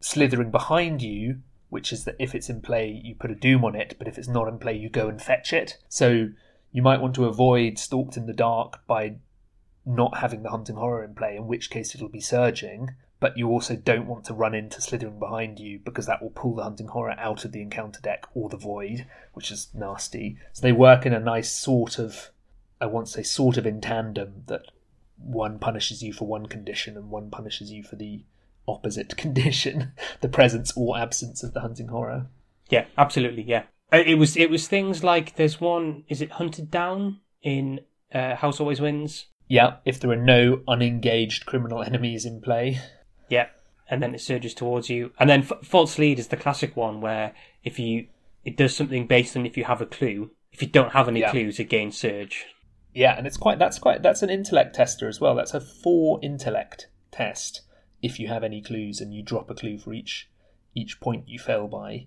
slithering 0.00 0.50
behind 0.50 1.02
you, 1.02 1.40
which 1.68 1.92
is 1.92 2.04
that 2.04 2.16
if 2.18 2.34
it's 2.34 2.50
in 2.50 2.62
play, 2.62 3.00
you 3.04 3.14
put 3.14 3.30
a 3.30 3.36
doom 3.36 3.64
on 3.64 3.76
it, 3.76 3.94
but 3.98 4.08
if 4.08 4.18
it's 4.18 4.28
not 4.28 4.48
in 4.48 4.58
play, 4.58 4.76
you 4.76 4.88
go 4.88 5.08
and 5.08 5.22
fetch 5.22 5.52
it. 5.52 5.78
So 5.88 6.30
you 6.72 6.82
might 6.82 7.00
want 7.00 7.14
to 7.14 7.26
avoid 7.26 7.78
stalked 7.78 8.16
in 8.16 8.26
the 8.26 8.32
dark 8.32 8.86
by 8.86 9.16
not 9.86 10.18
having 10.18 10.42
the 10.42 10.50
hunting 10.50 10.76
horror 10.76 11.04
in 11.04 11.14
play, 11.14 11.36
in 11.36 11.46
which 11.46 11.70
case 11.70 11.94
it'll 11.94 12.08
be 12.08 12.20
surging. 12.20 12.90
But 13.20 13.36
you 13.36 13.48
also 13.50 13.76
don't 13.76 14.06
want 14.06 14.24
to 14.24 14.34
run 14.34 14.54
into 14.54 14.80
slithering 14.80 15.18
behind 15.18 15.60
you 15.60 15.78
because 15.84 16.06
that 16.06 16.22
will 16.22 16.30
pull 16.30 16.54
the 16.54 16.62
hunting 16.62 16.88
horror 16.88 17.14
out 17.18 17.44
of 17.44 17.52
the 17.52 17.60
encounter 17.60 18.00
deck 18.00 18.24
or 18.34 18.48
the 18.48 18.56
void, 18.56 19.06
which 19.34 19.50
is 19.50 19.68
nasty. 19.74 20.38
So 20.54 20.62
they 20.62 20.72
work 20.72 21.04
in 21.04 21.12
a 21.12 21.20
nice 21.20 21.52
sort 21.52 21.98
of, 21.98 22.30
I 22.80 22.86
want 22.86 23.08
to 23.08 23.12
say, 23.12 23.22
sort 23.22 23.58
of 23.58 23.66
in 23.66 23.82
tandem 23.82 24.44
that 24.46 24.62
one 25.18 25.58
punishes 25.58 26.02
you 26.02 26.14
for 26.14 26.26
one 26.26 26.46
condition 26.46 26.96
and 26.96 27.10
one 27.10 27.30
punishes 27.30 27.70
you 27.70 27.82
for 27.82 27.96
the 27.96 28.24
opposite 28.66 29.16
condition, 29.18 29.92
the 30.22 30.28
presence 30.28 30.72
or 30.74 30.98
absence 30.98 31.42
of 31.42 31.52
the 31.52 31.60
hunting 31.60 31.88
horror. 31.88 32.26
Yeah, 32.70 32.86
absolutely. 32.96 33.42
Yeah, 33.42 33.64
Uh, 33.92 33.98
it 34.06 34.14
was 34.14 34.36
it 34.36 34.48
was 34.48 34.66
things 34.68 35.04
like 35.04 35.36
there's 35.36 35.60
one. 35.60 36.04
Is 36.08 36.22
it 36.22 36.30
hunted 36.32 36.70
down 36.70 37.20
in 37.42 37.80
uh, 38.14 38.36
House 38.36 38.60
Always 38.60 38.80
Wins? 38.80 39.26
Yeah, 39.48 39.78
if 39.84 39.98
there 39.98 40.10
are 40.12 40.16
no 40.16 40.62
unengaged 40.68 41.44
criminal 41.44 41.82
enemies 41.90 42.24
in 42.24 42.40
play. 42.40 42.80
Yeah, 43.30 43.48
and 43.88 44.02
then 44.02 44.14
it 44.14 44.20
surges 44.20 44.52
towards 44.52 44.90
you. 44.90 45.12
And 45.18 45.30
then 45.30 45.40
F- 45.40 45.64
false 45.64 45.98
lead 45.98 46.18
is 46.18 46.28
the 46.28 46.36
classic 46.36 46.76
one 46.76 47.00
where 47.00 47.32
if 47.64 47.78
you 47.78 48.08
it 48.44 48.56
does 48.56 48.74
something 48.74 49.06
based 49.06 49.36
on 49.36 49.46
if 49.46 49.56
you 49.56 49.64
have 49.64 49.80
a 49.80 49.86
clue. 49.86 50.30
If 50.52 50.62
you 50.62 50.68
don't 50.68 50.92
have 50.92 51.08
any 51.08 51.20
Yeah. 51.20 51.30
clues, 51.30 51.60
it 51.60 51.64
gains 51.68 51.96
surge. 51.96 52.46
Yeah, 52.92 53.16
and 53.16 53.26
it's 53.26 53.36
quite 53.36 53.58
that's 53.58 53.78
quite 53.78 54.02
that's 54.02 54.22
an 54.22 54.30
intellect 54.30 54.74
tester 54.74 55.08
as 55.08 55.20
well. 55.20 55.34
That's 55.34 55.54
a 55.54 55.60
four 55.60 56.18
intellect 56.22 56.88
test 57.12 57.62
if 58.02 58.18
you 58.18 58.28
have 58.28 58.42
any 58.42 58.60
clues 58.62 59.00
and 59.00 59.14
you 59.14 59.22
drop 59.22 59.50
a 59.50 59.54
clue 59.54 59.78
for 59.78 59.92
each 59.92 60.28
each 60.74 61.00
point 61.00 61.28
you 61.28 61.38
fail 61.38 61.68
by, 61.68 62.06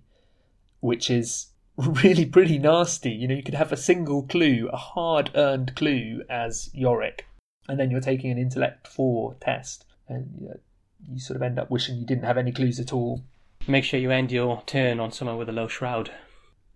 which 0.79 1.09
is 1.09 1.47
really 1.77 2.25
pretty 2.25 2.57
nasty. 2.57 3.11
You 3.11 3.27
know, 3.27 3.35
you 3.35 3.43
could 3.43 3.53
have 3.53 3.71
a 3.71 3.77
single 3.77 4.23
clue, 4.23 4.69
a 4.73 4.77
hard 4.77 5.31
earned 5.35 5.75
clue 5.75 6.23
as 6.29 6.69
Yorick, 6.73 7.25
and 7.67 7.79
then 7.79 7.89
you're 7.91 8.01
taking 8.01 8.31
an 8.31 8.37
intellect 8.37 8.87
four 8.87 9.35
test, 9.35 9.85
and 10.07 10.49
you, 11.09 11.19
sort 11.19 11.35
of 11.35 11.41
end 11.41 11.59
up 11.59 11.69
wishing 11.69 11.97
you 11.97 12.05
didn't 12.05 12.23
have 12.23 12.37
any 12.37 12.51
clues 12.51 12.79
at 12.79 12.93
all. 12.93 13.23
Make 13.67 13.83
sure 13.83 13.99
you 13.99 14.11
end 14.11 14.31
your 14.31 14.61
turn 14.65 14.99
on 14.99 15.11
someone 15.11 15.37
with 15.37 15.49
a 15.49 15.53
low 15.53 15.67
shroud. 15.67 16.11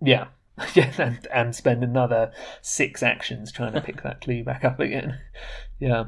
Yeah. 0.02 0.28
Yeah, 0.74 0.92
and, 0.98 1.28
and 1.32 1.56
spend 1.56 1.84
another 1.84 2.32
six 2.64 3.04
actions 3.04 3.52
trying 3.52 3.74
to 3.74 3.82
pick 3.82 4.02
that 4.02 4.22
clue 4.22 4.44
back 4.44 4.66
up 4.66 4.80
again. 4.80 5.20
Yeah. 5.80 6.06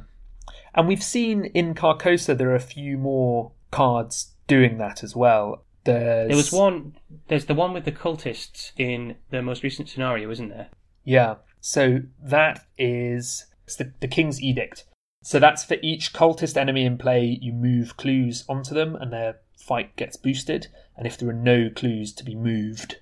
And 0.74 0.88
we've 0.88 1.04
seen 1.04 1.46
in 1.46 1.76
Carcosa 1.76 2.36
there 2.36 2.50
are 2.50 2.56
a 2.56 2.60
few 2.60 2.98
more 2.98 3.52
cards 3.70 4.34
doing 4.48 4.80
that 4.80 5.04
as 5.04 5.16
well. 5.16 5.64
There's, 5.84 6.28
There 6.28 6.36
was 6.36 6.52
one. 6.52 6.96
There's 7.28 7.46
the 7.46 7.54
one 7.54 7.72
with 7.74 7.86
the 7.86 7.92
cultists 7.92 8.72
in 8.78 9.16
the 9.30 9.44
most 9.44 9.62
recent 9.62 9.90
scenario, 9.90 10.32
isn't 10.32 10.50
there? 10.50 10.70
Yeah. 11.04 11.36
So 11.62 12.00
that 12.24 12.66
is 12.80 13.46
it's 13.66 13.76
the, 13.76 13.94
the 14.00 14.08
King's 14.08 14.42
Edict. 14.42 14.86
So 15.30 15.38
that's 15.38 15.64
for 15.64 15.78
each 15.84 16.12
cultist 16.12 16.58
enemy 16.58 16.86
in 16.86 16.98
play, 16.98 17.38
you 17.40 17.54
move 17.54 17.98
clues 17.98 18.44
onto 18.50 18.74
them 18.74 18.96
and 18.96 19.14
their 19.14 19.42
fight 19.56 19.96
gets 19.96 20.18
boosted. 20.18 20.70
And 20.98 21.06
if 21.06 21.20
there 21.20 21.30
are 21.30 21.34
no 21.34 21.70
clues 21.70 22.14
to 22.14 22.24
be 22.24 22.34
moved, 22.34 22.98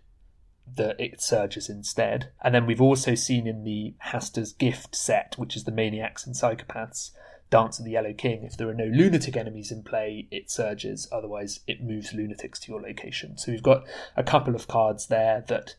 the 0.75 1.01
it 1.01 1.21
surges 1.21 1.69
instead. 1.69 2.33
And 2.43 2.53
then 2.53 2.65
we've 2.65 2.81
also 2.81 3.15
seen 3.15 3.47
in 3.47 3.63
the 3.63 3.93
Hastur's 4.11 4.51
Gift 4.51 4.93
set, 4.93 5.35
which 5.37 5.55
is 5.55 5.63
the 5.63 5.71
Maniacs 5.71 6.25
and 6.25 6.35
Psychopaths, 6.35 7.11
Dance 7.49 7.79
of 7.79 7.85
the 7.85 7.91
Yellow 7.91 8.11
King, 8.11 8.43
if 8.43 8.57
there 8.57 8.67
are 8.67 8.73
no 8.73 8.91
lunatic 8.91 9.37
enemies 9.37 9.71
in 9.71 9.81
play, 9.83 10.27
it 10.29 10.51
surges. 10.51 11.07
Otherwise, 11.13 11.61
it 11.65 11.81
moves 11.81 12.11
lunatics 12.11 12.59
to 12.59 12.73
your 12.73 12.81
location. 12.81 13.37
So 13.37 13.53
we've 13.53 13.63
got 13.63 13.85
a 14.17 14.23
couple 14.23 14.53
of 14.53 14.67
cards 14.67 15.07
there 15.07 15.45
that 15.47 15.75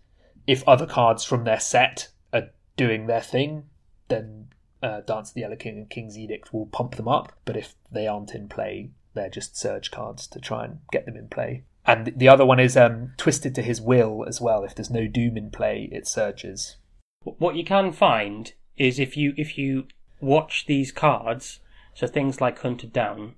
if 0.47 0.67
other 0.67 0.87
cards 0.87 1.25
from 1.25 1.45
their 1.45 1.61
set 1.61 2.09
are 2.33 2.49
doing 2.79 3.07
their 3.07 3.21
thing, 3.21 3.65
then 4.09 4.49
uh, 4.83 5.01
Dance 5.01 5.31
of 5.31 5.35
the 5.35 5.41
Yellow 5.43 5.57
King 5.57 5.79
and 5.79 5.91
King's 5.91 6.19
Edict 6.19 6.53
will 6.53 6.67
pump 6.67 6.97
them 6.97 7.09
up. 7.09 7.33
But 7.45 7.57
if 7.57 7.75
they 7.91 8.07
aren't 8.07 8.35
in 8.35 8.49
play, 8.49 8.91
they're 9.15 9.29
just 9.29 9.57
surge 9.57 9.91
cards 9.91 10.27
to 10.29 10.41
try 10.41 10.65
and 10.65 10.79
get 10.93 11.07
them 11.07 11.17
in 11.17 11.29
play. 11.29 11.65
And 11.85 12.13
the 12.17 12.29
other 12.29 12.45
one 12.45 12.61
is 12.61 12.77
um, 12.77 13.13
Twisted 13.17 13.55
to 13.55 13.63
His 13.63 13.81
Will 13.81 14.25
as 14.29 14.41
well. 14.41 14.63
If 14.63 14.75
there's 14.75 14.91
no 14.91 15.07
Doom 15.07 15.37
in 15.37 15.51
play, 15.51 15.89
it 15.91 16.07
surges. 16.07 16.77
What 17.23 17.57
you 17.57 17.65
can 17.65 17.93
find 17.93 18.53
is 18.77 18.99
if 18.99 19.17
you 19.17 19.35
if 19.37 19.59
you 19.59 19.87
watch 20.21 20.67
these 20.67 20.93
cards, 20.93 21.61
so 21.95 22.07
things 22.07 22.41
like 22.41 22.59
Hunted 22.61 22.93
Down, 22.93 23.35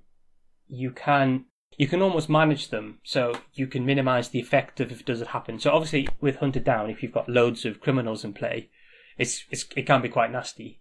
you 0.67 0.91
can 0.91 1.45
you 1.77 1.87
can 1.87 2.01
almost 2.01 2.29
manage 2.29 2.69
them 2.69 2.99
so 3.03 3.33
you 3.53 3.67
can 3.67 3.85
minimize 3.85 4.29
the 4.29 4.39
effect 4.39 4.79
of 4.79 4.91
if 4.91 4.99
it 4.99 5.05
doesn't 5.05 5.29
happen. 5.29 5.59
So 5.59 5.71
obviously 5.71 6.07
with 6.19 6.37
Hunted 6.37 6.63
Down, 6.63 6.89
if 6.89 7.01
you've 7.01 7.13
got 7.13 7.29
loads 7.29 7.65
of 7.65 7.79
criminals 7.79 8.23
in 8.23 8.33
play, 8.33 8.69
it's, 9.17 9.45
it's 9.49 9.65
it 9.75 9.87
can 9.87 10.01
be 10.01 10.09
quite 10.09 10.31
nasty. 10.31 10.80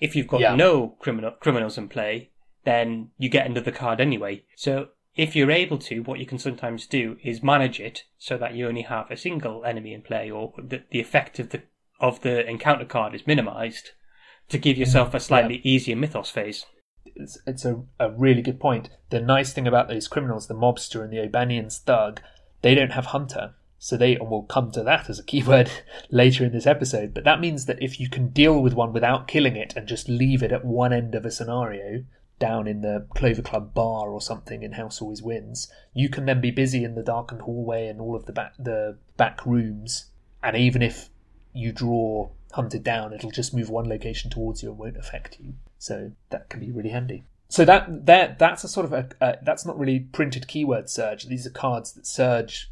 If 0.00 0.14
you've 0.14 0.28
got 0.28 0.40
Yeah. 0.40 0.54
no 0.54 0.88
criminal 0.98 1.30
criminals 1.32 1.78
in 1.78 1.88
play, 1.88 2.30
then 2.64 3.10
you 3.18 3.28
get 3.28 3.46
another 3.46 3.70
card 3.70 4.00
anyway. 4.00 4.44
So 4.56 4.88
if 5.16 5.34
you're 5.34 5.50
able 5.50 5.78
to, 5.78 6.00
what 6.02 6.18
you 6.18 6.26
can 6.26 6.38
sometimes 6.38 6.86
do 6.86 7.16
is 7.24 7.42
manage 7.42 7.80
it 7.80 8.04
so 8.18 8.36
that 8.36 8.54
you 8.54 8.68
only 8.68 8.82
have 8.82 9.10
a 9.10 9.16
single 9.16 9.64
enemy 9.64 9.94
in 9.94 10.02
play, 10.02 10.30
or 10.30 10.52
the, 10.58 10.82
the 10.90 11.00
effect 11.00 11.38
of 11.38 11.50
the 11.50 11.62
of 11.98 12.20
the 12.20 12.46
encounter 12.48 12.84
card 12.84 13.14
is 13.14 13.26
minimized 13.26 13.90
to 14.50 14.58
give 14.58 14.76
yourself 14.76 15.14
a 15.14 15.20
slightly 15.20 15.62
easier 15.64 15.96
mythos 15.96 16.30
phase. 16.30 16.66
It's, 17.06 17.38
it's 17.46 17.64
a, 17.64 17.82
a 17.98 18.10
really 18.10 18.42
good 18.42 18.60
point. 18.60 18.90
The 19.08 19.20
nice 19.20 19.54
thing 19.54 19.66
about 19.66 19.88
those 19.88 20.06
criminals, 20.06 20.46
the 20.46 20.54
mobster 20.54 21.02
and 21.02 21.10
the 21.10 21.20
O'Bannion's 21.20 21.78
thug, 21.78 22.20
they 22.60 22.74
don't 22.74 22.92
have 22.92 23.06
hunter. 23.06 23.54
So 23.78 23.96
they, 23.96 24.16
and 24.16 24.30
we'll 24.30 24.42
come 24.42 24.70
to 24.72 24.82
that 24.84 25.10
as 25.10 25.18
a 25.18 25.24
keyword 25.24 25.70
later 26.10 26.44
in 26.44 26.52
this 26.52 26.66
episode, 26.66 27.12
but 27.12 27.24
that 27.24 27.40
means 27.40 27.66
that 27.66 27.82
if 27.82 28.00
you 28.00 28.08
can 28.08 28.28
deal 28.28 28.60
with 28.62 28.74
one 28.74 28.92
without 28.92 29.28
killing 29.28 29.56
it 29.56 29.74
and 29.76 29.86
just 29.86 30.08
leave 30.08 30.42
it 30.42 30.52
at 30.52 30.64
one 30.64 30.92
end 30.92 31.14
of 31.14 31.26
a 31.26 31.30
scenario, 31.30 32.04
down 32.38 32.66
in 32.66 32.82
the 32.82 33.06
Clover 33.14 33.42
Club 33.42 33.72
bar 33.72 34.10
or 34.10 34.20
something 34.20 34.62
in 34.62 34.72
House 34.72 35.00
Always 35.00 35.22
Wins, 35.22 35.72
you 35.94 36.08
can 36.08 36.26
then 36.26 36.40
be 36.40 36.50
busy 36.50 36.84
in 36.84 36.94
the 36.94 37.02
darkened 37.02 37.42
hallway 37.42 37.86
and 37.88 38.00
all 38.00 38.14
of 38.14 38.26
the 38.26 38.32
back 38.32 38.54
the 38.58 38.98
back 39.16 39.44
rooms, 39.46 40.06
and 40.42 40.56
even 40.56 40.82
if 40.82 41.08
you 41.52 41.72
draw 41.72 42.28
hunted 42.52 42.84
down, 42.84 43.12
it'll 43.12 43.30
just 43.30 43.54
move 43.54 43.70
one 43.70 43.88
location 43.88 44.30
towards 44.30 44.62
you 44.62 44.70
and 44.70 44.78
won't 44.78 44.96
affect 44.96 45.38
you. 45.40 45.54
So 45.78 46.12
that 46.30 46.48
can 46.48 46.60
be 46.60 46.70
really 46.70 46.90
handy. 46.90 47.24
So 47.48 47.64
that 47.64 48.06
that 48.06 48.38
that's 48.38 48.64
a 48.64 48.68
sort 48.68 48.86
of 48.86 48.92
a 48.92 49.38
that's 49.42 49.64
not 49.64 49.78
really 49.78 50.00
printed 50.00 50.48
keyword 50.48 50.90
surge. 50.90 51.26
These 51.26 51.46
are 51.46 51.50
cards 51.50 51.92
that 51.92 52.06
surge 52.06 52.70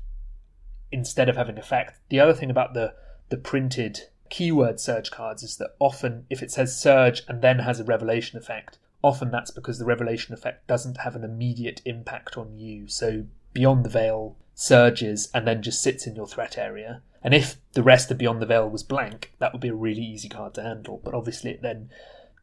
instead 0.94 1.28
of 1.28 1.36
having 1.36 1.58
effect. 1.58 1.98
The 2.08 2.20
other 2.20 2.32
thing 2.32 2.50
about 2.50 2.72
the 2.72 2.94
the 3.28 3.36
printed 3.36 4.00
keyword 4.30 4.80
surge 4.80 5.10
cards 5.10 5.42
is 5.42 5.56
that 5.56 5.74
often 5.78 6.26
if 6.30 6.42
it 6.42 6.50
says 6.50 6.80
surge 6.80 7.22
and 7.28 7.42
then 7.42 7.58
has 7.58 7.80
a 7.80 7.84
revelation 7.84 8.38
effect, 8.38 8.78
often 9.02 9.30
that's 9.30 9.50
because 9.50 9.78
the 9.78 9.84
revelation 9.84 10.32
effect 10.32 10.66
doesn't 10.66 10.98
have 10.98 11.16
an 11.16 11.24
immediate 11.24 11.82
impact 11.84 12.36
on 12.36 12.58
you. 12.58 12.88
So 12.88 13.26
beyond 13.52 13.84
the 13.84 13.90
veil 13.90 14.36
surges 14.54 15.28
and 15.34 15.46
then 15.46 15.62
just 15.62 15.82
sits 15.82 16.06
in 16.06 16.14
your 16.14 16.28
threat 16.28 16.56
area. 16.56 17.02
And 17.22 17.34
if 17.34 17.56
the 17.72 17.82
rest 17.82 18.10
of 18.10 18.18
Beyond 18.18 18.40
the 18.40 18.46
Veil 18.46 18.68
was 18.68 18.82
blank, 18.82 19.32
that 19.38 19.52
would 19.52 19.62
be 19.62 19.68
a 19.68 19.74
really 19.74 20.02
easy 20.02 20.28
card 20.28 20.54
to 20.54 20.62
handle. 20.62 21.00
But 21.02 21.14
obviously, 21.14 21.52
it 21.52 21.62
then 21.62 21.90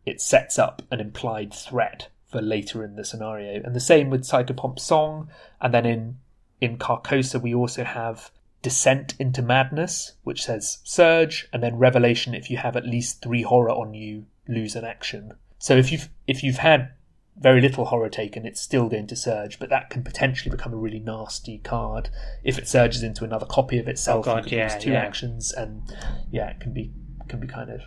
it 0.06 0.20
sets 0.20 0.58
up 0.58 0.82
an 0.90 1.00
implied 1.00 1.54
threat 1.54 2.10
for 2.26 2.42
later 2.42 2.84
in 2.84 2.96
the 2.96 3.06
scenario. 3.06 3.62
And 3.64 3.76
the 3.76 3.80
same 3.80 4.10
with 4.10 4.24
Psychopomp's 4.24 4.84
Song. 4.84 5.30
And 5.62 5.74
then 5.74 5.86
in 5.86 6.18
in 6.60 6.78
Carcosa, 6.78 7.42
we 7.42 7.54
also 7.54 7.84
have 7.84 8.32
Descent 8.62 9.16
into 9.20 9.42
Madness, 9.42 10.14
which 10.24 10.44
says 10.44 10.80
Surge, 10.84 11.48
and 11.52 11.64
then 11.64 11.78
Revelation. 11.78 12.34
If 12.34 12.50
you 12.50 12.58
have 12.58 12.76
at 12.76 12.86
least 12.86 13.22
three 13.22 13.42
horror 13.42 13.72
on 13.72 13.94
you, 13.94 14.26
lose 14.48 14.76
an 14.76 14.86
action. 14.86 15.34
So 15.58 15.76
if 15.76 15.92
you've 15.92 16.10
if 16.28 16.44
you've 16.44 16.58
had 16.58 16.92
very 17.38 17.62
little 17.62 17.86
horror 17.86 18.10
taken, 18.10 18.46
it's 18.46 18.62
still 18.62 18.88
going 18.88 19.08
to 19.08 19.16
surge, 19.16 19.58
but 19.58 19.70
that 19.70 19.90
can 19.90 20.04
potentially 20.04 20.52
become 20.52 20.74
a 20.74 20.78
really 20.78 21.00
nasty 21.00 21.58
card 21.60 22.10
if 22.44 22.58
it 22.58 22.68
surges 22.68 23.04
into 23.04 23.24
another 23.24 23.46
copy 23.46 23.80
of 23.80 23.88
itself. 23.88 24.28
Oh 24.28 24.34
God, 24.34 24.44
you 24.46 24.50
can 24.50 24.60
use 24.60 24.74
yeah, 24.74 24.80
two 24.80 24.92
yeah. 24.92 25.00
actions, 25.00 25.52
and 25.52 25.82
yeah, 26.30 26.50
it 26.50 26.60
can 26.60 26.74
be 26.74 26.92
can 27.28 27.40
be 27.40 27.48
kind 27.48 27.72
of 27.72 27.82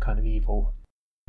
kind 0.00 0.18
of 0.18 0.24
evil. 0.24 0.74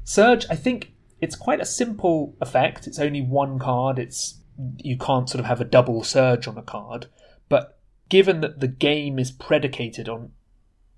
Surge, 0.03 0.45
I 0.49 0.55
think 0.55 0.93
it's 1.19 1.35
quite 1.35 1.59
a 1.59 1.65
simple 1.65 2.35
effect. 2.41 2.87
It's 2.87 2.99
only 2.99 3.21
one 3.21 3.59
card. 3.59 3.99
It's 3.99 4.39
you 4.77 4.97
can't 4.97 5.29
sort 5.29 5.39
of 5.39 5.45
have 5.45 5.61
a 5.61 5.65
double 5.65 6.03
surge 6.03 6.47
on 6.47 6.57
a 6.57 6.63
card, 6.63 7.07
given 8.11 8.41
that 8.41 8.59
the 8.59 8.67
game 8.67 9.17
is 9.17 9.31
predicated 9.31 10.09
on 10.09 10.33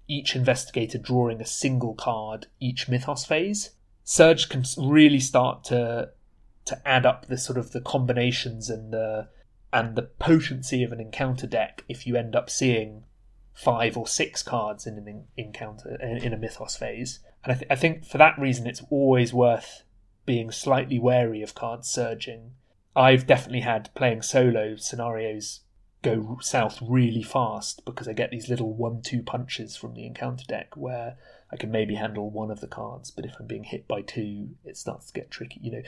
each 0.07 0.35
investigator 0.35 0.97
drawing 0.97 1.39
a 1.39 1.45
single 1.45 1.93
card 1.93 2.47
each 2.59 2.89
mythos 2.89 3.23
phase, 3.23 3.69
Surge 4.03 4.49
can 4.49 4.63
really 4.77 5.19
start 5.19 5.63
to 5.63 6.09
to 6.65 6.87
add 6.87 7.05
up 7.05 7.27
the 7.27 7.37
sort 7.37 7.59
of 7.59 7.71
the 7.71 7.81
combinations 7.81 8.67
and 8.67 8.91
the 8.91 9.29
and 9.71 9.95
the 9.95 10.01
potency 10.01 10.83
of 10.83 10.91
an 10.91 10.99
encounter 10.99 11.45
deck 11.45 11.83
if 11.87 12.07
you 12.07 12.15
end 12.15 12.35
up 12.35 12.49
seeing 12.49 13.03
five 13.53 13.95
or 13.95 14.07
six 14.07 14.41
cards 14.41 14.87
in 14.87 14.97
an 14.97 15.07
en- 15.07 15.27
encounter 15.37 15.95
in 16.01 16.33
a 16.33 16.37
mythos 16.37 16.75
phase. 16.75 17.19
And 17.43 17.53
I, 17.53 17.55
th- 17.55 17.71
I 17.71 17.75
think 17.75 18.05
for 18.05 18.17
that 18.17 18.39
reason, 18.39 18.65
it's 18.65 18.83
always 18.89 19.33
worth 19.33 19.83
being 20.25 20.49
slightly 20.49 20.97
wary 20.97 21.43
of 21.43 21.53
cards 21.53 21.87
surging. 21.87 22.53
I've 22.95 23.27
definitely 23.27 23.61
had 23.61 23.93
playing 23.93 24.23
solo 24.23 24.77
scenarios 24.77 25.59
go 26.03 26.37
south 26.41 26.79
really 26.81 27.23
fast 27.23 27.83
because 27.85 28.07
I 28.07 28.13
get 28.13 28.29
these 28.29 28.49
little 28.49 28.73
one-two 28.73 29.23
punches 29.23 29.75
from 29.75 29.95
the 29.95 30.05
encounter 30.05 30.45
deck 30.45 30.75
where 30.75 31.15
I 31.51 31.55
can 31.55 31.71
maybe 31.71 31.95
handle 31.95 32.29
one 32.29 32.51
of 32.51 32.59
the 32.59 32.67
cards, 32.67 33.09
but 33.09 33.25
if 33.25 33.35
I'm 33.39 33.47
being 33.47 33.63
hit 33.63 33.87
by 33.87 34.01
two, 34.01 34.49
it 34.65 34.77
starts 34.77 35.07
to 35.07 35.13
get 35.13 35.31
tricky. 35.31 35.59
You 35.63 35.71
know, 35.71 35.81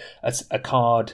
a 0.50 0.60
card 0.60 1.14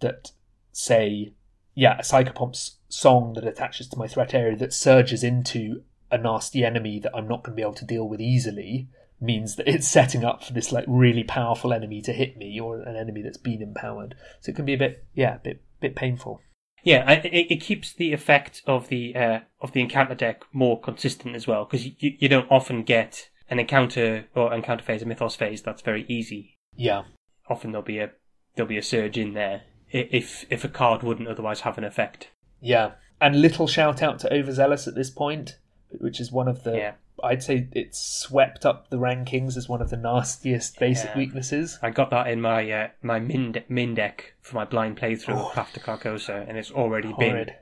that 0.00 0.32
say, 0.72 1.32
yeah, 1.74 1.98
a 1.98 2.02
Psychopomp's 2.02 2.76
song 2.88 3.32
that 3.34 3.46
attaches 3.46 3.88
to 3.88 3.98
my 3.98 4.06
threat 4.06 4.34
area 4.34 4.56
that 4.56 4.72
surges 4.72 5.24
into 5.24 5.82
a 6.10 6.18
nasty 6.18 6.64
enemy 6.64 7.00
that 7.00 7.14
I'm 7.16 7.26
not 7.26 7.42
going 7.42 7.54
to 7.54 7.56
be 7.56 7.62
able 7.62 7.74
to 7.74 7.84
deal 7.84 8.08
with 8.08 8.20
easily 8.20 8.88
means 9.20 9.56
that 9.56 9.68
it's 9.68 9.88
setting 9.98 10.24
up 10.24 10.44
for 10.44 10.52
this 10.52 10.70
like 10.70 10.84
really 10.86 11.24
powerful 11.24 11.72
enemy 11.72 12.02
to 12.02 12.12
hit 12.12 12.36
me 12.36 12.60
or 12.60 12.80
an 12.80 12.96
enemy 12.96 13.22
that's 13.22 13.38
been 13.38 13.62
empowered. 13.62 14.14
So 14.40 14.50
it 14.50 14.56
can 14.56 14.64
be 14.64 14.74
a 14.74 14.78
bit, 14.78 15.04
yeah, 15.14 15.36
a 15.36 15.38
bit, 15.38 15.62
bit 15.80 15.96
painful. 15.96 16.40
Yeah, 16.84 17.04
I- 17.06 17.14
it, 17.14 17.50
it 17.50 17.60
keeps 17.60 17.92
the 17.92 18.12
effect 18.12 18.62
of 18.66 18.88
the 18.88 19.14
uh, 19.16 19.40
of 19.60 19.72
the 19.72 19.80
encounter 19.80 20.14
deck 20.14 20.42
more 20.52 20.80
consistent 20.80 21.34
as 21.34 21.46
well 21.46 21.64
because 21.64 21.86
you, 21.86 21.92
you 21.98 22.28
don't 22.28 22.50
often 22.50 22.82
get 22.82 23.30
an 23.50 23.58
encounter 23.58 24.26
or 24.34 24.52
encounter 24.54 24.84
phase, 24.84 25.02
a 25.02 25.06
mythos 25.06 25.34
phase 25.36 25.62
that's 25.62 25.82
very 25.82 26.04
easy. 26.08 26.58
Yeah, 26.76 27.02
Often 27.48 27.72
there'll 27.72 27.84
be 27.84 27.98
a 27.98 28.10
there'll 28.54 28.68
be 28.68 28.78
a 28.78 28.82
surge 28.82 29.18
in 29.18 29.34
there 29.34 29.62
if 29.90 30.44
if 30.50 30.64
a 30.64 30.68
card 30.68 31.02
wouldn't 31.02 31.28
otherwise 31.28 31.60
have 31.60 31.78
an 31.78 31.84
effect. 31.84 32.28
yeah. 32.60 32.92
And 33.20 33.40
little 33.40 33.66
shout 33.68 34.02
out 34.02 34.18
to 34.20 34.28
Overzealous 34.34 34.86
at 34.88 34.94
this 34.96 35.08
point, 35.08 35.56
which 36.00 36.20
is 36.20 36.32
one 36.32 36.48
of 36.48 36.64
the 36.64 36.76
Yeah. 36.76 36.92
I'd 37.24 37.42
say 37.42 37.68
it's 37.72 37.98
swept 37.98 38.64
up 38.66 38.90
the 38.90 38.98
rankings 38.98 39.56
as 39.56 39.68
one 39.68 39.82
of 39.82 39.90
the 39.90 39.96
nastiest 39.96 40.78
basic 40.78 41.10
Yeah. 41.10 41.18
weaknesses. 41.18 41.78
I 41.82 41.90
got 41.90 42.10
that 42.10 42.26
in 42.28 42.40
my 42.40 42.70
uh, 42.70 42.88
my 43.02 43.18
Minh, 43.20 43.62
Minh 43.68 43.94
deck 43.94 44.34
for 44.40 44.54
my 44.56 44.64
blind 44.64 44.96
playthrough 44.98 45.34
Oh. 45.56 45.60
of 45.60 45.72
to 45.72 45.80
Carcosa, 45.80 46.44
and 46.48 46.56
it's 46.58 46.70
already 46.70 47.10
Horrid. 47.12 47.46
been 47.46 47.54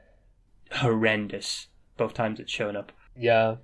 horrendous 0.78 1.68
both 1.96 2.14
times 2.14 2.40
it's 2.40 2.50
shown 2.52 2.76
up. 2.76 2.92
Yeah, 3.16 3.56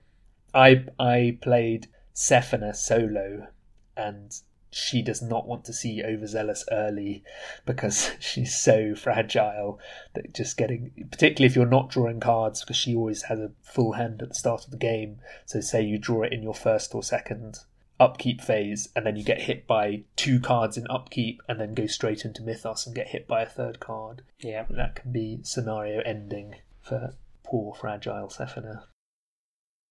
I 0.55 0.85
I 0.99 1.39
played 1.41 1.89
Sefina 2.15 2.75
solo, 2.75 3.49
and 3.97 4.33
she 4.71 5.03
does 5.03 5.23
not 5.23 5.47
want 5.47 5.65
to 5.65 5.73
see 5.73 6.03
overzealous 6.05 6.65
early 6.71 7.25
because 7.65 8.11
she's 8.21 8.55
so 8.55 8.95
fragile 8.95 9.81
that 10.15 10.35
just 10.35 10.57
getting, 10.57 11.09
particularly 11.11 11.47
if 11.47 11.57
you're 11.57 11.67
not 11.67 11.91
drawing 11.91 12.21
cards, 12.21 12.61
because 12.61 12.77
she 12.77 12.95
always 12.95 13.23
has 13.25 13.39
a 13.39 13.53
full 13.63 13.93
hand 13.93 14.23
at 14.23 14.29
the 14.29 14.35
start 14.35 14.65
of 14.65 14.71
the 14.71 14.77
game. 14.77 15.19
So 15.47 15.61
say 15.61 15.83
you 15.83 15.99
draw 15.99 16.23
it 16.23 16.33
in 16.33 16.43
your 16.43 16.55
first 16.55 16.95
or 16.95 17.03
second 17.03 17.59
upkeep 18.01 18.41
phase, 18.41 18.89
and 18.95 19.05
then 19.05 19.17
you 19.17 19.25
get 19.25 19.43
hit 19.43 19.67
by 19.67 20.03
two 20.17 20.39
cards 20.39 20.77
in 20.77 20.87
upkeep, 20.89 21.43
and 21.49 21.61
then 21.61 21.75
go 21.75 21.87
straight 21.87 22.25
into 22.25 22.43
Mythos 22.43 22.87
and 22.87 22.95
get 22.95 23.09
hit 23.09 23.27
by 23.27 23.43
a 23.43 23.47
third 23.47 23.81
card. 23.81 24.23
Yeah. 24.41 24.67
That 24.71 24.97
can 24.97 25.13
be 25.13 25.41
scenario 25.43 26.01
ending 26.03 26.57
for 26.81 27.15
poor 27.43 27.75
fragile 27.75 28.29
Sefina. 28.29 28.85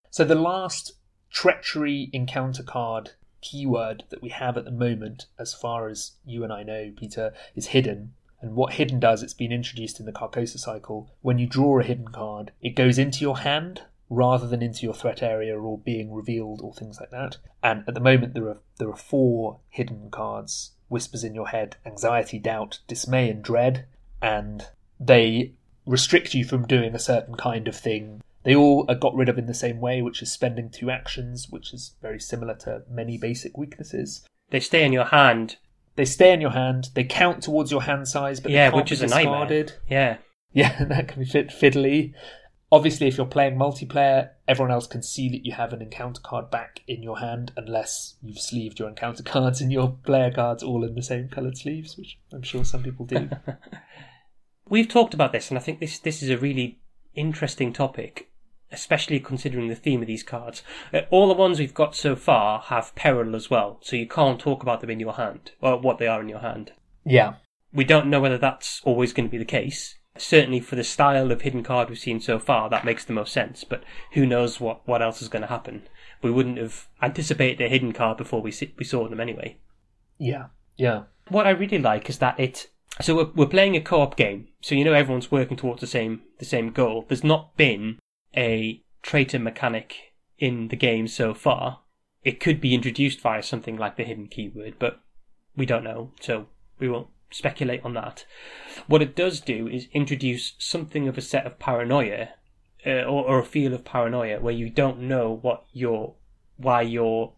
So 0.10 0.24
the 0.24 0.36
last 0.36 0.94
treachery 1.30 2.10
encounter 2.14 2.64
card 2.64 3.12
keyword 3.50 4.04
that 4.10 4.22
we 4.22 4.30
have 4.30 4.58
at 4.58 4.66
the 4.66 4.72
moment, 4.72 5.28
as 5.40 5.54
far 5.54 5.88
as 5.88 6.14
you 6.26 6.44
and 6.44 6.52
I 6.52 6.64
know, 6.64 6.92
Peter, 6.96 7.34
is 7.56 7.68
hidden. 7.68 8.14
And 8.42 8.56
what 8.56 8.74
hidden 8.74 9.00
does, 9.00 9.24
it's 9.24 9.34
been 9.34 9.52
introduced 9.52 10.00
in 10.00 10.06
the 10.06 10.12
Carcosa 10.12 10.60
cycle. 10.60 11.10
When 11.22 11.40
you 11.40 11.48
draw 11.48 11.80
a 11.80 11.84
hidden 11.84 12.10
card, 12.10 12.52
it 12.62 12.76
goes 12.76 12.98
into 12.98 13.22
your 13.22 13.40
hand 13.40 13.82
rather 14.10 14.48
than 14.48 14.62
into 14.62 14.86
your 14.86 14.94
threat 14.94 15.22
area 15.24 15.58
or 15.58 15.78
being 15.78 16.14
revealed 16.14 16.62
or 16.62 16.74
things 16.74 17.00
like 17.00 17.12
that. 17.12 17.38
And 17.64 17.84
at 17.88 17.94
the 17.94 18.00
moment, 18.00 18.34
there 18.34 18.48
are 18.48 18.60
there 18.78 18.90
are 18.90 18.96
four 18.96 19.60
hidden 19.70 20.10
cards: 20.12 20.72
whispers 20.88 21.24
in 21.24 21.34
your 21.34 21.48
head, 21.48 21.78
anxiety, 21.86 22.40
doubt, 22.40 22.80
dismay, 22.88 23.30
and 23.30 23.44
dread. 23.44 23.86
And 24.22 24.68
they 25.00 25.54
restrict 25.86 26.34
you 26.34 26.44
from 26.44 26.68
doing 26.68 26.94
a 26.94 27.00
certain 27.00 27.36
kind 27.36 27.68
of 27.68 27.76
thing. 27.76 28.22
They 28.48 28.56
all 28.56 28.86
are 28.88 28.96
got 28.96 29.14
rid 29.14 29.28
of 29.28 29.38
in 29.38 29.46
the 29.46 29.54
same 29.54 29.82
way, 29.82 30.02
which 30.02 30.22
is 30.22 30.32
spending 30.32 30.70
two 30.70 30.90
actions, 30.90 31.48
which 31.50 31.74
is 31.74 31.98
very 32.02 32.18
similar 32.18 32.56
to 32.60 32.84
many 32.90 33.18
basic 33.18 33.58
weaknesses. 33.58 34.26
They 34.52 34.62
stay 34.62 34.86
in 34.86 34.94
your 34.94 35.04
hand. 35.04 35.58
They 35.98 36.06
stay 36.06 36.32
in 36.32 36.40
your 36.40 36.52
hand. 36.52 36.88
They 36.94 37.04
count 37.04 37.44
towards 37.44 37.72
your 37.72 37.82
hand 37.82 38.08
size, 38.08 38.40
but 38.40 38.54
Yeah, 38.54 38.74
which 38.74 38.94
is 38.94 39.02
a 39.02 39.08
nightmare. 39.08 39.66
Yeah. 39.90 40.20
Yeah, 40.54 40.82
that 40.86 41.10
can 41.10 41.24
be 41.24 41.30
fit 41.30 41.50
fiddly. 41.50 42.14
Obviously, 42.72 43.10
if 43.10 43.18
you're 43.18 43.26
playing 43.26 43.58
multiplayer, 43.58 44.30
everyone 44.48 44.72
else 44.72 44.88
can 44.88 45.04
see 45.04 45.28
that 45.28 45.46
you 45.46 45.52
have 45.52 45.74
an 45.74 45.82
encounter 45.82 46.22
card 46.22 46.50
back 46.50 46.84
in 46.88 47.04
your 47.04 47.20
hand, 47.20 47.52
unless 47.58 48.16
you've 48.24 48.40
sleeved 48.40 48.80
your 48.80 48.88
encounter 48.88 49.24
cards 49.26 49.60
and 49.60 49.74
your 49.74 49.98
player 50.06 50.32
cards 50.32 50.64
all 50.64 50.86
in 50.86 50.96
the 50.96 51.04
same 51.04 51.28
coloured 51.28 51.58
sleeves, 51.58 51.98
which 51.98 52.18
I'm 52.32 52.44
sure 52.44 52.64
some 52.64 52.84
people 52.84 53.06
do. 53.06 53.30
We've 54.70 54.88
talked 54.88 55.14
about 55.14 55.34
this, 55.34 55.50
and 55.50 55.58
I 55.58 55.62
think 55.62 55.82
this 55.82 56.00
this 56.00 56.24
is 56.24 56.30
a 56.30 56.38
really 56.38 56.80
interesting 57.14 57.74
topic, 57.74 58.30
especially 58.72 59.20
considering 59.20 59.68
the 59.68 59.76
theme 59.76 60.02
of 60.02 60.08
these 60.08 60.24
cards. 60.24 60.62
Uh, 60.94 61.02
all 61.10 61.28
the 61.28 61.34
ones 61.34 61.60
we've 61.60 61.74
got 61.74 61.96
so 61.96 62.16
far 62.16 62.60
have 62.62 62.94
peril 62.96 63.36
as 63.36 63.50
well, 63.50 63.80
so 63.82 63.96
you 63.96 64.08
can't 64.08 64.40
talk 64.40 64.62
about 64.62 64.82
them 64.82 64.90
in 64.90 65.00
your 65.00 65.14
hand, 65.14 65.52
or 65.62 65.78
what 65.78 65.98
they 65.98 66.08
are 66.08 66.22
in 66.22 66.30
your 66.30 66.40
hand. 66.40 66.72
yeah, 67.06 67.36
We 67.74 67.84
don't 67.84 68.08
know 68.08 68.20
whether 68.20 68.38
that's 68.38 68.82
always 68.84 69.14
going 69.14 69.28
to 69.28 69.32
be 69.32 69.38
the 69.38 69.46
case. 69.46 69.96
Certainly, 70.18 70.62
for 70.62 70.76
the 70.76 70.84
style 70.84 71.32
of 71.32 71.42
hidden 71.42 71.62
card 71.64 71.90
we've 71.90 72.00
seen 72.00 72.20
so 72.20 72.40
far, 72.40 72.70
that 72.70 72.84
makes 72.86 73.06
the 73.06 73.14
most 73.14 73.32
sense. 73.32 73.64
But 73.64 73.84
who 74.14 74.26
knows 74.26 74.60
what, 74.60 74.88
what 74.88 75.02
else 75.02 75.22
is 75.22 75.30
going 75.30 75.44
to 75.44 75.48
happen? 75.48 75.84
We 76.24 76.32
wouldn't 76.32 76.58
have 76.58 76.88
anticipated 77.04 77.64
a 77.64 77.70
hidden 77.70 77.94
card 77.94 78.18
before 78.18 78.42
we 78.42 78.52
we 78.78 78.84
saw 78.84 79.08
them 79.08 79.20
anyway. 79.20 79.58
yeah, 80.18 80.48
yeah, 80.76 81.04
What 81.30 81.46
I 81.46 81.52
really 81.52 81.78
like 81.78 82.10
is 82.10 82.18
that 82.20 82.40
it. 82.40 82.68
So 83.00 83.16
we're, 83.16 83.32
we're 83.36 83.46
playing 83.46 83.76
a 83.76 83.82
co-op 83.82 84.16
game, 84.18 84.48
so 84.62 84.74
you 84.74 84.84
know 84.84 84.94
everyone's 84.94 85.32
working 85.32 85.58
towards 85.58 85.82
the 85.82 85.88
same 85.88 86.22
the 86.40 86.46
same 86.46 86.72
goal. 86.72 87.06
There's 87.08 87.24
not 87.24 87.56
been 87.56 88.00
a 88.36 88.84
traitor 89.02 89.40
mechanic 89.40 90.14
in 90.38 90.68
the 90.68 90.76
game 90.76 91.08
so 91.08 91.34
far. 91.34 91.82
It 92.24 92.40
could 92.40 92.60
be 92.60 92.74
introduced 92.74 93.22
via 93.22 93.42
something 93.42 93.78
like 93.78 93.96
the 93.96 94.04
hidden 94.04 94.28
keyword, 94.28 94.76
but 94.80 95.00
we 95.56 95.66
don't 95.66 95.84
know, 95.84 96.12
so 96.20 96.48
we 96.80 96.90
won't 96.90 97.08
speculate 97.32 97.84
on 97.84 97.94
that. 97.94 98.26
What 98.88 99.02
it 99.02 99.16
does 99.16 99.42
do 99.42 99.68
is 99.68 99.88
introduce 99.94 100.54
something 100.58 101.08
of 101.08 101.18
a 101.18 101.22
set 101.22 101.46
of 101.46 101.60
paranoia, 101.60 102.30
uh, 102.86 103.04
or, 103.04 103.26
or 103.26 103.40
a 103.40 103.46
feel 103.46 103.74
of 103.74 103.86
paranoia, 103.86 104.40
where 104.40 104.54
you 104.54 104.70
don't 104.70 105.00
know 105.00 105.40
what 105.42 105.66
your 105.72 106.16
why 106.58 106.82
your 106.82 107.34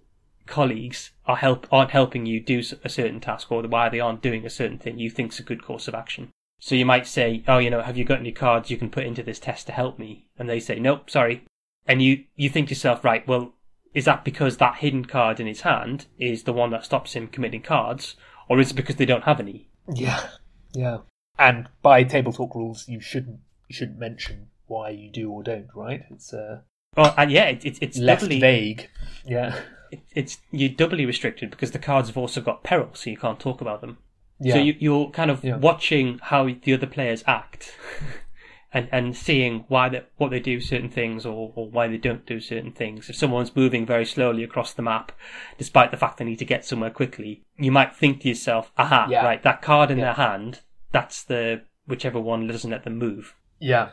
colleagues 0.46 1.12
are 1.26 1.38
help 1.38 1.68
aren't 1.72 1.92
helping 1.92 2.26
you 2.26 2.40
do 2.40 2.62
a 2.84 2.90
certain 2.90 3.20
task, 3.20 3.52
or 3.52 3.64
why 3.64 3.90
they 3.90 4.00
aren't 4.00 4.22
doing 4.22 4.46
a 4.46 4.50
certain 4.50 4.78
thing 4.78 4.98
you 4.98 5.10
think's 5.10 5.40
a 5.40 5.44
good 5.44 5.64
course 5.64 5.88
of 5.88 5.96
action. 5.96 6.32
So 6.60 6.76
you 6.76 6.86
might 6.86 7.08
say, 7.08 7.44
"Oh, 7.48 7.58
you 7.58 7.70
know, 7.70 7.82
have 7.82 7.98
you 7.98 8.04
got 8.04 8.20
any 8.20 8.32
cards 8.32 8.70
you 8.70 8.78
can 8.78 8.90
put 8.90 9.06
into 9.06 9.24
this 9.24 9.40
test 9.40 9.68
to 9.68 9.74
help 9.74 9.98
me?" 9.98 10.28
And 10.38 10.50
they 10.50 10.60
say, 10.60 10.80
"Nope, 10.80 11.10
sorry." 11.10 11.44
And 11.88 12.02
you 12.02 12.26
you 12.36 12.50
think 12.50 12.68
to 12.68 12.72
yourself, 12.72 13.04
"Right, 13.04 13.28
well, 13.28 13.54
is 13.94 14.06
that 14.06 14.26
because 14.26 14.58
that 14.58 14.78
hidden 14.78 15.06
card 15.06 15.40
in 15.40 15.48
his 15.48 15.62
hand 15.62 16.06
is 16.18 16.44
the 16.44 16.54
one 16.54 16.70
that 16.72 16.86
stops 16.86 17.14
him 17.14 17.28
committing 17.28 17.62
cards, 17.62 18.16
or 18.48 18.60
is 18.60 18.72
it 18.72 18.76
because 18.76 18.98
they 18.98 19.06
don't 19.06 19.24
have 19.24 19.40
any?" 19.40 19.70
yeah, 19.94 20.30
yeah. 20.74 21.00
And 21.38 21.70
by 21.82 22.04
table 22.04 22.34
talk 22.34 22.54
rules, 22.54 22.88
you 22.88 23.00
shouldn't 23.00 23.40
you 23.70 23.76
shouldn't 23.76 24.00
mention 24.00 24.48
why 24.68 24.90
you 24.90 25.10
do 25.10 25.32
or 25.32 25.44
don't, 25.44 25.70
right? 25.74 26.04
It's 26.12 26.34
uh, 26.34 26.62
Well, 26.96 27.14
and 27.18 27.32
yeah, 27.32 27.46
it, 27.46 27.66
it, 27.66 27.78
it's 27.82 27.98
left 27.98 28.22
doubly 28.22 28.40
vague. 28.40 28.90
Yeah, 29.26 29.60
it, 29.92 30.02
it's 30.14 30.40
you're 30.52 30.70
doubly 30.70 31.06
restricted 31.06 31.50
because 31.50 31.72
the 31.72 31.80
cards 31.80 32.10
have 32.10 32.18
also 32.18 32.42
got 32.42 32.64
peril, 32.64 32.90
so 32.94 33.10
you 33.10 33.18
can't 33.18 33.40
talk 33.40 33.62
about 33.62 33.82
them. 33.82 33.98
Yeah, 34.40 34.54
So 34.54 34.60
you, 34.60 34.76
you're 34.80 35.10
kind 35.12 35.32
of 35.32 35.44
Yeah. 35.44 35.58
watching 35.58 36.20
how 36.24 36.50
the 36.50 36.74
other 36.74 36.88
players 36.88 37.24
act, 37.28 37.76
and 38.74 38.88
and 38.92 39.16
seeing 39.16 39.66
why 39.68 39.90
they, 39.90 40.04
what 40.18 40.30
they 40.30 40.40
do 40.40 40.62
certain 40.62 40.90
things 40.90 41.26
or, 41.26 41.52
or 41.56 41.70
why 41.70 41.88
they 41.88 41.98
don't 41.98 42.26
do 42.26 42.40
certain 42.40 42.72
things. 42.72 43.10
If 43.10 43.16
someone's 43.16 43.56
moving 43.56 43.86
very 43.86 44.06
slowly 44.06 44.44
across 44.44 44.74
the 44.74 44.82
map, 44.84 45.12
despite 45.58 45.92
the 45.92 45.98
fact 45.98 46.18
they 46.18 46.26
need 46.26 46.40
to 46.40 46.46
get 46.46 46.66
somewhere 46.66 46.92
quickly, 46.92 47.44
you 47.58 47.72
might 47.72 47.96
think 47.96 48.22
to 48.22 48.30
yourself, 48.30 48.72
"Aha, 48.78 49.08
Yeah. 49.10 49.26
right, 49.26 49.42
that 49.44 49.62
card 49.62 49.92
in 49.92 49.98
their 50.00 50.14
hand, 50.14 50.62
that's 50.92 51.24
the 51.24 51.64
whichever 51.88 52.20
one 52.20 52.48
doesn't 52.48 52.70
let 52.70 52.84
them 52.84 52.98
move." 52.98 53.36
Yeah, 53.60 53.90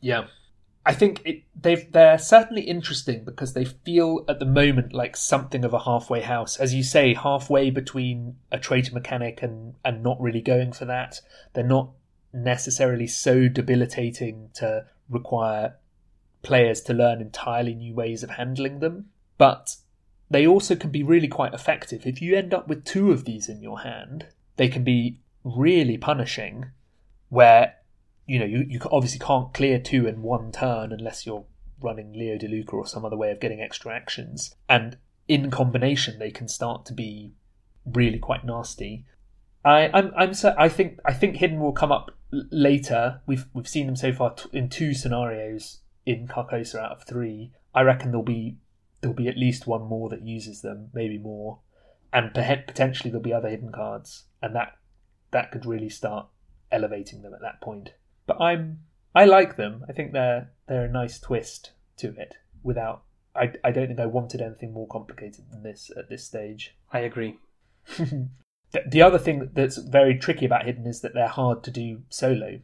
yeah. 0.00 0.26
I 0.84 0.94
think 0.94 1.20
it, 1.26 1.42
they've 1.54 1.90
they're 1.92 2.18
certainly 2.18 2.62
interesting 2.62 3.24
because 3.24 3.52
they 3.52 3.64
feel 3.64 4.24
at 4.28 4.38
the 4.38 4.46
moment 4.46 4.92
like 4.94 5.16
something 5.16 5.64
of 5.64 5.74
a 5.74 5.80
halfway 5.80 6.22
house, 6.22 6.56
as 6.56 6.72
you 6.72 6.82
say, 6.82 7.14
halfway 7.14 7.70
between 7.70 8.36
a 8.50 8.58
traitor 8.58 8.94
mechanic 8.94 9.42
and 9.42 9.74
and 9.84 10.02
not 10.02 10.20
really 10.20 10.40
going 10.40 10.72
for 10.72 10.86
that. 10.86 11.20
They're 11.52 11.64
not 11.64 11.90
necessarily 12.32 13.06
so 13.06 13.48
debilitating 13.48 14.50
to 14.54 14.86
require 15.08 15.76
players 16.42 16.80
to 16.82 16.94
learn 16.94 17.20
entirely 17.20 17.74
new 17.74 17.94
ways 17.94 18.22
of 18.22 18.30
handling 18.30 18.78
them, 18.78 19.10
but 19.36 19.76
they 20.30 20.46
also 20.46 20.76
can 20.76 20.90
be 20.90 21.02
really 21.02 21.28
quite 21.28 21.52
effective. 21.52 22.06
If 22.06 22.22
you 22.22 22.36
end 22.36 22.54
up 22.54 22.68
with 22.68 22.84
two 22.84 23.10
of 23.10 23.24
these 23.24 23.48
in 23.48 23.62
your 23.62 23.80
hand, 23.80 24.28
they 24.56 24.68
can 24.68 24.84
be 24.84 25.18
really 25.44 25.98
punishing. 25.98 26.70
Where 27.28 27.76
you 28.30 28.38
know, 28.38 28.44
you, 28.44 28.64
you 28.68 28.78
obviously 28.92 29.18
can't 29.18 29.52
clear 29.52 29.80
two 29.80 30.06
in 30.06 30.22
one 30.22 30.52
turn 30.52 30.92
unless 30.92 31.26
you're 31.26 31.44
running 31.82 32.12
Leo 32.12 32.38
DeLuca 32.38 32.72
or 32.74 32.86
some 32.86 33.04
other 33.04 33.16
way 33.16 33.32
of 33.32 33.40
getting 33.40 33.60
extra 33.60 33.92
actions. 33.92 34.54
And 34.68 34.98
in 35.26 35.50
combination, 35.50 36.20
they 36.20 36.30
can 36.30 36.46
start 36.46 36.86
to 36.86 36.92
be 36.92 37.32
really 37.84 38.20
quite 38.20 38.44
nasty. 38.44 39.04
I, 39.64 39.90
I'm, 39.92 40.12
I'm, 40.16 40.34
so, 40.34 40.54
I 40.56 40.68
think, 40.68 41.00
I 41.04 41.12
think 41.12 41.38
Hidden 41.38 41.58
will 41.58 41.72
come 41.72 41.90
up 41.90 42.12
later. 42.30 43.20
We've, 43.26 43.46
we've 43.52 43.66
seen 43.66 43.86
them 43.86 43.96
so 43.96 44.12
far 44.12 44.32
t- 44.34 44.48
in 44.52 44.68
two 44.68 44.94
scenarios 44.94 45.80
in 46.06 46.28
Carcosa 46.28 46.76
out 46.76 46.92
of 46.92 47.02
three. 47.02 47.50
I 47.74 47.82
reckon 47.82 48.12
there'll 48.12 48.22
be, 48.22 48.58
there'll 49.00 49.16
be 49.16 49.26
at 49.26 49.36
least 49.36 49.66
one 49.66 49.82
more 49.82 50.08
that 50.08 50.22
uses 50.22 50.62
them, 50.62 50.90
maybe 50.94 51.18
more, 51.18 51.58
and 52.12 52.30
perhe- 52.32 52.68
potentially 52.68 53.10
there'll 53.10 53.24
be 53.24 53.32
other 53.32 53.48
hidden 53.48 53.72
cards, 53.72 54.26
and 54.40 54.54
that, 54.54 54.76
that 55.32 55.50
could 55.50 55.66
really 55.66 55.88
start 55.88 56.28
elevating 56.70 57.22
them 57.22 57.34
at 57.34 57.40
that 57.40 57.60
point 57.60 57.90
but 58.30 58.40
I'm 58.40 58.78
I 59.12 59.24
like 59.24 59.56
them. 59.56 59.84
I 59.88 59.92
think 59.92 60.12
they're 60.12 60.52
they're 60.68 60.84
a 60.84 60.92
nice 60.92 61.18
twist 61.18 61.72
to 61.96 62.14
it. 62.16 62.36
Without 62.62 63.02
I 63.34 63.52
I 63.64 63.72
don't 63.72 63.88
think 63.88 63.98
I 63.98 64.06
wanted 64.06 64.40
anything 64.40 64.72
more 64.72 64.86
complicated 64.86 65.46
than 65.50 65.64
this 65.64 65.90
at 65.96 66.08
this 66.08 66.24
stage. 66.24 66.76
I 66.92 67.00
agree. 67.00 67.38
the, 67.98 68.28
the 68.86 69.02
other 69.02 69.18
thing 69.18 69.50
that's 69.52 69.78
very 69.78 70.16
tricky 70.16 70.46
about 70.46 70.64
hidden 70.64 70.86
is 70.86 71.00
that 71.00 71.12
they're 71.12 71.26
hard 71.26 71.64
to 71.64 71.72
do 71.72 72.02
solo. 72.08 72.60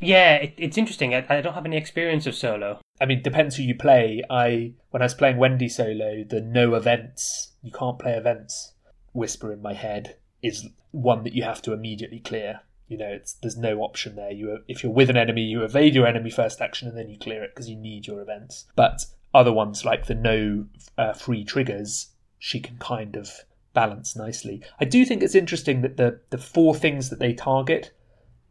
Yeah, 0.00 0.36
it, 0.36 0.54
it's 0.56 0.78
interesting. 0.78 1.14
I, 1.14 1.26
I 1.28 1.40
don't 1.42 1.54
have 1.54 1.66
any 1.66 1.76
experience 1.76 2.26
of 2.26 2.34
solo. 2.34 2.80
I 2.98 3.04
mean, 3.04 3.22
depends 3.22 3.56
who 3.56 3.64
you 3.64 3.74
play. 3.74 4.22
I 4.30 4.72
when 4.92 5.02
I 5.02 5.04
was 5.04 5.14
playing 5.14 5.36
Wendy 5.36 5.68
solo, 5.68 6.24
the 6.24 6.40
no 6.40 6.74
events 6.74 7.52
you 7.62 7.70
can't 7.70 7.98
play 7.98 8.14
events 8.14 8.72
whisper 9.12 9.52
in 9.52 9.60
my 9.60 9.74
head 9.74 10.16
is 10.42 10.70
one 10.90 11.22
that 11.24 11.34
you 11.34 11.42
have 11.42 11.60
to 11.62 11.74
immediately 11.74 12.20
clear. 12.20 12.62
You 12.92 12.98
know, 12.98 13.08
it's 13.08 13.32
there's 13.42 13.56
no 13.56 13.80
option 13.80 14.16
there. 14.16 14.30
You 14.30 14.58
if 14.68 14.82
you're 14.82 14.92
with 14.92 15.08
an 15.10 15.16
enemy, 15.16 15.42
you 15.42 15.62
evade 15.64 15.94
your 15.94 16.06
enemy 16.06 16.30
first 16.30 16.60
action 16.60 16.86
and 16.88 16.96
then 16.96 17.08
you 17.08 17.18
clear 17.18 17.42
it 17.42 17.52
because 17.54 17.68
you 17.70 17.76
need 17.76 18.06
your 18.06 18.20
events. 18.20 18.66
But 18.76 19.04
other 19.34 19.52
ones 19.52 19.84
like 19.84 20.06
the 20.06 20.14
no 20.14 20.66
uh, 20.98 21.14
free 21.14 21.42
triggers, 21.44 22.08
she 22.38 22.60
can 22.60 22.76
kind 22.76 23.16
of 23.16 23.30
balance 23.72 24.14
nicely. 24.14 24.62
I 24.78 24.84
do 24.84 25.04
think 25.06 25.22
it's 25.22 25.34
interesting 25.34 25.80
that 25.80 25.96
the 25.96 26.20
the 26.30 26.36
four 26.38 26.74
things 26.74 27.08
that 27.08 27.18
they 27.18 27.32
target, 27.32 27.92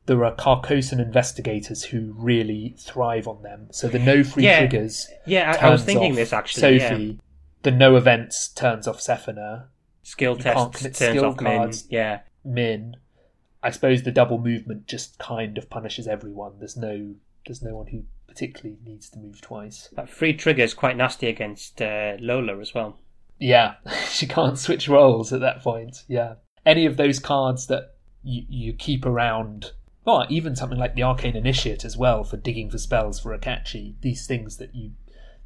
there 0.08 0.26
are 0.26 0.34
Carcosan 0.36 1.00
investigators 1.00 1.84
who 1.84 2.14
really 2.18 2.76
thrive 2.80 3.28
on 3.28 3.44
them. 3.44 3.68
So 3.72 3.88
the 3.88 4.00
no 4.00 4.24
free 4.24 4.46
Yeah. 4.46 4.60
triggers. 4.60 5.08
Yeah, 5.28 5.56
I, 5.62 5.68
I 5.68 5.70
was 5.70 5.84
thinking 5.84 6.16
this 6.16 6.34
actually. 6.34 6.80
Sophie. 6.80 7.04
Yeah. 7.04 7.22
The 7.64 7.72
no 7.72 7.96
events 7.96 8.48
turns 8.48 8.88
off 8.88 8.98
Sefina. 9.00 9.66
Skill 10.02 10.36
You 10.38 10.42
tests 10.44 10.82
turns 10.82 10.96
skill 10.98 11.26
off 11.26 11.38
Minh. 11.38 11.58
cards. 11.58 11.86
Yeah, 11.92 12.22
Minh. 12.44 12.96
I 13.64 13.70
suppose 13.70 14.04
the 14.04 14.12
double 14.12 14.40
movement 14.40 14.88
just 14.88 15.20
kind 15.20 15.58
of 15.58 15.70
punishes 15.70 16.08
everyone. 16.08 16.54
There's 16.60 16.78
no 16.78 17.16
there's 17.46 17.62
no 17.62 17.76
one 17.76 17.88
who 17.88 18.04
particularly 18.28 18.78
needs 18.86 19.10
to 19.10 19.20
move 19.20 19.42
twice. 19.42 19.90
that 19.94 20.10
free 20.10 20.34
trigger 20.34 20.64
is 20.64 20.74
quite 20.74 20.96
nasty 20.96 21.28
against 21.28 21.82
uh, 21.82 22.16
Lola 22.20 22.60
as 22.60 22.74
well. 22.74 23.00
Yeah, 23.40 23.76
she 24.10 24.28
can't 24.28 24.58
switch 24.58 24.88
roles 24.88 25.34
at 25.34 25.42
that 25.42 25.62
point. 25.62 26.04
Yeah, 26.08 26.36
any 26.66 26.86
of 26.86 26.98
those 26.98 27.20
cards 27.20 27.68
that 27.68 27.96
you 28.24 28.44
you 28.48 28.74
keep 28.74 29.06
around, 29.06 29.72
or 30.06 30.26
even 30.30 30.56
something 30.56 30.80
like 30.80 30.96
the 30.96 31.04
Arcane 31.04 31.36
Initiate 31.36 31.84
as 31.86 31.98
well 31.98 32.24
for 32.24 32.38
digging 32.38 32.70
for 32.70 32.78
spells 32.78 33.20
for 33.20 33.38
Akachi. 33.38 33.96
These 34.02 34.28
things 34.28 34.58
that 34.58 34.74
you 34.76 34.92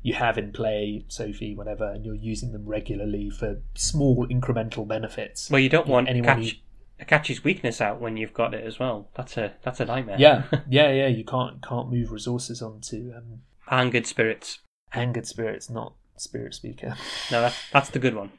you 0.01 0.13
have 0.13 0.38
in 0.38 0.51
play, 0.51 1.04
Sophie, 1.08 1.56
whatever, 1.56 1.91
and 1.91 2.06
you're 2.06 2.13
using 2.13 2.51
them 2.51 2.65
regularly 2.67 3.30
for 3.32 3.62
small 3.73 4.28
incremental 4.28 4.88
benefits. 4.88 5.49
Well, 5.49 5.60
you 5.60 5.69
don't 5.69 5.88
want 5.88 6.08
Anyone 6.08 6.43
Akachi, 6.43 6.60
Akachi's 7.01 7.43
weakness 7.43 7.81
out 7.81 7.99
when 7.99 8.17
you've 8.17 8.34
got 8.34 8.53
it 8.53 8.63
as 8.65 8.79
well. 8.79 9.10
That's 9.15 9.38
a 9.38 9.53
that's 9.63 9.79
a 9.79 9.86
nightmare. 9.86 10.17
Yeah, 10.19 10.43
yeah, 10.69 10.91
yeah. 10.91 11.08
You 11.08 11.23
can't 11.23 11.62
can't 11.62 11.91
move 11.91 12.12
resources 12.12 12.62
onto 12.62 13.12
um, 13.15 13.41
angered 13.69 14.08
spirits. 14.08 14.60
angered 14.93 15.27
spirits, 15.27 15.69
not 15.69 15.93
spirit 16.17 16.53
speaker. 16.53 16.95
No, 17.31 17.41
that, 17.41 17.55
that's 17.73 17.89
the 17.89 17.99
good 17.99 18.15
one. 18.15 18.31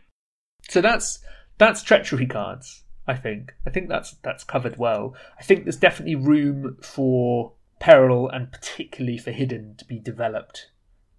So 0.68 0.80
that's 0.80 1.18
that's 1.58 1.82
treachery 1.82 2.26
cards. 2.26 2.82
I 3.06 3.14
think. 3.14 3.54
I 3.66 3.70
think 3.70 3.88
that's 3.88 4.14
that's 4.22 4.44
covered 4.44 4.78
well. 4.78 5.14
I 5.38 5.42
think 5.42 5.64
there's 5.64 5.76
definitely 5.76 6.16
room 6.16 6.76
for 6.82 7.52
peril 7.78 8.28
and 8.28 8.50
particularly 8.50 9.18
for 9.18 9.30
hidden 9.32 9.74
to 9.76 9.84
be 9.84 9.98
developed 9.98 10.70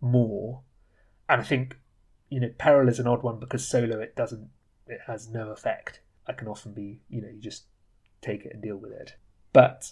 more. 0.01 0.61
And 1.29 1.41
I 1.41 1.43
think, 1.43 1.77
you 2.29 2.39
know, 2.39 2.49
peril 2.57 2.89
is 2.89 2.99
an 2.99 3.07
odd 3.07 3.23
one 3.23 3.39
because 3.39 3.67
solo 3.67 3.99
it 3.99 4.15
doesn't, 4.15 4.49
it 4.87 5.01
has 5.07 5.29
no 5.29 5.49
effect. 5.51 6.01
I 6.27 6.33
can 6.33 6.47
often 6.47 6.73
be, 6.73 6.99
you 7.09 7.21
know, 7.21 7.29
you 7.29 7.41
just 7.41 7.65
take 8.21 8.45
it 8.45 8.53
and 8.53 8.61
deal 8.61 8.77
with 8.77 8.91
it. 8.91 9.15
But 9.53 9.91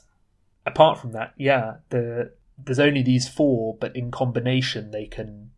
apart 0.65 1.00
from 1.00 1.12
that, 1.13 1.34
yeah, 1.38 1.76
the 1.89 2.34
there's 2.58 2.80
only 2.80 3.02
these 3.02 3.28
four, 3.28 3.76
but 3.80 3.95
in 3.95 4.12
combination 4.12 4.91
they 4.91 5.06
can 5.06 5.52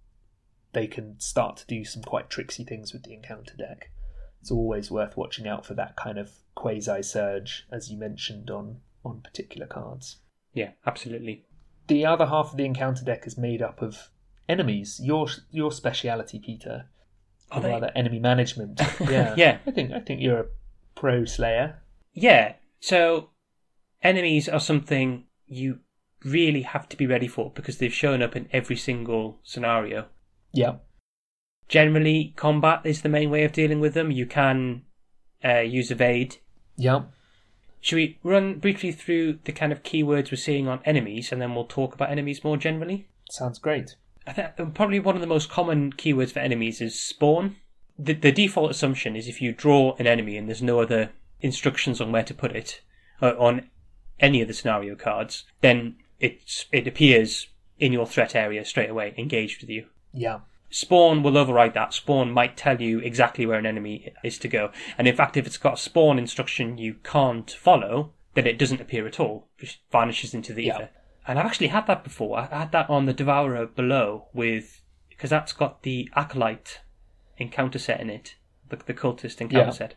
they 0.74 0.88
can 0.88 1.20
start 1.20 1.58
to 1.58 1.66
do 1.68 1.84
some 1.86 2.04
quite 2.04 2.30
tricksy 2.30 2.64
things 2.64 2.94
with 2.94 3.04
the 3.04 3.14
encounter 3.14 3.56
deck. 3.56 3.90
It's 4.42 4.52
always 4.52 4.92
worth 4.92 5.18
watching 5.18 5.48
out 5.48 5.66
for 5.66 5.74
that 5.74 5.96
kind 5.96 6.18
of 6.18 6.32
quasi 6.56 7.02
surge, 7.02 7.66
as 7.72 7.90
you 7.92 7.98
mentioned 7.98 8.50
on 8.52 8.82
on 9.04 9.22
particular 9.22 9.68
cards. 9.68 10.18
Yeah, 10.54 10.72
absolutely. 10.86 11.46
The 11.88 12.06
other 12.06 12.26
half 12.26 12.52
of 12.52 12.58
the 12.58 12.66
encounter 12.66 13.06
deck 13.06 13.26
is 13.26 13.38
made 13.38 13.62
up 13.62 13.82
of 13.82 14.10
enemies. 14.50 15.00
Your 15.04 15.28
your 15.52 15.72
speciality, 15.72 16.40
Peter, 16.40 16.86
Are 17.52 17.60
or 17.60 17.62
they? 17.62 17.70
rather 17.70 17.92
enemy 17.96 18.20
management. 18.20 18.80
Yeah, 19.00 19.34
Yeah. 19.38 19.58
I 19.66 19.72
think 19.72 19.92
I 19.92 20.00
think 20.00 20.22
you're 20.22 20.40
a 20.42 20.46
pro 21.00 21.26
Slayer. 21.26 21.82
Yeah. 22.14 22.54
So 22.80 23.30
enemies 24.04 24.50
are 24.50 24.60
something 24.60 25.26
you 25.46 25.80
really 26.24 26.64
have 26.64 26.90
to 26.90 26.98
be 26.98 27.08
ready 27.08 27.28
for 27.28 27.52
because 27.56 27.78
they've 27.78 27.94
shown 27.94 28.22
up 28.22 28.36
in 28.36 28.50
every 28.52 28.76
single 28.76 29.40
scenario. 29.44 30.08
Yeah, 30.52 30.78
Generally, 31.68 32.34
combat 32.38 32.82
is 32.86 33.02
the 33.02 33.10
main 33.10 33.30
way 33.30 33.44
of 33.44 33.52
dealing 33.52 33.80
with 33.82 33.94
them. 33.94 34.10
You 34.10 34.26
can 34.26 34.84
uh, 35.44 35.60
use 35.60 35.92
evade. 35.92 36.38
yeah, 36.78 37.04
Should 37.82 37.98
we 37.98 38.20
run 38.24 38.60
briefly 38.60 38.92
through 38.94 39.40
the 39.44 39.52
kind 39.52 39.72
of 39.74 39.84
keywords 39.84 40.32
we're 40.32 40.38
seeing 40.38 40.68
on 40.68 40.80
enemies, 40.86 41.32
and 41.32 41.42
then 41.42 41.54
we'll 41.54 41.66
talk 41.66 41.94
about 41.94 42.10
enemies 42.10 42.44
more 42.44 42.58
generally? 42.58 43.10
sounds 43.30 43.60
great. 43.60 43.96
I 44.26 44.32
think 44.34 44.74
probably 44.76 45.00
one 45.02 45.16
of 45.16 45.22
the 45.22 45.28
most 45.28 45.50
common 45.50 45.92
keywords 45.92 46.32
for 46.32 46.40
enemies 46.40 46.80
is 46.82 46.98
spawn. 47.00 47.58
The, 48.00 48.14
the 48.14 48.32
default 48.32 48.72
assumption 48.72 49.16
is 49.16 49.28
if 49.28 49.42
you 49.42 49.52
draw 49.52 49.96
an 49.98 50.08
enemy 50.08 50.38
and 50.38 50.48
there's 50.48 50.62
no 50.62 50.80
other 50.80 51.12
instructions 51.42 52.00
on 52.00 52.12
where 52.12 52.24
to 52.24 52.34
put 52.34 52.56
it 52.56 52.82
uh, 53.22 53.34
on 53.38 53.70
any 54.20 54.42
of 54.42 54.48
the 54.48 54.54
scenario 54.54 54.96
cards, 54.96 55.46
then 55.62 55.96
it's, 56.20 56.66
it 56.72 56.88
appears 56.88 57.48
in 57.80 57.94
your 57.94 58.06
threat 58.08 58.36
area 58.36 58.66
straight 58.66 58.90
away, 58.90 59.14
engaged 59.18 59.62
with 59.62 59.70
you. 59.70 59.86
Yeah, 60.14 60.40
Spawn 60.70 61.24
will 61.24 61.38
override 61.38 61.74
that. 61.76 61.94
Spawn 61.94 62.32
might 62.32 62.58
tell 62.58 62.82
you 62.82 63.00
exactly 63.00 63.46
where 63.46 63.60
an 63.60 63.66
enemy 63.66 64.14
is 64.24 64.38
to 64.40 64.48
go. 64.48 64.72
And 64.98 65.08
in 65.08 65.16
fact, 65.16 65.38
if 65.38 65.48
it's 65.48 65.58
got 65.58 65.76
a 65.76 65.78
spawn 65.78 66.20
instruction 66.20 66.78
you 66.78 66.96
can't 67.04 67.50
follow, 67.50 68.14
then 68.34 68.46
it 68.46 68.60
doesn't 68.60 68.82
appear 68.82 69.08
at 69.08 69.20
all. 69.20 69.48
It 69.60 69.78
vanishes 69.92 70.34
into 70.34 70.54
the 70.54 70.66
Yeah. 70.66 70.76
ether. 70.76 70.90
And 71.28 71.40
I've 71.40 71.46
actually 71.46 71.68
had 71.68 71.88
that 71.88 72.04
before. 72.04 72.38
I 72.38 72.46
had 72.48 72.72
that 72.72 72.90
on 72.90 73.06
the 73.06 73.14
Devourer 73.14 73.66
below 73.66 74.28
with, 74.34 74.82
because 75.10 75.30
that's 75.30 75.54
got 75.54 75.84
the 75.84 76.10
Acolyte 76.16 76.80
encounter 77.38 77.80
set 77.80 78.00
in 78.00 78.10
it, 78.10 78.36
the, 78.70 78.78
the 78.78 78.94
cultist 78.94 79.42
encounter 79.42 79.66
Yeah. 79.68 79.72
set. 79.72 79.96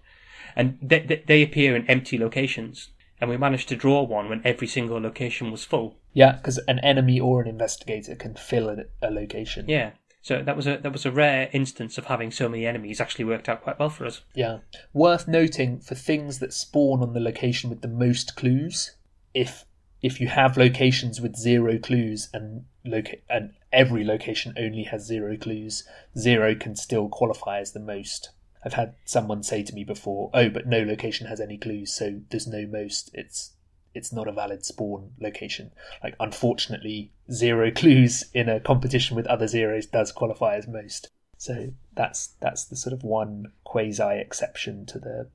And 0.57 0.79
they, 0.83 1.01
they, 1.01 1.23
they 1.27 1.43
appear 1.43 1.77
in 1.77 1.87
empty 1.89 2.19
locations. 2.19 2.91
And 3.21 3.29
we 3.29 3.37
managed 3.37 3.69
to 3.69 3.77
draw 3.77 4.03
one 4.03 4.29
when 4.31 4.41
every 4.45 4.67
single 4.67 4.99
location 5.01 5.51
was 5.51 5.63
full. 5.65 5.99
yeah, 6.15 6.33
because 6.33 6.59
an 6.67 6.79
enemy 6.79 7.21
or 7.21 7.43
an 7.43 7.49
investigator 7.49 8.15
can 8.15 8.35
fill 8.35 8.69
a, 8.71 8.85
a 9.03 9.11
location. 9.11 9.67
Yeah. 9.69 9.91
So 10.23 10.43
that 10.43 10.57
was 10.57 10.67
a 10.67 10.77
that 10.79 10.93
was 10.93 11.07
a 11.07 11.11
rare 11.11 11.49
instance 11.53 11.97
of 11.99 12.07
having 12.07 12.31
so 12.31 12.49
many 12.49 12.67
enemies 12.67 13.01
actually 13.01 13.25
worked 13.27 13.49
out 13.49 13.63
quite 13.63 13.79
well 13.79 13.89
for 13.91 14.05
us. 14.07 14.23
Yeah. 14.35 14.59
Worth 14.93 15.27
noting 15.29 15.81
for 15.81 15.95
things 15.95 16.39
that 16.41 16.53
spawn 16.53 17.03
on 17.03 17.13
the 17.15 17.21
location 17.21 17.71
with 17.71 17.81
the 17.83 17.89
most 17.89 18.37
clues, 18.37 18.97
if 19.35 19.65
if 20.03 20.21
you 20.21 20.29
have 20.29 20.57
locations 20.57 21.21
with 21.21 21.37
zero 21.37 21.79
clues 21.79 22.29
and 22.33 22.65
loca- 22.85 23.19
and 23.29 23.53
every 23.73 24.05
location 24.05 24.55
only 24.57 24.85
has 24.85 25.05
zero 25.05 25.37
clues, 25.37 25.87
zero 26.17 26.55
can 26.55 26.75
still 26.75 27.09
qualify 27.09 27.61
as 27.61 27.73
the 27.73 27.81
most. 27.81 28.31
I've 28.65 28.75
had 28.75 28.95
someone 29.05 29.43
say 29.43 29.63
to 29.63 29.75
me 29.75 29.85
before, 29.85 30.31
"Oh, 30.33 30.49
but 30.49 30.67
no 30.67 30.83
location 30.83 31.27
has 31.27 31.41
any 31.41 31.59
clues, 31.59 31.93
so 31.93 32.21
there's 32.31 32.47
no 32.47 32.67
most. 32.67 33.11
It's 33.15 33.53
it's 33.93 34.13
not 34.13 34.29
a 34.29 34.33
valid 34.33 34.65
spawn 34.65 35.13
location." 35.19 35.73
Like 36.03 36.17
unfortunately, 36.19 37.13
zero 37.31 37.71
clues 37.81 38.25
in 38.33 38.49
a 38.49 38.61
competition 38.61 39.17
with 39.17 39.27
other 39.27 39.47
zeros 39.47 39.87
does 39.87 40.13
qualify 40.13 40.57
as 40.57 40.67
most. 40.67 41.09
So 41.37 41.73
that's 41.95 42.29
that's 42.41 42.65
the 42.65 42.77
sort 42.77 42.93
of 42.93 43.03
one 43.03 43.53
quasi 43.65 44.19
exception 44.19 44.87
to 44.87 44.99
the 44.99 45.29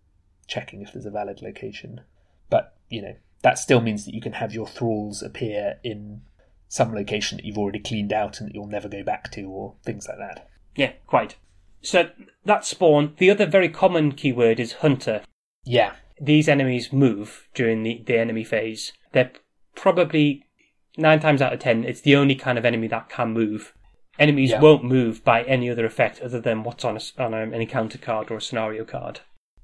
checking 0.47 0.81
if 0.81 0.93
there's 0.93 1.05
a 1.05 1.11
valid 1.11 1.41
location. 1.41 2.01
But 2.49 2.75
you 2.89 3.01
know 3.01 3.15
that 3.45 3.59
still 3.59 3.79
means 3.79 4.05
that 4.05 4.15
you 4.15 4.21
can 4.21 4.33
have 4.33 4.55
your 4.55 4.65
thralls 4.65 5.21
appear 5.21 5.75
in 5.83 6.21
some 6.67 6.95
location 6.95 7.37
that 7.37 7.45
you've 7.45 7.59
already 7.59 7.77
cleaned 7.79 8.11
out 8.11 8.39
and 8.39 8.49
that 8.49 8.55
you'll 8.55 8.65
never 8.65 8.89
go 8.89 9.03
back 9.03 9.31
to, 9.33 9.43
or 9.43 9.75
things 9.83 10.07
like 10.07 10.17
that. 10.17 10.49
Yeah, 10.75 10.93
quite. 11.05 11.35
So 11.83 12.09
that's 12.43 12.67
spawn. 12.69 13.13
The 13.17 13.29
other 13.29 13.45
very 13.45 13.69
common 13.69 14.13
keyword 14.13 14.59
is 14.59 14.73
hunter. 14.73 15.21
Yeah, 15.63 15.93
These 16.19 16.49
enemies 16.49 16.91
move 16.91 17.47
during 17.53 17.83
the, 17.83 18.03
the 18.07 18.17
enemy 18.17 18.43
phase. 18.43 18.93
They're 19.11 19.31
probably 19.75 20.45
nine 20.97 21.19
times 21.19 21.39
out 21.39 21.53
of 21.53 21.59
ten, 21.59 21.83
it's 21.83 22.01
the 22.01 22.15
only 22.15 22.33
kind 22.33 22.57
of 22.57 22.65
enemy 22.65 22.87
that 22.87 23.09
can 23.09 23.29
move. 23.31 23.73
Enemies 24.17 24.51
Yeah. 24.51 24.61
won't 24.61 24.83
move 24.83 25.23
by 25.23 25.43
any 25.43 25.69
other 25.69 25.85
effect 25.85 26.19
other 26.21 26.41
than 26.41 26.63
what's 26.63 26.83
on, 26.83 26.97
a 26.97 27.21
on 27.23 27.33
a, 27.35 27.41
an 27.43 27.53
encounter 27.53 27.99
card 27.99 28.31
or 28.31 28.37
a 28.37 28.41
scenario 28.41 28.85
card, 28.85 29.19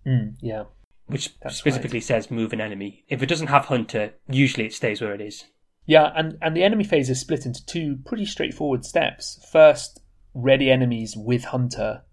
mm, 0.06 0.36
yeah, 0.39 0.65
which 1.12 1.38
That's 1.41 1.58
specifically 1.58 2.02
says 2.02 2.32
move 2.32 2.54
an 2.54 2.62
enemy. 2.62 3.06
If 3.08 3.21
it 3.21 3.28
doesn't 3.28 3.47
have 3.47 3.65
hunter, 3.65 4.13
usually 4.30 4.65
it 4.65 4.74
stays 4.74 5.02
where 5.02 5.13
it 5.13 5.21
is. 5.21 5.45
yeah. 5.86 6.12
And 6.15 6.38
and 6.41 6.56
the 6.56 6.63
enemy 6.63 6.84
phase 6.84 7.10
is 7.10 7.19
split 7.19 7.45
into 7.45 7.65
two 7.65 7.97
pretty 8.06 8.26
straightforward 8.26 8.86
steps. 8.86 9.45
First, 9.52 10.02
ready 10.34 10.71
enemies 10.71 11.15
with 11.17 11.45
hunter 11.45 12.04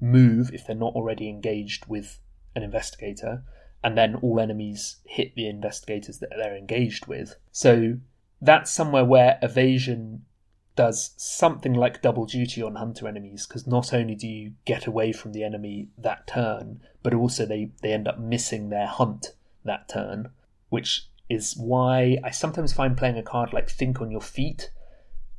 move 0.00 0.50
if 0.52 0.66
they're 0.66 0.76
not 0.76 0.94
already 0.94 1.28
engaged 1.28 1.86
with 1.86 2.20
an 2.54 2.62
investigator, 2.62 3.42
and 3.82 3.96
then 3.96 4.16
all 4.16 4.40
enemies 4.40 5.00
hit 5.04 5.34
the 5.36 5.48
investigators 5.48 6.18
that 6.18 6.30
they're 6.36 6.56
engaged 6.56 7.06
with. 7.06 7.36
So 7.52 7.94
that's 8.40 8.70
somewhere 8.70 9.04
where 9.04 9.38
evasion 9.42 10.22
does 10.78 11.10
something 11.16 11.74
like 11.74 12.00
double 12.02 12.24
duty 12.24 12.62
on 12.62 12.76
hunter 12.76 13.08
enemies 13.08 13.48
because 13.48 13.66
not 13.66 13.92
only 13.92 14.14
do 14.14 14.28
you 14.28 14.52
get 14.64 14.86
away 14.86 15.10
from 15.10 15.32
the 15.32 15.42
enemy 15.42 15.88
that 15.98 16.24
turn, 16.28 16.80
but 17.02 17.12
also 17.12 17.44
they, 17.44 17.72
they 17.82 17.92
end 17.92 18.06
up 18.06 18.20
missing 18.20 18.68
their 18.68 18.86
hunt 18.86 19.32
that 19.64 19.88
turn, 19.88 20.28
which 20.68 21.08
is 21.28 21.56
why 21.56 22.16
I 22.22 22.30
sometimes 22.30 22.72
find 22.72 22.96
playing 22.96 23.18
a 23.18 23.24
card 23.24 23.52
like 23.52 23.68
Think 23.68 24.00
on 24.00 24.12
Your 24.12 24.20
Feet, 24.20 24.70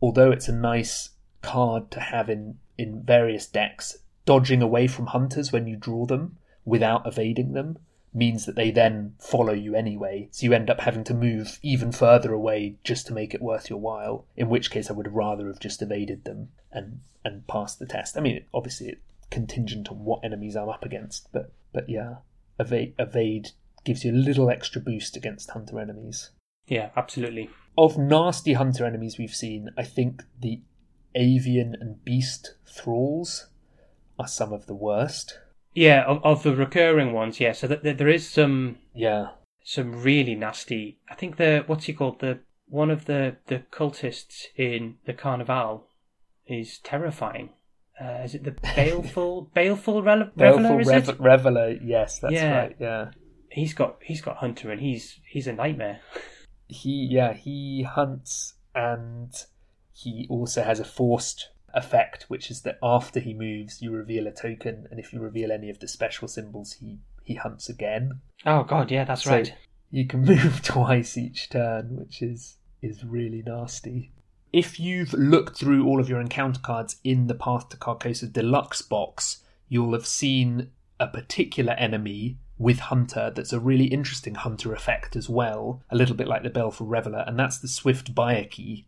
although 0.01 0.29
it's 0.29 0.49
a 0.49 0.53
nice 0.53 1.11
card 1.41 1.89
to 1.91 2.01
have 2.01 2.29
in, 2.29 2.57
in 2.77 3.01
various 3.03 3.45
decks, 3.45 3.99
dodging 4.25 4.61
away 4.61 4.87
from 4.87 5.05
hunters 5.05 5.53
when 5.53 5.67
you 5.67 5.77
draw 5.77 6.05
them 6.05 6.37
without 6.65 7.07
evading 7.07 7.53
them 7.53 7.79
means 8.13 8.45
that 8.45 8.55
they 8.55 8.71
then 8.71 9.13
follow 9.19 9.53
you 9.53 9.75
anyway. 9.75 10.29
So 10.31 10.45
you 10.45 10.53
end 10.53 10.69
up 10.69 10.81
having 10.81 11.03
to 11.05 11.13
move 11.13 11.59
even 11.61 11.91
further 11.91 12.33
away 12.33 12.77
just 12.83 13.07
to 13.07 13.13
make 13.13 13.33
it 13.33 13.41
worth 13.41 13.69
your 13.69 13.79
while. 13.79 14.25
In 14.35 14.49
which 14.49 14.71
case, 14.71 14.89
I 14.89 14.93
would 14.93 15.13
rather 15.13 15.47
have 15.47 15.59
just 15.59 15.81
evaded 15.81 16.23
them 16.23 16.49
and 16.71 17.01
and 17.23 17.47
passed 17.47 17.79
the 17.79 17.85
test. 17.85 18.17
I 18.17 18.21
mean, 18.21 18.45
obviously, 18.53 18.89
it's 18.89 19.01
contingent 19.29 19.89
on 19.89 20.03
what 20.03 20.23
enemies 20.23 20.55
I'm 20.55 20.69
up 20.69 20.83
against, 20.83 21.31
but 21.31 21.51
but 21.73 21.89
yeah, 21.89 22.17
evade 22.59 22.95
evade 22.97 23.51
gives 23.83 24.03
you 24.03 24.11
a 24.11 24.13
little 24.13 24.49
extra 24.49 24.81
boost 24.81 25.15
against 25.15 25.51
hunter 25.51 25.79
enemies. 25.79 26.31
Yeah, 26.67 26.89
absolutely. 26.95 27.49
Of 27.77 27.97
nasty 27.97 28.53
hunter 28.53 28.85
enemies 28.85 29.17
we've 29.17 29.33
seen, 29.33 29.69
I 29.77 29.83
think 29.83 30.23
the 30.39 30.61
avian 31.15 31.75
and 31.79 32.03
beast 32.03 32.55
thralls 32.65 33.47
are 34.19 34.27
some 34.27 34.53
of 34.53 34.65
the 34.65 34.75
worst. 34.75 35.39
Yeah, 35.73 36.03
of, 36.05 36.23
of 36.23 36.43
the 36.43 36.55
recurring 36.55 37.13
ones, 37.13 37.39
yeah. 37.39 37.51
So 37.53 37.67
that 37.67 37.83
that 37.83 37.97
there 37.97 38.07
is 38.07 38.27
some 38.29 38.77
Yeah, 38.93 39.27
some 39.63 40.01
really 40.01 40.35
nasty. 40.35 40.99
I 41.09 41.15
think 41.15 41.37
the 41.37 41.63
what's 41.67 41.85
he 41.85 41.93
called 41.93 42.19
the 42.19 42.39
one 42.67 42.89
of 42.89 43.05
the 43.05 43.37
the 43.47 43.63
cultists 43.71 44.45
in 44.55 44.95
the 45.05 45.13
Carnival 45.13 45.87
is 46.47 46.79
terrifying. 46.79 47.49
Uh, 48.01 48.21
is 48.23 48.33
it 48.35 48.43
the 48.43 48.51
baleful 48.75 49.49
baleful 49.53 50.01
Rele- 50.01 50.31
reveler? 50.35 50.51
Baleful 50.57 50.79
Is 50.79 50.87
Rev- 50.87 51.09
it? 51.09 51.19
Reveler, 51.19 51.69
yes, 51.83 52.19
that's 52.19 52.33
Yeah. 52.33 52.57
right. 52.57 52.75
Yeah, 52.79 53.11
He's 53.51 53.73
got 53.73 53.97
he's 54.03 54.21
got 54.21 54.37
hunter 54.37 54.71
and 54.71 54.81
he's 54.81 55.19
he's 55.29 55.47
a 55.47 55.53
nightmare. 55.53 55.99
he 56.67 57.07
yeah 57.09 57.33
he 57.33 57.83
hunts 57.83 58.53
and 58.75 59.33
he 59.91 60.27
also 60.29 60.63
has 60.63 60.79
a 60.79 60.85
forced 60.85 61.49
effect, 61.73 62.23
which 62.27 62.49
is 62.51 62.61
that 62.61 62.77
after 62.81 63.19
he 63.19 63.33
moves, 63.33 63.81
you 63.81 63.91
reveal 63.91 64.27
a 64.27 64.31
token, 64.31 64.87
and 64.91 64.99
if 64.99 65.13
you 65.13 65.19
reveal 65.19 65.51
any 65.51 65.69
of 65.69 65.79
the 65.79 65.87
special 65.87 66.27
symbols, 66.27 66.73
he 66.73 66.99
he 67.23 67.35
hunts 67.35 67.69
again. 67.69 68.21
Oh 68.45 68.63
god, 68.63 68.91
yeah, 68.91 69.03
that's 69.03 69.23
So 69.23 69.31
right. 69.31 69.53
You 69.91 70.05
can 70.05 70.21
move 70.25 70.61
twice 70.61 71.17
each 71.17 71.49
turn, 71.49 71.95
which 71.97 72.21
is 72.21 72.57
is 72.81 73.03
really 73.03 73.43
nasty. 73.45 74.11
If 74.51 74.79
you've 74.79 75.13
looked 75.13 75.57
through 75.59 75.85
all 75.85 75.99
of 75.99 76.09
your 76.09 76.19
encounter 76.19 76.59
cards 76.59 76.95
in 77.03 77.27
the 77.27 77.35
Path 77.35 77.69
to 77.69 77.77
Carcosa 77.77 78.31
Deluxe 78.31 78.81
box, 78.81 79.43
you'll 79.67 79.93
have 79.93 80.07
seen 80.07 80.71
a 80.99 81.07
particular 81.07 81.73
enemy 81.73 82.37
with 82.57 82.79
Hunter 82.79 83.31
that's 83.33 83.53
a 83.53 83.59
really 83.59 83.85
interesting 83.85 84.35
Hunter 84.35 84.73
effect 84.73 85.15
as 85.15 85.29
well, 85.29 85.81
a 85.89 85.95
little 85.95 86.15
bit 86.15 86.27
like 86.27 86.43
the 86.43 86.49
Baleful 86.49 86.87
Reveler, 86.87 87.23
and 87.25 87.39
that's 87.39 87.59
the 87.59 87.67
Swift 87.67 88.13
Byakhee. 88.13 88.85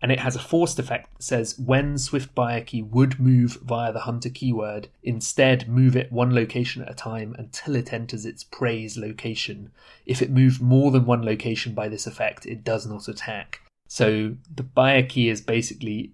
And 0.00 0.12
it 0.12 0.20
has 0.20 0.36
a 0.36 0.40
forced 0.40 0.78
effect 0.78 1.12
that 1.16 1.22
says 1.22 1.58
when 1.58 1.98
Swift 1.98 2.34
Byakhee 2.34 2.88
would 2.88 3.18
move 3.18 3.58
via 3.62 3.92
the 3.92 4.00
hunter 4.00 4.30
keyword, 4.30 4.88
instead 5.02 5.68
move 5.68 5.96
it 5.96 6.12
one 6.12 6.32
location 6.32 6.82
at 6.82 6.90
a 6.90 6.94
time 6.94 7.34
until 7.38 7.74
it 7.74 7.92
enters 7.92 8.24
its 8.24 8.44
prey's 8.44 8.96
location. 8.96 9.72
If 10.06 10.22
it 10.22 10.30
moved 10.30 10.62
more 10.62 10.92
than 10.92 11.04
one 11.04 11.24
location 11.24 11.74
by 11.74 11.88
this 11.88 12.06
effect, 12.06 12.46
it 12.46 12.62
does 12.62 12.86
not 12.86 13.08
attack. 13.08 13.60
So 13.88 14.36
the 14.54 14.62
Byakhee 14.62 15.30
is 15.30 15.40
basically 15.40 16.12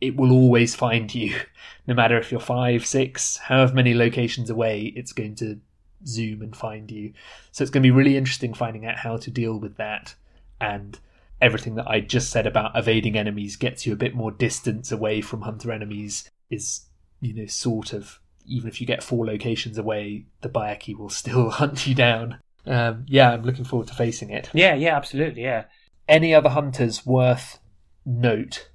it 0.00 0.16
will 0.16 0.32
always 0.32 0.74
find 0.74 1.14
you, 1.14 1.38
no 1.86 1.94
matter 1.94 2.18
if 2.18 2.30
you're 2.30 2.40
five, 2.40 2.86
six, 2.86 3.36
however 3.36 3.74
many 3.74 3.94
locations 3.94 4.48
away, 4.48 4.92
it's 4.96 5.12
going 5.12 5.34
to 5.36 5.60
zoom 6.06 6.40
and 6.40 6.56
find 6.56 6.90
you. 6.90 7.12
So 7.52 7.62
it's 7.62 7.70
going 7.70 7.82
to 7.82 7.86
be 7.86 7.90
really 7.90 8.16
interesting 8.16 8.54
finding 8.54 8.86
out 8.86 8.96
how 8.96 9.18
to 9.18 9.30
deal 9.30 9.58
with 9.58 9.76
that 9.76 10.14
and 10.60 10.98
everything 11.40 11.74
that 11.76 11.88
I 11.88 12.00
just 12.00 12.30
said 12.30 12.46
about 12.46 12.76
evading 12.76 13.16
enemies 13.16 13.56
gets 13.56 13.86
you 13.86 13.92
a 13.92 13.96
bit 13.96 14.14
more 14.14 14.30
distance 14.30 14.92
away 14.92 15.20
from 15.20 15.42
hunter 15.42 15.72
enemies 15.72 16.28
is, 16.50 16.86
you 17.20 17.34
know, 17.34 17.46
sort 17.46 17.92
of 17.92 18.20
even 18.46 18.68
if 18.68 18.80
you 18.80 18.86
get 18.86 19.02
four 19.02 19.24
locations 19.24 19.78
away, 19.78 20.26
the 20.40 20.48
Byakhee 20.48 20.98
will 20.98 21.08
still 21.08 21.50
hunt 21.50 21.86
you 21.86 21.94
down. 21.94 22.38
Um, 22.66 23.04
yeah, 23.06 23.30
I'm 23.30 23.42
looking 23.42 23.64
forward 23.64 23.88
to 23.88 23.94
facing 23.94 24.30
it. 24.30 24.50
Yeah, 24.52 24.74
yeah, 24.74 24.96
absolutely, 24.96 25.42
yeah. 25.42 25.64
Any 26.08 26.34
other 26.34 26.50
hunters 26.50 27.06
worth 27.06 27.58
note? 28.04 28.68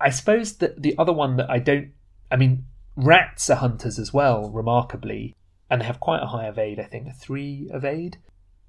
I 0.00 0.10
suppose 0.10 0.56
that 0.58 0.82
the 0.82 0.96
other 0.98 1.12
one 1.12 1.36
that 1.36 1.50
I 1.50 1.58
don't, 1.58 1.90
I 2.30 2.36
mean, 2.36 2.66
rats 2.96 3.50
are 3.50 3.56
hunters 3.56 3.98
as 3.98 4.12
well, 4.12 4.50
remarkably, 4.50 5.34
and 5.68 5.80
they 5.80 5.86
have 5.86 6.00
quite 6.00 6.22
a 6.22 6.26
high 6.26 6.48
evade. 6.48 6.78
I 6.78 6.84
think 6.84 7.08
a 7.08 7.12
three 7.12 7.68
evade. 7.72 8.18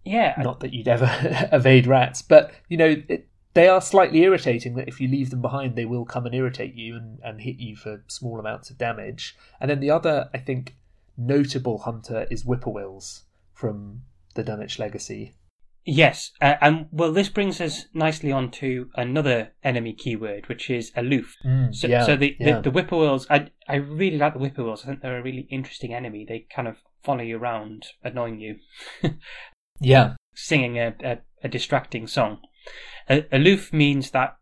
Yeah, 0.03 0.33
Not 0.39 0.61
that 0.61 0.73
you'd 0.73 0.87
ever 0.87 1.09
evade 1.51 1.87
rats, 1.87 2.21
but 2.21 2.51
you 2.67 2.77
know 2.77 2.95
it, 3.07 3.27
they 3.53 3.67
are 3.67 3.81
slightly 3.81 4.21
irritating. 4.21 4.75
That 4.75 4.87
if 4.87 4.99
you 4.99 5.07
leave 5.07 5.29
them 5.29 5.41
behind, 5.41 5.75
they 5.75 5.85
will 5.85 6.05
come 6.05 6.25
and 6.25 6.33
irritate 6.33 6.73
you 6.73 6.95
and, 6.95 7.19
and 7.23 7.41
hit 7.41 7.57
you 7.57 7.75
for 7.75 8.03
small 8.07 8.39
amounts 8.39 8.69
of 8.69 8.77
damage. 8.77 9.35
And 9.59 9.69
then 9.69 9.79
the 9.79 9.91
other, 9.91 10.29
I 10.33 10.37
think, 10.39 10.75
notable 11.17 11.79
hunter 11.79 12.25
is 12.31 12.43
whippoorwills 12.43 13.23
from 13.53 14.03
the 14.35 14.43
Dunwich 14.43 14.79
Legacy. 14.79 15.33
Yes, 15.83 16.31
uh, 16.41 16.55
and 16.61 16.87
well, 16.91 17.11
this 17.11 17.29
brings 17.29 17.59
us 17.59 17.87
nicely 17.91 18.31
on 18.31 18.51
to 18.51 18.89
another 18.95 19.53
enemy 19.63 19.93
keyword, 19.93 20.47
which 20.47 20.69
is 20.69 20.91
aloof. 20.95 21.35
Mm, 21.43 21.73
So, 21.73 21.87
yeah, 21.87 22.05
so 22.05 22.15
the, 22.15 22.35
yeah. 22.39 22.59
the 22.59 22.69
the 22.69 22.71
whippoorwills, 22.71 23.25
I 23.31 23.49
I 23.67 23.75
really 23.75 24.17
like 24.17 24.33
the 24.33 24.39
whippoorwills. 24.39 24.83
I 24.83 24.87
think 24.87 25.01
they're 25.01 25.17
a 25.17 25.23
really 25.23 25.47
interesting 25.49 25.91
enemy. 25.93 26.23
They 26.23 26.45
kind 26.55 26.67
of 26.67 26.77
follow 27.03 27.23
you 27.23 27.37
around, 27.37 27.87
annoying 28.03 28.39
you, 28.39 28.57
yeah, 29.81 30.15
singing 30.33 30.77
a 30.77 30.95
a, 31.03 31.17
a 31.43 31.49
distracting 31.49 32.07
song. 32.07 32.39
A, 33.09 33.25
aloof 33.31 33.73
means 33.73 34.11
that 34.11 34.37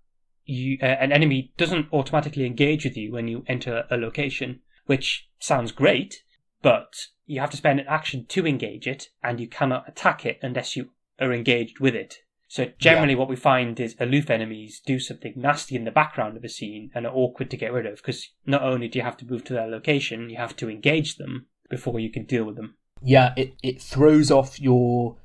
you 0.45 0.77
uh, 0.81 0.85
an 0.85 1.11
enemy 1.11 1.53
doesn't 1.57 1.91
automatically 1.91 2.45
engage 2.45 2.83
with 2.83 2.97
you 2.97 3.11
when 3.11 3.27
you 3.27 3.43
enter 3.47 3.85
a 3.89 3.97
location, 3.97 4.59
which 4.85 5.27
sounds 5.39 5.71
great, 5.71 6.23
but 6.61 6.93
you 7.25 7.39
have 7.39 7.51
to 7.51 7.57
spend 7.57 7.79
an 7.79 7.87
action 7.87 8.25
to 8.27 8.45
engage 8.45 8.87
it, 8.87 9.09
and 9.23 9.39
you 9.39 9.47
cannot 9.47 9.87
attack 9.87 10.25
it 10.25 10.39
unless 10.41 10.75
you 10.75 10.89
are 11.19 11.33
engaged 11.33 11.79
with 11.79 11.95
it. 11.95 12.17
So 12.47 12.71
generally, 12.79 13.13
what 13.13 13.29
we 13.29 13.35
find 13.35 13.79
is 13.79 13.95
aloof 13.99 14.31
enemies 14.31 14.81
do 14.83 14.99
something 14.99 15.33
nasty 15.35 15.75
in 15.75 15.83
the 15.83 15.91
background 15.91 16.35
of 16.35 16.43
a 16.43 16.49
scene 16.49 16.89
and 16.95 17.05
are 17.05 17.13
awkward 17.13 17.51
to 17.51 17.57
get 17.57 17.71
rid 17.71 17.85
of 17.85 17.97
because 17.97 18.27
not 18.43 18.63
only 18.63 18.87
do 18.87 18.97
you 18.97 19.05
have 19.05 19.17
to 19.17 19.25
move 19.25 19.43
to 19.45 19.53
their 19.53 19.67
location, 19.67 20.31
you 20.31 20.37
have 20.37 20.55
to 20.55 20.67
engage 20.67 21.17
them 21.17 21.45
before 21.69 21.99
you 21.99 22.09
can 22.11 22.25
deal 22.25 22.45
with 22.45 22.55
them. 22.55 22.75
yeah. 23.03 23.33
It 23.37 23.53
it 23.61 23.79
throws 23.79 24.31
off 24.31 24.59
your 24.59 25.17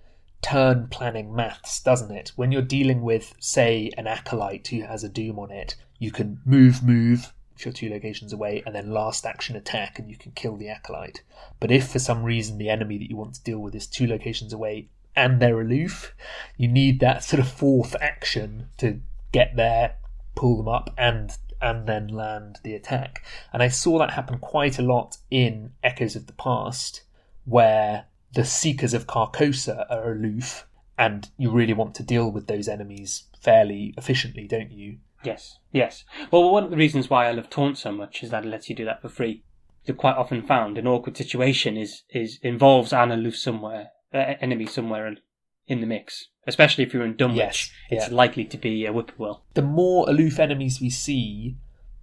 turn 0.45 0.88
planning 0.88 1.34
maths, 1.34 1.80
doesn't 1.80 2.11
it? 2.11 2.32
When 2.36 2.53
you're 2.53 2.61
dealing 2.62 3.01
with, 3.01 3.34
say, 3.40 3.90
an 3.97 4.07
acolyte 4.07 4.68
who 4.68 4.82
has 4.82 5.03
a 5.03 5.09
doom 5.09 5.38
on 5.38 5.51
it, 5.51 5.74
you 5.99 6.11
can 6.11 6.38
move, 6.45 6.82
move 6.82 7.32
if 7.57 7.64
you're 7.64 7.72
two 7.72 7.88
locations 7.88 8.32
away, 8.32 8.62
and 8.66 8.74
then 8.74 8.92
last 8.92 9.24
action 9.24 9.57
attack, 9.57 9.99
and 9.99 10.11
you 10.11 10.16
can 10.16 10.32
kill 10.32 10.57
the 10.57 10.68
acolyte. 10.68 11.22
But 11.61 11.70
if 11.70 11.88
for 11.88 11.99
some 11.99 12.22
reason 12.22 12.59
the 12.59 12.68
enemy 12.68 12.99
that 12.99 13.09
you 13.09 13.16
want 13.16 13.34
to 13.34 13.42
deal 13.42 13.59
with 13.59 13.74
is 13.74 13.86
two 13.86 14.07
locations 14.07 14.53
away 14.53 14.88
and 15.16 15.40
they're 15.40 15.61
aloof, 15.61 16.14
you 16.59 16.68
need 16.68 17.01
that 17.01 17.24
sort 17.24 17.40
of 17.40 17.49
fourth 17.49 17.97
action 18.01 18.68
to 18.78 19.01
get 19.32 19.57
there, 19.57 19.97
pull 20.34 20.59
them 20.59 20.68
up, 20.68 20.90
and 20.99 21.38
and 21.62 21.86
then 21.86 22.09
land 22.09 22.59
the 22.64 22.74
attack. 22.74 23.24
And 23.51 23.62
I 23.62 23.68
saw 23.68 23.99
that 23.99 24.11
happen 24.11 24.38
quite 24.38 24.78
a 24.78 24.82
lot 24.82 25.16
in 25.30 25.72
Echoes 25.82 26.16
of 26.16 26.26
the 26.26 26.34
Past, 26.34 27.03
where 27.47 28.05
the 28.35 28.45
Seekers 28.45 28.95
of 28.95 29.07
Carcosa 29.07 29.87
are 29.91 30.12
aloof, 30.12 30.66
and 30.99 31.28
you 31.39 31.51
really 31.51 31.72
want 31.72 31.95
to 31.97 32.03
deal 32.03 32.30
with 32.30 32.47
those 32.47 32.68
enemies 32.68 33.24
fairly 33.41 33.95
efficiently, 33.97 34.47
don't 34.47 34.70
you? 34.72 34.99
Yes, 35.22 35.59
yes. 35.72 36.05
Well, 36.30 36.51
one 36.51 36.64
of 36.64 36.70
the 36.70 36.76
reasons 36.76 37.09
why 37.09 37.26
I 37.26 37.32
love 37.32 37.49
Taunt 37.51 37.78
so 37.78 37.91
much 37.93 38.22
is 38.22 38.30
that 38.30 38.45
it 38.45 38.49
lets 38.49 38.68
you 38.68 38.76
do 38.76 38.85
that 38.85 39.01
for 39.01 39.09
free. 39.09 39.43
You're 39.85 39.97
quite 39.97 40.16
often 40.16 40.43
found 40.43 40.78
an 40.78 40.87
awkward 40.87 41.16
situation 41.16 41.76
is 41.76 42.03
is 42.11 42.39
involves 42.43 42.93
an 42.93 43.11
aloof 43.11 43.37
somewhere, 43.37 43.89
uh, 44.12 44.35
enemy 44.41 44.66
somewhere 44.66 45.07
in- 45.07 45.20
in 45.66 45.80
the 45.80 45.87
mix. 45.87 46.28
Especially 46.47 46.85
if 46.85 46.93
you're 46.93 47.05
in 47.07 47.16
Dunwich, 47.16 47.39
Yes, 47.39 47.70
it's 47.91 48.09
yeah. 48.11 48.14
likely 48.14 48.45
to 48.45 48.59
be 48.59 48.85
a 48.85 48.93
whippoorwill. 48.93 49.43
the 49.55 49.62
more 49.62 50.09
aloof 50.11 50.39
enemies 50.39 50.78
we 50.80 50.91
see, 50.91 51.57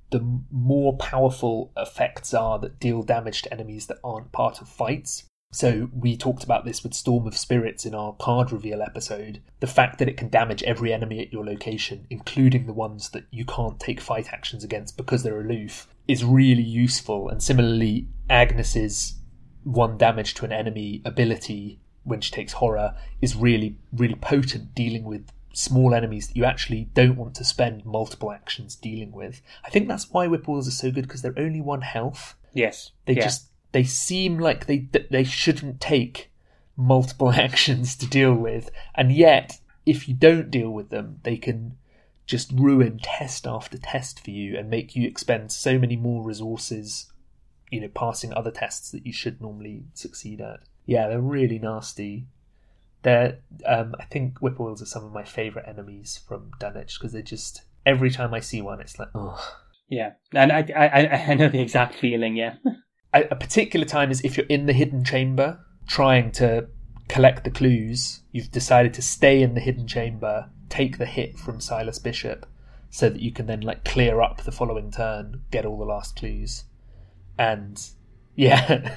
the 0.09 0.41
more 0.51 0.97
powerful 0.97 1.71
effects 1.77 2.33
are 2.33 2.57
that 2.59 2.79
deal 2.79 3.03
damage 3.03 3.43
to 3.43 3.53
enemies 3.53 3.85
that 3.87 3.97
aren't 4.03 4.31
part 4.31 4.61
of 4.61 4.67
fights. 4.67 5.27
So 5.51 5.89
we 5.93 6.15
talked 6.15 6.45
about 6.45 6.63
this 6.63 6.81
with 6.81 6.93
Storm 6.93 7.27
of 7.27 7.37
Spirits 7.37 7.85
in 7.85 7.93
our 7.93 8.13
card 8.13 8.51
reveal 8.53 8.81
episode. 8.81 9.41
The 9.59 9.67
fact 9.67 9.99
that 9.99 10.07
it 10.07 10.15
can 10.15 10.29
damage 10.29 10.63
every 10.63 10.93
enemy 10.93 11.19
at 11.19 11.33
your 11.33 11.45
location, 11.45 12.07
including 12.09 12.65
the 12.65 12.73
ones 12.73 13.09
that 13.09 13.25
you 13.31 13.43
can't 13.43 13.79
take 13.79 13.99
fight 13.99 14.31
actions 14.31 14.63
against 14.63 14.95
because 14.95 15.23
they're 15.23 15.41
aloof, 15.41 15.87
is 16.07 16.23
really 16.23 16.63
useful. 16.63 17.27
And 17.27 17.43
similarly, 17.43 18.07
Agnes's 18.29 19.15
one 19.63 19.97
damage 19.97 20.33
to 20.35 20.45
an 20.45 20.53
enemy 20.53 21.01
ability 21.03 21.81
when 22.03 22.21
she 22.21 22.31
takes 22.31 22.53
horror 22.53 22.95
is 23.21 23.35
really, 23.35 23.77
really 23.91 24.15
potent 24.15 24.73
dealing 24.73 25.03
with 25.03 25.31
small 25.53 25.93
enemies 25.93 26.29
that 26.29 26.37
you 26.37 26.45
actually 26.45 26.85
don't 26.93 27.17
want 27.17 27.35
to 27.35 27.43
spend 27.43 27.85
multiple 27.85 28.31
actions 28.31 28.75
dealing 28.75 29.11
with. 29.11 29.41
I 29.65 29.69
think 29.69 29.89
that's 29.89 30.09
why 30.09 30.27
whippoorwills 30.27 30.67
are 30.67 30.71
so 30.71 30.91
good 30.91 31.03
because 31.03 31.21
they're 31.21 31.37
only 31.37 31.59
one 31.59 31.81
health. 31.81 32.35
Yes, 32.53 32.91
They 33.05 33.15
yeah. 33.15 33.23
just 33.23 33.50
they 33.71 33.83
seem 33.83 34.37
like 34.37 34.65
they 34.65 34.87
they 35.09 35.23
shouldn't 35.23 35.79
take 35.81 36.31
multiple 36.75 37.31
actions 37.47 37.95
to 37.97 38.07
deal 38.07 38.33
with, 38.33 38.69
and 38.95 39.11
yet 39.11 39.59
if 39.85 40.07
you 40.07 40.13
don't 40.13 40.51
deal 40.51 40.69
with 40.69 40.89
them, 40.89 41.19
they 41.23 41.37
can 41.37 41.77
just 42.25 42.51
ruin 42.53 42.99
test 43.01 43.47
after 43.47 43.77
test 43.77 44.23
for 44.23 44.29
you 44.31 44.57
and 44.57 44.69
make 44.69 44.95
you 44.95 45.07
expend 45.07 45.51
so 45.51 45.77
many 45.79 45.95
more 45.95 46.23
resources, 46.23 47.11
you 47.71 47.81
know, 47.81 47.87
passing 47.89 48.31
other 48.33 48.51
tests 48.51 48.91
that 48.91 49.05
you 49.05 49.11
should 49.11 49.41
normally 49.41 49.83
succeed 49.93 50.39
at. 50.39 50.59
Yeah, 50.85 51.07
they're 51.09 51.19
really 51.19 51.59
nasty. 51.59 52.27
They're, 53.01 53.39
um, 53.65 53.95
I 53.99 54.05
think 54.05 54.39
whippoorwills 54.39 54.81
are 54.81 54.85
some 54.85 55.03
of 55.03 55.11
my 55.11 55.23
favourite 55.23 55.67
enemies 55.67 56.19
from 56.27 56.51
Dunwich 56.59 56.99
because 56.99 57.11
they're 57.11 57.21
just 57.23 57.63
every 57.85 58.11
time 58.11 58.33
I 58.33 58.39
see 58.39 58.61
one, 58.61 58.79
it's 58.79 58.99
like, 58.99 59.09
oh. 59.15 59.55
yeah. 59.89 60.11
And 60.33 60.51
I, 60.51 60.59
I- 60.75 61.31
I 61.31 61.33
know 61.33 61.49
the 61.49 61.59
exact 61.61 61.95
feeling. 61.95 62.35
Yeah, 62.35 62.55
a, 63.13 63.23
a 63.31 63.35
particular 63.35 63.85
time 63.85 64.11
is 64.11 64.21
if 64.21 64.37
you're 64.37 64.45
in 64.47 64.65
the 64.65 64.73
hidden 64.73 65.03
chamber 65.03 65.59
trying 65.87 66.31
to 66.31 66.67
collect 67.07 67.43
the 67.43 67.51
clues, 67.51 68.21
you've 68.31 68.51
decided 68.51 68.93
to 68.93 69.01
stay 69.01 69.41
in 69.41 69.53
the 69.53 69.59
hidden 69.59 69.87
chamber, 69.87 70.49
take 70.69 70.97
the 70.97 71.05
hit 71.05 71.37
from 71.37 71.59
Silas 71.59 71.99
Bishop, 71.99 72.45
so 72.89 73.09
that 73.09 73.21
you 73.21 73.31
can 73.31 73.45
then 73.45 73.61
like 73.61 73.83
clear 73.83 74.21
up 74.21 74.41
the 74.43 74.51
following 74.51 74.91
turn, 74.91 75.41
get 75.51 75.65
all 75.65 75.77
the 75.77 75.85
last 75.85 76.15
clues, 76.15 76.65
and 77.37 77.89
yeah, 78.35 78.95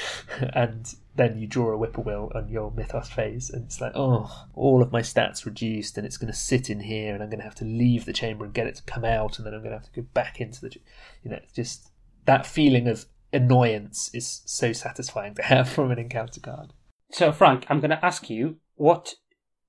and 0.54 0.94
then 1.16 1.38
you 1.38 1.46
draw 1.46 1.72
a 1.72 1.76
whippoorwill 1.76 2.30
on 2.34 2.48
your 2.48 2.70
mythos 2.70 3.08
phase, 3.08 3.50
and 3.50 3.64
it's 3.64 3.80
like, 3.80 3.92
oh, 3.94 4.46
all 4.54 4.82
of 4.82 4.92
my 4.92 5.00
stats 5.00 5.44
reduced, 5.44 5.96
and 5.96 6.06
it's 6.06 6.18
going 6.18 6.32
to 6.32 6.38
sit 6.38 6.70
in 6.70 6.80
here, 6.80 7.14
and 7.14 7.22
I'm 7.22 7.30
going 7.30 7.40
to 7.40 7.44
have 7.44 7.54
to 7.56 7.64
leave 7.64 8.04
the 8.04 8.12
chamber 8.12 8.44
and 8.44 8.54
get 8.54 8.66
it 8.66 8.76
to 8.76 8.82
come 8.84 9.04
out, 9.04 9.38
and 9.38 9.46
then 9.46 9.54
I'm 9.54 9.60
going 9.60 9.72
to 9.72 9.78
have 9.78 9.90
to 9.90 10.02
go 10.02 10.06
back 10.14 10.40
into 10.40 10.60
the, 10.60 10.76
you 11.24 11.30
know, 11.30 11.40
just 11.54 11.90
that 12.26 12.46
feeling 12.46 12.86
of 12.86 13.06
annoyance 13.32 14.10
is 14.14 14.42
so 14.46 14.72
satisfying 14.72 15.34
to 15.34 15.42
have 15.42 15.68
from 15.68 15.90
an 15.90 15.98
encounter 15.98 16.40
card. 16.40 16.72
So, 17.10 17.32
Frank, 17.32 17.66
I'm 17.68 17.80
going 17.80 17.90
to 17.90 18.04
ask 18.04 18.28
you, 18.28 18.56
what 18.74 19.14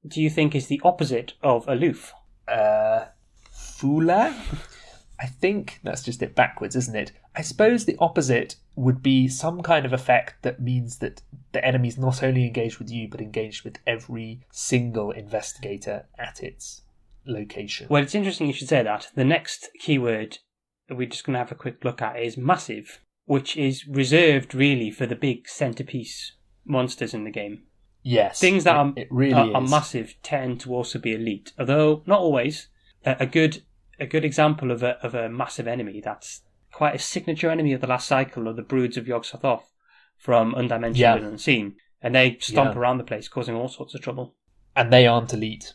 do 0.05 0.21
you 0.21 0.29
think 0.29 0.55
is 0.55 0.67
the 0.67 0.81
opposite 0.83 1.33
of 1.41 1.67
aloof? 1.67 2.13
Uh, 2.47 3.05
Fula? 3.51 4.35
I 5.19 5.25
think 5.25 5.79
that's 5.83 6.03
just 6.03 6.21
it 6.21 6.35
backwards, 6.35 6.75
isn't 6.75 6.95
it? 6.95 7.11
I 7.35 7.41
suppose 7.41 7.85
the 7.85 7.97
opposite 7.99 8.55
would 8.75 9.01
be 9.01 9.27
some 9.27 9.61
kind 9.61 9.85
of 9.85 9.93
effect 9.93 10.43
that 10.43 10.61
means 10.61 10.97
that 10.97 11.23
the 11.51 11.65
enemy's 11.65 11.97
not 11.97 12.21
only 12.21 12.45
engaged 12.45 12.77
with 12.77 12.91
you, 12.91 13.07
but 13.09 13.21
engaged 13.21 13.63
with 13.63 13.79
every 13.87 14.41
single 14.51 15.11
investigator 15.11 16.05
at 16.19 16.43
its 16.43 16.83
location. 17.25 17.87
Well, 17.89 18.03
it's 18.03 18.15
interesting 18.15 18.47
you 18.47 18.53
should 18.53 18.69
say 18.69 18.83
that. 18.83 19.07
The 19.15 19.25
next 19.25 19.69
keyword 19.79 20.39
that 20.87 20.95
we're 20.95 21.09
just 21.09 21.25
going 21.25 21.33
to 21.33 21.39
have 21.39 21.51
a 21.51 21.55
quick 21.55 21.83
look 21.83 22.01
at 22.01 22.19
is 22.19 22.37
massive, 22.37 22.99
which 23.27 23.55
is 23.55 23.87
reserved 23.87 24.53
really 24.55 24.89
for 24.91 25.05
the 25.05 25.15
big 25.15 25.47
centerpiece 25.47 26.33
monsters 26.65 27.13
in 27.13 27.23
the 27.23 27.31
game. 27.31 27.63
yes. 28.03 28.39
Things 28.39 28.63
that 28.65 28.75
are, 28.75 28.93
really 29.09 29.33
are, 29.53 29.57
are 29.57 29.61
massive 29.61 30.15
tend 30.23 30.59
to 30.61 30.73
also 30.73 30.97
be 30.99 31.13
elite, 31.13 31.53
although 31.59 32.03
not 32.07 32.19
always. 32.19 32.67
A, 33.05 33.15
a 33.21 33.25
good 33.25 33.61
a 33.99 34.05
good 34.05 34.25
example 34.25 34.71
of 34.71 34.81
a 34.83 34.91
of 35.05 35.13
a 35.15 35.29
massive 35.29 35.67
enemy 35.67 36.01
that's 36.03 36.41
quite 36.73 36.95
a 36.95 36.99
signature 36.99 37.49
enemy 37.51 37.73
of 37.73 37.81
the 37.81 37.87
last 37.87 38.07
cycle 38.07 38.47
of 38.47 38.55
the 38.55 38.61
broods 38.73 38.97
of 38.97 39.07
Yog-Sothoth 39.07 39.63
from 40.17 40.53
Undimensioned 40.55 40.97
Yeah. 40.97 41.15
and 41.15 41.25
Unseen. 41.25 41.75
And 42.01 42.13
they 42.15 42.37
stomp 42.39 42.73
Yeah. 42.75 42.79
around 42.79 42.97
the 42.99 43.03
place, 43.03 43.27
causing 43.27 43.55
all 43.55 43.67
sorts 43.69 43.95
of 43.95 44.01
trouble. 44.01 44.35
And 44.75 44.91
they 44.93 45.07
aren't 45.07 45.33
elite. 45.33 45.73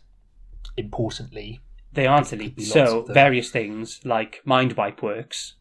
Importantly, 0.76 1.60
They 1.92 2.06
aren't 2.06 2.32
elite. 2.32 2.60
So 2.62 3.02
various 3.02 3.50
things 3.50 4.00
like 4.04 4.40
Mind 4.44 4.72
Wipe 4.74 5.02
works. 5.02 5.56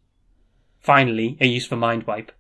Finally, 0.81 1.37
a 1.39 1.47
use 1.47 1.65
for 1.65 1.75
Mind 1.75 2.03
Wipe 2.03 2.31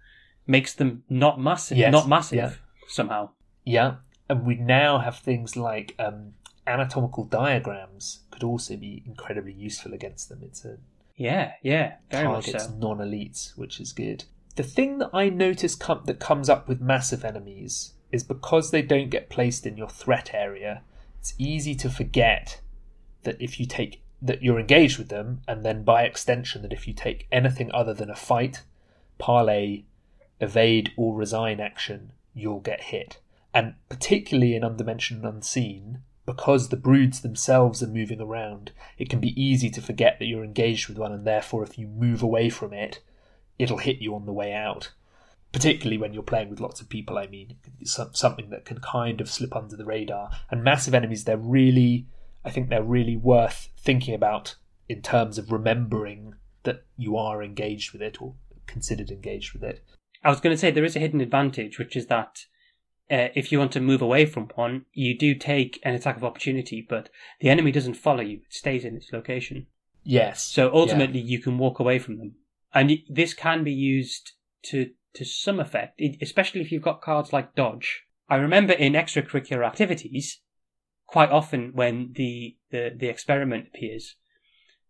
makes 0.47 0.73
them 0.73 1.03
not 1.09 1.39
massive. 1.39 1.77
Yes, 1.77 1.91
Not 1.91 2.09
massive 2.09 2.37
yeah. 2.37 2.51
somehow. 2.87 3.29
yeah. 3.63 3.95
And 4.29 4.45
we 4.45 4.55
now 4.55 4.99
have 4.99 5.17
things 5.19 5.57
like 5.57 5.93
um, 5.99 6.33
anatomical 6.65 7.25
diagrams 7.25 8.21
could 8.31 8.43
also 8.43 8.77
be 8.77 9.03
incredibly 9.05 9.51
useful 9.51 9.93
against 9.93 10.29
them. 10.29 10.39
It's 10.41 10.63
a 10.63 10.77
Yeah, 11.17 11.51
yeah, 11.61 11.95
very 12.09 12.23
targets 12.25 12.65
so. 12.65 12.71
non-elites, 12.79 13.57
which 13.57 13.79
is 13.81 13.91
good. 13.91 14.23
The 14.55 14.63
thing 14.63 14.99
that 14.99 15.09
I 15.13 15.27
notice 15.29 15.75
com- 15.75 16.03
that 16.05 16.19
comes 16.21 16.49
up 16.49 16.69
with 16.69 16.79
massive 16.79 17.25
enemies 17.25 17.93
is 18.11 18.23
because 18.23 18.71
they 18.71 18.81
don't 18.81 19.09
get 19.09 19.29
placed 19.29 19.65
in 19.65 19.75
your 19.77 19.89
threat 19.89 20.31
area. 20.33 20.83
It's 21.19 21.33
easy 21.37 21.75
to 21.75 21.89
forget 21.89 22.61
that 23.23 23.41
if 23.41 23.59
you 23.59 23.65
take 23.65 24.01
that 24.21 24.43
you're 24.43 24.59
engaged 24.59 24.97
with 24.97 25.09
them, 25.09 25.41
and 25.47 25.65
then 25.65 25.83
by 25.83 26.03
extension 26.03 26.61
that 26.61 26.73
if 26.73 26.87
you 26.87 26.93
take 26.93 27.27
anything 27.31 27.71
other 27.73 27.93
than 27.93 28.09
a 28.09 28.15
fight, 28.15 28.63
parlay, 29.17 29.83
evade, 30.39 30.91
or 30.95 31.15
resign 31.15 31.59
action, 31.59 32.13
you'll 32.33 32.59
get 32.59 32.83
hit. 32.83 33.19
And 33.53 33.75
particularly 33.89 34.55
in 34.55 34.63
Undimensioned 34.63 35.25
Unseen, 35.25 36.03
because 36.25 36.69
the 36.69 36.77
broods 36.77 37.21
themselves 37.21 37.81
are 37.81 37.87
moving 37.87 38.21
around, 38.21 38.71
it 38.97 39.09
can 39.09 39.19
be 39.19 39.41
easy 39.41 39.69
to 39.71 39.81
forget 39.81 40.19
that 40.19 40.25
you're 40.25 40.43
engaged 40.43 40.87
with 40.87 40.97
one, 40.97 41.11
and 41.11 41.25
therefore, 41.25 41.63
if 41.63 41.77
you 41.77 41.87
move 41.87 42.21
away 42.21 42.49
from 42.49 42.73
it, 42.73 43.01
it'll 43.57 43.77
hit 43.77 43.97
you 43.97 44.15
on 44.15 44.25
the 44.25 44.33
way 44.33 44.53
out. 44.53 44.91
Particularly 45.51 45.97
when 45.97 46.13
you're 46.13 46.23
playing 46.23 46.49
with 46.49 46.61
lots 46.61 46.79
of 46.79 46.87
people, 46.87 47.17
I 47.17 47.27
mean, 47.27 47.51
it 47.51 47.63
can 47.63 47.73
be 47.77 47.85
some, 47.85 48.13
something 48.13 48.51
that 48.51 48.65
can 48.65 48.79
kind 48.79 49.19
of 49.19 49.29
slip 49.29 49.55
under 49.55 49.75
the 49.75 49.83
radar. 49.83 50.29
And 50.49 50.63
massive 50.63 50.93
enemies, 50.93 51.25
they're 51.25 51.35
really, 51.35 52.07
I 52.43 52.49
think 52.49 52.69
they're 52.69 52.83
really 52.83 53.15
worth 53.15 53.69
thinking 53.77 54.13
about 54.13 54.55
in 54.89 55.01
terms 55.01 55.37
of 55.37 55.51
remembering 55.51 56.35
that 56.63 56.85
you 56.97 57.17
are 57.17 57.43
engaged 57.43 57.93
with 57.93 58.01
it 58.01 58.21
or 58.21 58.35
considered 58.67 59.09
engaged 59.09 59.53
with 59.53 59.63
it. 59.63 59.83
I 60.23 60.29
was 60.29 60.39
going 60.39 60.53
to 60.53 60.59
say 60.59 60.71
there 60.71 60.83
is 60.83 60.95
a 60.95 60.99
hidden 60.99 61.21
advantage, 61.21 61.79
which 61.79 61.95
is 61.95 62.07
that 62.07 62.45
uh, 63.09 63.27
if 63.35 63.51
you 63.51 63.59
want 63.59 63.71
to 63.73 63.79
move 63.79 64.01
away 64.01 64.25
from 64.25 64.49
one, 64.55 64.85
you 64.93 65.17
do 65.17 65.35
take 65.35 65.79
an 65.83 65.93
attack 65.95 66.17
of 66.17 66.23
opportunity, 66.23 66.85
but 66.87 67.09
the 67.39 67.49
enemy 67.49 67.71
doesn't 67.71 67.95
follow 67.95 68.21
you; 68.21 68.37
it 68.37 68.53
stays 68.53 68.85
in 68.85 68.95
its 68.95 69.11
location. 69.11 69.67
Yes. 70.03 70.43
So 70.43 70.73
ultimately, 70.73 71.19
you 71.19 71.39
can 71.39 71.57
walk 71.57 71.79
away 71.79 71.99
from 71.99 72.17
them, 72.17 72.35
and 72.73 72.99
this 73.09 73.33
can 73.33 73.63
be 73.63 73.73
used 73.73 74.33
to 74.63 74.91
to 75.13 75.25
some 75.25 75.59
effect, 75.59 76.01
especially 76.21 76.61
if 76.61 76.71
you've 76.71 76.81
got 76.81 77.01
cards 77.01 77.33
like 77.33 77.55
dodge. 77.55 78.03
I 78.29 78.35
remember 78.35 78.71
in 78.73 78.93
extracurricular 78.93 79.65
activities, 79.67 80.39
quite 81.11 81.29
often 81.29 81.71
when 81.73 82.13
the 82.15 82.55
the, 82.71 82.91
the 82.95 83.07
experiment 83.07 83.67
appears, 83.67 84.15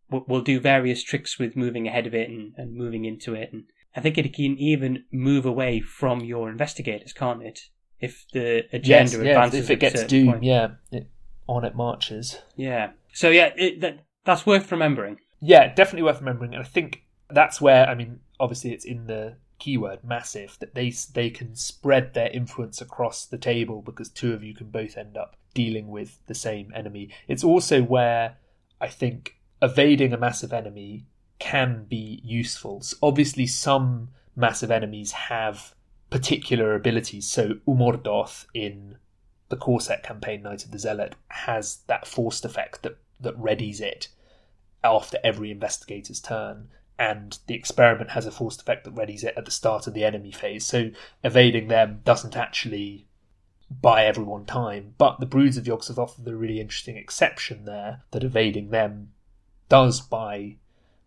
we'll, 0.09 0.23
we'll 0.27 0.41
do 0.41 0.59
various 0.59 1.03
tricks 1.03 1.39
with 1.39 1.55
moving 1.55 1.87
ahead 1.87 2.05
of 2.05 2.13
it 2.13 2.29
and, 2.29 2.53
and 2.57 2.75
moving 2.75 3.05
into 3.05 3.33
it, 3.33 3.51
and 3.51 3.63
I 3.95 4.01
think 4.01 4.17
it 4.17 4.33
can 4.33 4.57
even 4.57 5.03
move 5.11 5.45
away 5.45 5.81
from 5.81 6.21
your 6.21 6.49
investigators, 6.49 7.11
can't 7.11 7.41
it? 7.41 7.59
If 7.99 8.25
the 8.33 8.65
agenda 8.71 9.11
yes, 9.11 9.13
yeah, 9.13 9.19
advances 9.19 9.59
if 9.65 9.69
it 9.71 9.79
gets 9.79 10.03
point. 10.03 10.43
yeah, 10.43 10.67
it, 10.91 11.09
on 11.47 11.65
it 11.65 11.75
marches. 11.75 12.39
yeah. 12.55 12.91
So 13.13 13.29
yeah, 13.29 13.51
it, 13.57 13.81
that 13.81 14.05
that's 14.23 14.45
worth 14.45 14.71
remembering. 14.71 15.17
Yeah, 15.41 15.73
definitely 15.73 16.03
worth 16.03 16.19
remembering. 16.19 16.53
And 16.53 16.63
I 16.63 16.67
think 16.67 17.03
that's 17.29 17.59
where, 17.59 17.87
I 17.87 17.95
mean, 17.95 18.19
obviously 18.39 18.71
it's 18.73 18.85
in 18.85 19.07
the 19.07 19.37
keyword 19.61 20.03
massive 20.03 20.57
that 20.59 20.73
they 20.73 20.89
they 21.13 21.29
can 21.29 21.55
spread 21.55 22.13
their 22.13 22.31
influence 22.31 22.81
across 22.81 23.25
the 23.27 23.37
table 23.37 23.83
because 23.83 24.09
two 24.09 24.33
of 24.33 24.43
you 24.43 24.55
can 24.55 24.71
both 24.71 24.97
end 24.97 25.15
up 25.15 25.35
dealing 25.53 25.87
with 25.87 26.17
the 26.25 26.33
same 26.33 26.71
enemy. 26.75 27.09
It's 27.27 27.43
also 27.43 27.83
where 27.83 28.37
I 28.79 28.87
think 28.87 29.35
evading 29.61 30.13
a 30.13 30.17
massive 30.17 30.51
enemy 30.51 31.05
can 31.37 31.85
be 31.87 32.21
useful. 32.23 32.81
So 32.81 32.97
obviously, 33.03 33.45
some 33.45 34.09
massive 34.35 34.71
enemies 34.71 35.11
have 35.11 35.75
particular 36.09 36.73
abilities. 36.73 37.27
So 37.27 37.55
Umôrdhoth 37.67 38.47
in 38.55 38.97
the 39.49 39.57
Core 39.57 39.81
Set 39.81 40.01
campaign, 40.01 40.41
Night 40.41 40.65
of 40.65 40.71
the 40.71 40.79
Zealot, 40.79 41.13
has 41.27 41.81
that 41.85 42.07
forced 42.07 42.45
effect 42.45 42.81
that 42.81 42.97
that 43.19 43.37
readies 43.37 43.79
it 43.79 44.07
after 44.83 45.19
every 45.23 45.51
investigator's 45.51 46.19
turn. 46.19 46.69
And 46.97 47.37
the 47.47 47.55
experiment 47.55 48.11
has 48.11 48.25
a 48.25 48.31
forced 48.31 48.61
effect 48.61 48.83
that 48.83 48.95
readies 48.95 49.23
it 49.23 49.35
at 49.35 49.45
the 49.45 49.51
start 49.51 49.87
of 49.87 49.93
the 49.93 50.03
enemy 50.03 50.31
phase. 50.31 50.65
So 50.65 50.91
evading 51.23 51.67
them 51.67 52.01
doesn't 52.03 52.37
actually 52.37 53.07
buy 53.79 54.05
everyone 54.05 54.45
time. 54.45 54.93
But 54.97 55.19
the 55.19 55.25
Broods 55.25 55.57
of 55.57 55.67
Yog-Sothoth 55.67 56.19
are 56.19 56.23
the 56.23 56.35
really 56.35 56.59
interesting 56.59 56.97
exception 56.97 57.65
there, 57.65 58.03
that 58.11 58.23
evading 58.23 58.69
them 58.69 59.13
does 59.69 60.01
buy 60.01 60.57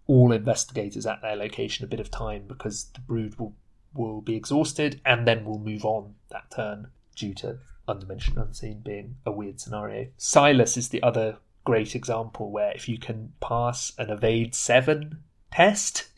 all 0.06 0.32
investigators 0.32 1.06
at 1.06 1.22
their 1.22 1.36
location 1.36 1.84
a 1.84 1.88
bit 1.88 2.00
of 2.00 2.10
time 2.10 2.44
because 2.46 2.84
the 2.94 3.00
Brood 3.00 3.38
will, 3.38 3.54
will 3.92 4.20
be 4.20 4.36
exhausted 4.36 5.00
and 5.04 5.26
then 5.26 5.44
will 5.44 5.58
move 5.58 5.84
on 5.84 6.14
that 6.30 6.50
turn 6.50 6.88
due 7.14 7.34
to 7.34 7.58
Undimensioned 7.88 8.40
Unseen 8.40 8.80
being 8.80 9.16
a 9.26 9.32
weird 9.32 9.60
scenario. 9.60 10.08
Silas 10.16 10.76
is 10.76 10.88
the 10.88 11.02
other 11.02 11.36
great 11.64 11.94
example 11.94 12.50
where 12.50 12.72
if 12.72 12.88
you 12.88 12.98
can 12.98 13.32
pass 13.40 13.92
and 13.98 14.10
evade 14.10 14.54
7 14.54 15.18
test, 15.54 16.08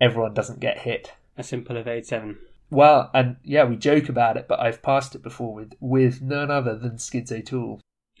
everyone 0.00 0.34
doesn't 0.34 0.60
get 0.60 0.78
hit. 0.78 1.12
A 1.38 1.42
simple 1.42 1.76
evade 1.76 2.06
seven. 2.06 2.38
Well, 2.70 3.10
and 3.14 3.36
yeah, 3.44 3.64
we 3.64 3.76
joke 3.76 4.08
about 4.08 4.36
it, 4.36 4.48
but 4.48 4.58
I've 4.60 4.82
passed 4.82 5.14
it 5.14 5.22
before 5.22 5.54
with 5.54 5.74
with 5.80 6.20
none 6.22 6.50
other 6.50 6.76
than 6.76 6.98
Skids 6.98 7.30
O'Toole. 7.30 7.80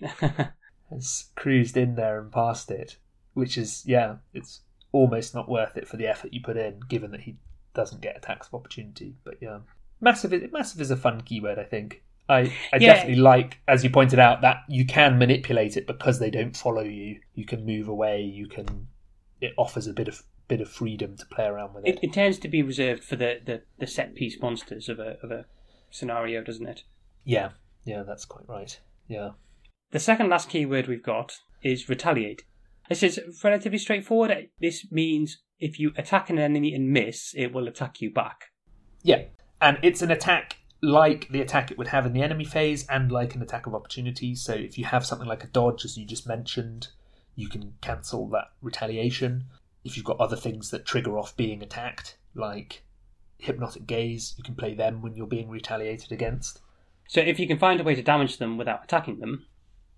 Has 0.90 1.30
cruised 1.34 1.76
in 1.76 1.96
there 1.96 2.20
and 2.20 2.30
passed 2.30 2.70
it, 2.70 2.96
which 3.34 3.58
is 3.58 3.82
yeah, 3.86 4.16
it's 4.34 4.60
almost 4.92 5.34
not 5.34 5.48
worth 5.48 5.76
it 5.76 5.88
for 5.88 5.96
the 5.96 6.06
effort 6.06 6.32
you 6.32 6.40
put 6.40 6.56
in, 6.56 6.78
given 6.88 7.10
that 7.10 7.20
he 7.22 7.36
doesn't 7.74 8.00
get 8.02 8.16
attacks 8.16 8.46
of 8.46 8.54
opportunity. 8.54 9.16
But 9.24 9.34
yeah, 9.40 9.58
massive. 10.00 10.32
is- 10.32 10.52
Massive 10.52 10.80
is 10.80 10.90
a 10.92 10.96
fun 10.96 11.22
keyword, 11.22 11.58
I 11.58 11.64
think. 11.64 12.02
I, 12.28 12.38
I 12.72 12.76
Yeah. 12.78 12.94
definitely 12.94 13.16
like, 13.22 13.58
as 13.68 13.82
you 13.84 13.90
pointed 13.90 14.18
out, 14.18 14.40
that 14.42 14.58
you 14.68 14.84
can 14.84 15.18
manipulate 15.18 15.76
it 15.76 15.86
because 15.86 16.18
they 16.18 16.30
don't 16.30 16.56
follow 16.56 16.82
you. 16.82 17.20
You 17.34 17.44
can 17.44 17.64
move 17.66 17.88
away. 17.88 18.22
You 18.22 18.46
can. 18.46 18.86
It 19.40 19.52
offers 19.58 19.86
a 19.88 19.92
bit 19.92 20.08
of 20.08 20.22
bit 20.48 20.60
of 20.60 20.68
freedom 20.68 21.16
to 21.16 21.26
play 21.26 21.44
around 21.44 21.74
with 21.74 21.86
It, 21.86 21.96
it. 21.96 22.04
it 22.04 22.12
tends 22.12 22.38
to 22.38 22.48
be 22.48 22.62
reserved 22.62 23.04
for 23.04 23.16
the, 23.16 23.40
the, 23.44 23.62
the 23.78 23.86
set 23.86 24.14
piece 24.14 24.40
monsters 24.40 24.88
of 24.88 24.98
a 24.98 25.16
of 25.22 25.30
a 25.30 25.46
scenario, 25.90 26.42
doesn't 26.42 26.66
it? 26.66 26.82
Yeah, 27.24 27.50
yeah, 27.84 28.02
that's 28.02 28.24
quite 28.24 28.48
right. 28.48 28.78
Yeah. 29.08 29.30
The 29.90 29.98
second 30.00 30.28
last 30.28 30.48
keyword 30.48 30.88
we've 30.88 31.02
got 31.02 31.38
is 31.62 31.88
retaliate. 31.88 32.44
This 32.88 33.02
is 33.02 33.20
relatively 33.42 33.78
straightforward. 33.78 34.48
This 34.60 34.86
means 34.92 35.42
if 35.58 35.80
you 35.80 35.92
attack 35.96 36.30
an 36.30 36.38
enemy 36.38 36.74
and 36.74 36.90
miss, 36.90 37.34
it 37.36 37.52
will 37.52 37.66
attack 37.66 38.00
you 38.00 38.12
back. 38.12 38.46
Yeah, 39.02 39.24
and 39.60 39.78
it's 39.82 40.02
an 40.02 40.10
attack 40.10 40.58
like 40.82 41.28
the 41.30 41.40
attack 41.40 41.70
it 41.70 41.78
would 41.78 41.88
have 41.88 42.06
in 42.06 42.12
the 42.12 42.22
enemy 42.22 42.44
phase 42.44 42.86
and 42.88 43.10
like 43.10 43.34
an 43.34 43.42
attack 43.42 43.66
of 43.66 43.74
opportunity. 43.74 44.34
So 44.34 44.52
if 44.52 44.78
you 44.78 44.84
have 44.84 45.06
something 45.06 45.26
like 45.26 45.42
a 45.42 45.48
dodge, 45.48 45.84
as 45.84 45.96
you 45.96 46.04
just 46.04 46.28
mentioned, 46.28 46.88
you 47.34 47.48
can 47.48 47.74
cancel 47.80 48.28
that 48.30 48.48
retaliation. 48.60 49.46
If 49.86 49.96
you've 49.96 50.04
got 50.04 50.18
other 50.20 50.36
things 50.36 50.70
that 50.70 50.84
trigger 50.84 51.16
off 51.18 51.36
being 51.36 51.62
attacked, 51.62 52.18
like 52.34 52.82
hypnotic 53.38 53.86
gaze, 53.86 54.34
you 54.36 54.42
can 54.44 54.54
play 54.56 54.74
them 54.74 55.00
when 55.02 55.14
you're 55.14 55.26
being 55.26 55.48
retaliated 55.48 56.10
against. 56.12 56.60
So 57.08 57.20
if 57.20 57.38
you 57.38 57.46
can 57.46 57.58
find 57.58 57.80
a 57.80 57.84
way 57.84 57.94
to 57.94 58.02
damage 58.02 58.38
them 58.38 58.56
without 58.58 58.82
attacking 58.84 59.20
them, 59.20 59.46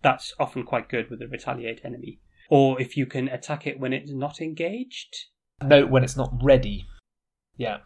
that's 0.02 0.34
often 0.38 0.62
quite 0.64 0.88
good 0.88 1.08
with 1.10 1.22
a 1.22 1.26
retaliate 1.26 1.80
enemy. 1.84 2.20
Or 2.50 2.80
if 2.80 2.96
you 2.96 3.06
can 3.06 3.28
attack 3.28 3.66
it 3.66 3.80
when 3.80 3.92
it's 3.92 4.12
not 4.12 4.40
engaged, 4.40 5.16
No, 5.62 5.86
when 5.86 6.04
it's 6.04 6.16
not 6.16 6.32
ready. 6.42 6.86
Yeah, 7.56 7.78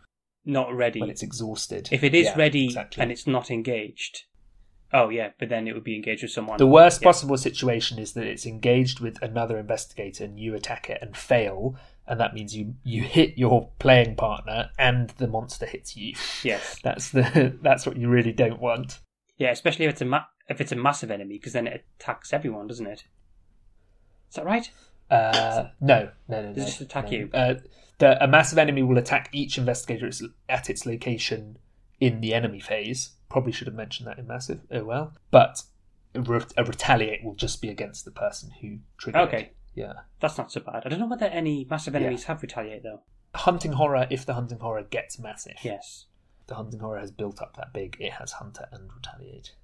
not 0.44 0.74
ready. 0.74 1.00
when 1.00 1.09
it's 1.11 1.22
exhausted. 1.22 1.88
If 1.92 2.03
it 2.05 2.14
is 2.14 2.26
Yeah, 2.26 2.36
ready 2.36 2.64
exactly. 2.66 3.00
and 3.03 3.11
it's 3.12 3.26
not 3.26 3.50
engaged, 3.50 4.24
oh 4.92 5.09
yeah, 5.09 5.30
but 5.38 5.48
then 5.48 5.66
it 5.68 5.74
would 5.74 5.84
be 5.84 5.96
engaged 5.96 6.22
with 6.22 6.32
someone. 6.32 6.59
The 6.59 6.66
worst 6.66 7.00
Yeah. 7.00 7.07
possible 7.09 7.36
situation 7.38 7.98
is 7.98 8.12
that 8.14 8.26
it's 8.26 8.44
engaged 8.46 9.00
with 9.00 9.20
another 9.22 9.59
investigator 9.59 10.24
and 10.24 10.38
you 10.38 10.55
attack 10.55 10.90
it 10.90 10.98
and 11.00 11.16
fail, 11.16 11.76
and 12.12 12.20
that 12.20 12.34
means 12.34 12.54
you, 12.54 12.74
you 12.84 13.02
hit 13.02 13.38
your 13.38 13.70
playing 13.78 14.14
partner 14.16 14.68
and 14.78 15.08
the 15.16 15.26
monster 15.26 15.64
hits 15.64 15.96
you. 15.96 16.14
Yes, 16.42 16.78
That's 16.84 17.08
the 17.10 17.56
that's 17.62 17.86
what 17.86 17.96
you 17.96 18.08
really 18.10 18.32
don't 18.32 18.60
want. 18.60 19.00
yeah, 19.38 19.50
especially 19.50 19.86
if 19.86 19.92
it's 19.92 20.02
a 20.02 20.04
ma- 20.04 20.26
if 20.46 20.60
it's 20.60 20.72
a 20.72 20.76
massive 20.76 21.10
enemy, 21.10 21.38
because 21.38 21.54
then 21.54 21.66
it 21.66 21.86
attacks 21.98 22.34
everyone, 22.34 22.66
doesn't 22.66 22.86
it? 22.86 23.04
Is 24.28 24.34
that 24.36 24.44
right? 24.44 24.70
Uh, 25.10 25.68
no, 25.80 26.10
no, 26.28 26.42
no, 26.42 26.48
no. 26.48 26.54
Does 26.54 26.64
it 26.64 26.66
just 26.66 26.80
attack 26.82 27.06
no. 27.06 27.10
you? 27.12 27.30
Uh, 27.32 27.54
the, 27.98 28.22
a 28.22 28.28
massive 28.28 28.58
enemy 28.58 28.82
will 28.82 28.98
attack 28.98 29.30
each 29.32 29.56
investigator 29.56 30.10
at 30.50 30.68
its- 30.68 30.84
location 30.86 31.56
in 31.98 32.20
the 32.20 32.34
enemy 32.34 32.60
phase. 32.60 33.12
Probably 33.30 33.52
should 33.52 33.68
have 33.68 33.76
mentioned 33.76 34.06
that 34.06 34.18
in 34.18 34.26
massive. 34.26 34.60
Oh 34.70 34.84
well, 34.84 35.14
but 35.30 35.62
a, 36.14 36.20
re- 36.20 36.44
a 36.58 36.64
retaliate 36.64 37.24
will 37.24 37.34
just 37.36 37.62
be 37.62 37.70
against 37.70 38.04
the 38.04 38.10
person 38.10 38.50
who 38.60 38.80
triggered. 38.98 39.22
it. 39.32 39.56
Yeah. 39.74 39.92
That's 40.20 40.38
not 40.38 40.52
so 40.52 40.60
bad. 40.60 40.82
I 40.84 40.88
don't 40.88 41.00
know 41.00 41.06
whether 41.06 41.26
any 41.26 41.66
massive 41.68 41.94
enemies 41.94 42.24
have 42.24 42.42
retaliate 42.42 42.82
though. 42.82 43.02
Hunting 43.34 43.72
horror, 43.72 44.06
if 44.10 44.26
the 44.26 44.34
hunting 44.34 44.58
horror 44.58 44.82
gets 44.82 45.18
massive. 45.18 45.56
Yes. 45.62 46.06
The 46.46 46.56
hunting 46.56 46.80
horror 46.80 47.00
has 47.00 47.10
built 47.10 47.40
up 47.40 47.56
that 47.56 47.72
big, 47.72 47.96
it 47.98 48.12
has 48.12 48.32
hunter 48.32 48.68
and 48.72 48.90
retaliate. 48.94 49.54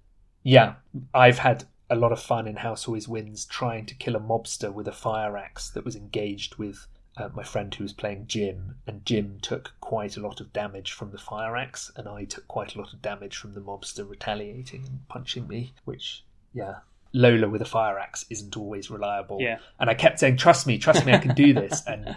Yeah, 0.42 0.74
I've 1.12 1.40
had 1.40 1.64
a 1.90 1.96
lot 1.96 2.12
of 2.12 2.20
fun 2.20 2.46
in 2.46 2.56
House 2.56 2.86
Always 2.86 3.08
Wins 3.08 3.44
trying 3.44 3.86
to 3.86 3.94
kill 3.94 4.16
a 4.16 4.20
mobster 4.20 4.72
with 4.72 4.88
a 4.88 4.92
fire 4.92 5.36
axe 5.36 5.70
that 5.70 5.84
was 5.84 5.96
engaged 5.96 6.56
with 6.56 6.86
uh, 7.18 7.28
my 7.34 7.42
friend 7.42 7.74
who 7.74 7.82
was 7.84 7.92
playing 7.92 8.26
Jim, 8.26 8.76
and 8.86 9.04
Jim 9.04 9.38
took 9.42 9.74
quite 9.80 10.16
a 10.16 10.20
lot 10.20 10.40
of 10.40 10.52
damage 10.52 10.92
from 10.92 11.10
the 11.10 11.18
fire 11.18 11.56
axe, 11.56 11.90
and 11.96 12.08
I 12.08 12.24
took 12.24 12.46
quite 12.46 12.74
a 12.74 12.78
lot 12.78 12.92
of 12.92 13.02
damage 13.02 13.36
from 13.36 13.54
the 13.54 13.60
mobster 13.60 14.08
retaliating 14.08 14.86
and 14.86 15.08
punching 15.08 15.48
me, 15.48 15.74
which, 15.84 16.24
yeah. 16.54 16.76
Lola 17.12 17.48
with 17.48 17.62
a 17.62 17.66
fire 17.66 17.98
axe 17.98 18.24
isn't 18.30 18.56
always 18.56 18.90
reliable. 18.90 19.38
Yeah. 19.40 19.58
And 19.80 19.88
I 19.90 19.94
kept 19.94 20.18
saying, 20.20 20.36
Trust 20.36 20.66
me, 20.66 20.78
trust 20.78 21.04
me, 21.06 21.12
I 21.12 21.18
can 21.18 21.34
do 21.34 21.52
this. 21.62 21.82
and 21.86 22.16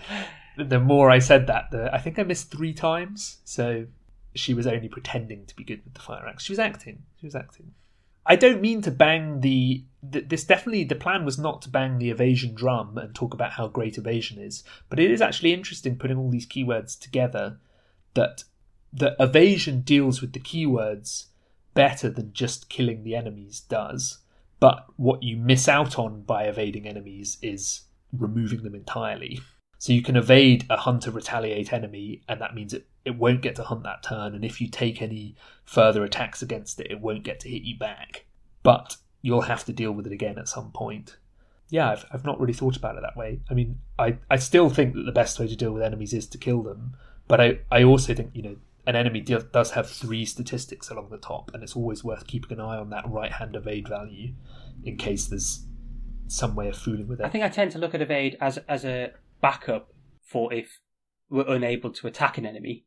the 0.58 0.80
more 0.80 1.10
I 1.10 1.20
said 1.20 1.48
that, 1.48 1.72
the 1.72 1.94
I 1.94 1.98
think 2.00 2.20
I 2.20 2.24
missed 2.24 2.52
three 2.52 2.74
times. 2.74 3.38
So 3.46 3.86
she 4.36 4.54
was 4.54 4.68
only 4.68 4.90
pretending 4.90 5.46
to 5.46 5.56
be 5.56 5.64
good 5.64 5.82
with 5.84 5.94
the 5.94 6.02
fire 6.02 6.26
axe. 6.28 6.44
She 6.44 6.52
was 6.52 6.60
acting. 6.60 7.04
She 7.20 7.26
was 7.26 7.36
acting. 7.36 7.74
I 8.26 8.36
don't 8.36 8.62
mean 8.62 8.82
to 8.84 8.92
bang 8.92 9.42
the. 9.42 9.84
th- 10.12 10.28
This 10.30 10.44
definitely 10.44 10.84
the 10.84 10.96
plan 10.96 11.26
was 11.26 11.40
not 11.40 11.62
to 11.64 11.70
bang 11.70 11.98
the 11.98 12.12
evasion 12.12 12.54
drum 12.54 12.98
and 12.98 13.16
talk 13.16 13.34
about 13.34 13.54
how 13.54 13.68
great 13.68 13.98
evasion 13.98 14.38
is, 14.40 14.64
but 14.90 15.00
it 15.00 15.10
is 15.10 15.22
actually 15.22 15.54
interesting 15.54 15.98
putting 15.98 16.18
all 16.18 16.30
these 16.30 16.46
keywords 16.46 17.00
together. 17.00 17.58
That 18.14 18.44
the 18.94 19.16
evasion 19.20 19.82
deals 19.82 20.22
with 20.22 20.34
the 20.34 20.40
keywords 20.40 21.28
better 21.74 22.10
than 22.10 22.34
just 22.34 22.68
killing 22.70 23.04
the 23.04 23.16
enemies 23.16 23.62
does, 23.62 24.20
but 24.62 24.86
what 24.96 25.24
you 25.24 25.36
miss 25.36 25.68
out 25.68 26.00
on 26.00 26.22
by 26.22 26.44
evading 26.44 26.88
enemies 26.88 27.38
is 27.42 27.82
removing 28.14 28.64
them 28.64 28.76
entirely. 28.76 29.42
So 29.80 29.92
you 29.92 30.04
can 30.04 30.16
evade 30.16 30.66
a 30.70 30.78
hunter 30.78 31.10
retaliate 31.10 31.74
enemy, 31.74 32.22
and 32.30 32.40
that 32.40 32.54
means 32.54 32.72
it, 32.72 32.88
it 33.04 33.18
won't 33.18 33.42
get 33.42 33.56
to 33.56 33.64
hunt 33.64 33.82
that 33.84 34.04
turn, 34.04 34.36
and 34.36 34.46
if 34.46 34.62
you 34.62 34.68
take 34.68 35.02
any 35.02 35.36
further 35.66 36.04
attacks 36.04 36.44
against 36.44 36.80
it, 36.80 36.92
it 36.92 37.02
won't 37.02 37.24
get 37.24 37.40
to 37.40 37.50
hit 37.50 37.64
you 37.64 37.78
back. 37.78 38.26
But 38.62 38.98
you'll 39.24 39.42
have 39.42 39.66
to 39.66 39.74
deal 39.74 39.92
with 39.92 40.06
it 40.06 40.14
again 40.14 40.38
at 40.38 40.48
some 40.48 40.72
point. 40.72 41.18
Yeah, 41.70 41.90
I've, 41.90 42.06
I've 42.12 42.26
not 42.26 42.40
really 42.40 42.54
thought 42.54 42.78
about 42.78 42.98
it 42.98 43.02
that 43.02 43.18
way. 43.18 43.40
I 43.50 43.56
mean, 43.56 43.80
I, 43.98 44.20
I 44.30 44.36
still 44.36 44.70
think 44.70 44.94
that 44.94 45.08
the 45.08 45.12
best 45.12 45.40
way 45.40 45.48
to 45.48 45.56
deal 45.56 45.72
with 45.72 45.82
enemies 45.82 46.14
is 46.14 46.28
to 46.28 46.38
kill 46.38 46.62
them, 46.62 46.96
but 47.28 47.42
I, 47.42 47.60
I 47.72 47.84
also 47.84 48.14
think, 48.14 48.30
you 48.36 48.44
know, 48.44 48.58
an 48.86 48.96
enemy 48.96 49.22
do, 49.22 49.40
does 49.54 49.72
have 49.72 49.90
three 49.90 50.26
statistics 50.26 50.90
along 50.90 51.10
the 51.10 51.18
top, 51.18 51.52
and 51.54 51.64
it's 51.64 51.76
always 51.76 52.04
worth 52.04 52.28
keeping 52.28 52.58
an 52.58 52.66
eye 52.66 52.78
on 52.78 52.90
that 52.90 53.08
right 53.08 53.32
hand 53.32 53.56
evade 53.56 53.88
value 53.88 54.34
in 54.84 54.98
case 54.98 55.28
there's 55.28 55.68
some 56.28 56.56
way 56.56 56.70
of 56.70 56.78
fooling 56.78 57.08
with 57.08 57.20
it. 57.20 57.26
I 57.26 57.30
think 57.30 57.44
I 57.44 57.50
tend 57.50 57.72
to 57.72 57.80
look 57.80 57.94
at 57.94 58.02
evade 58.02 58.38
as 58.40 58.58
as 58.68 58.86
a 58.86 59.12
backup 59.42 59.94
for 60.24 60.54
if 60.54 60.80
we're 61.30 61.48
unable 61.48 61.92
to 61.92 62.08
attack 62.08 62.38
an 62.38 62.46
enemy 62.46 62.86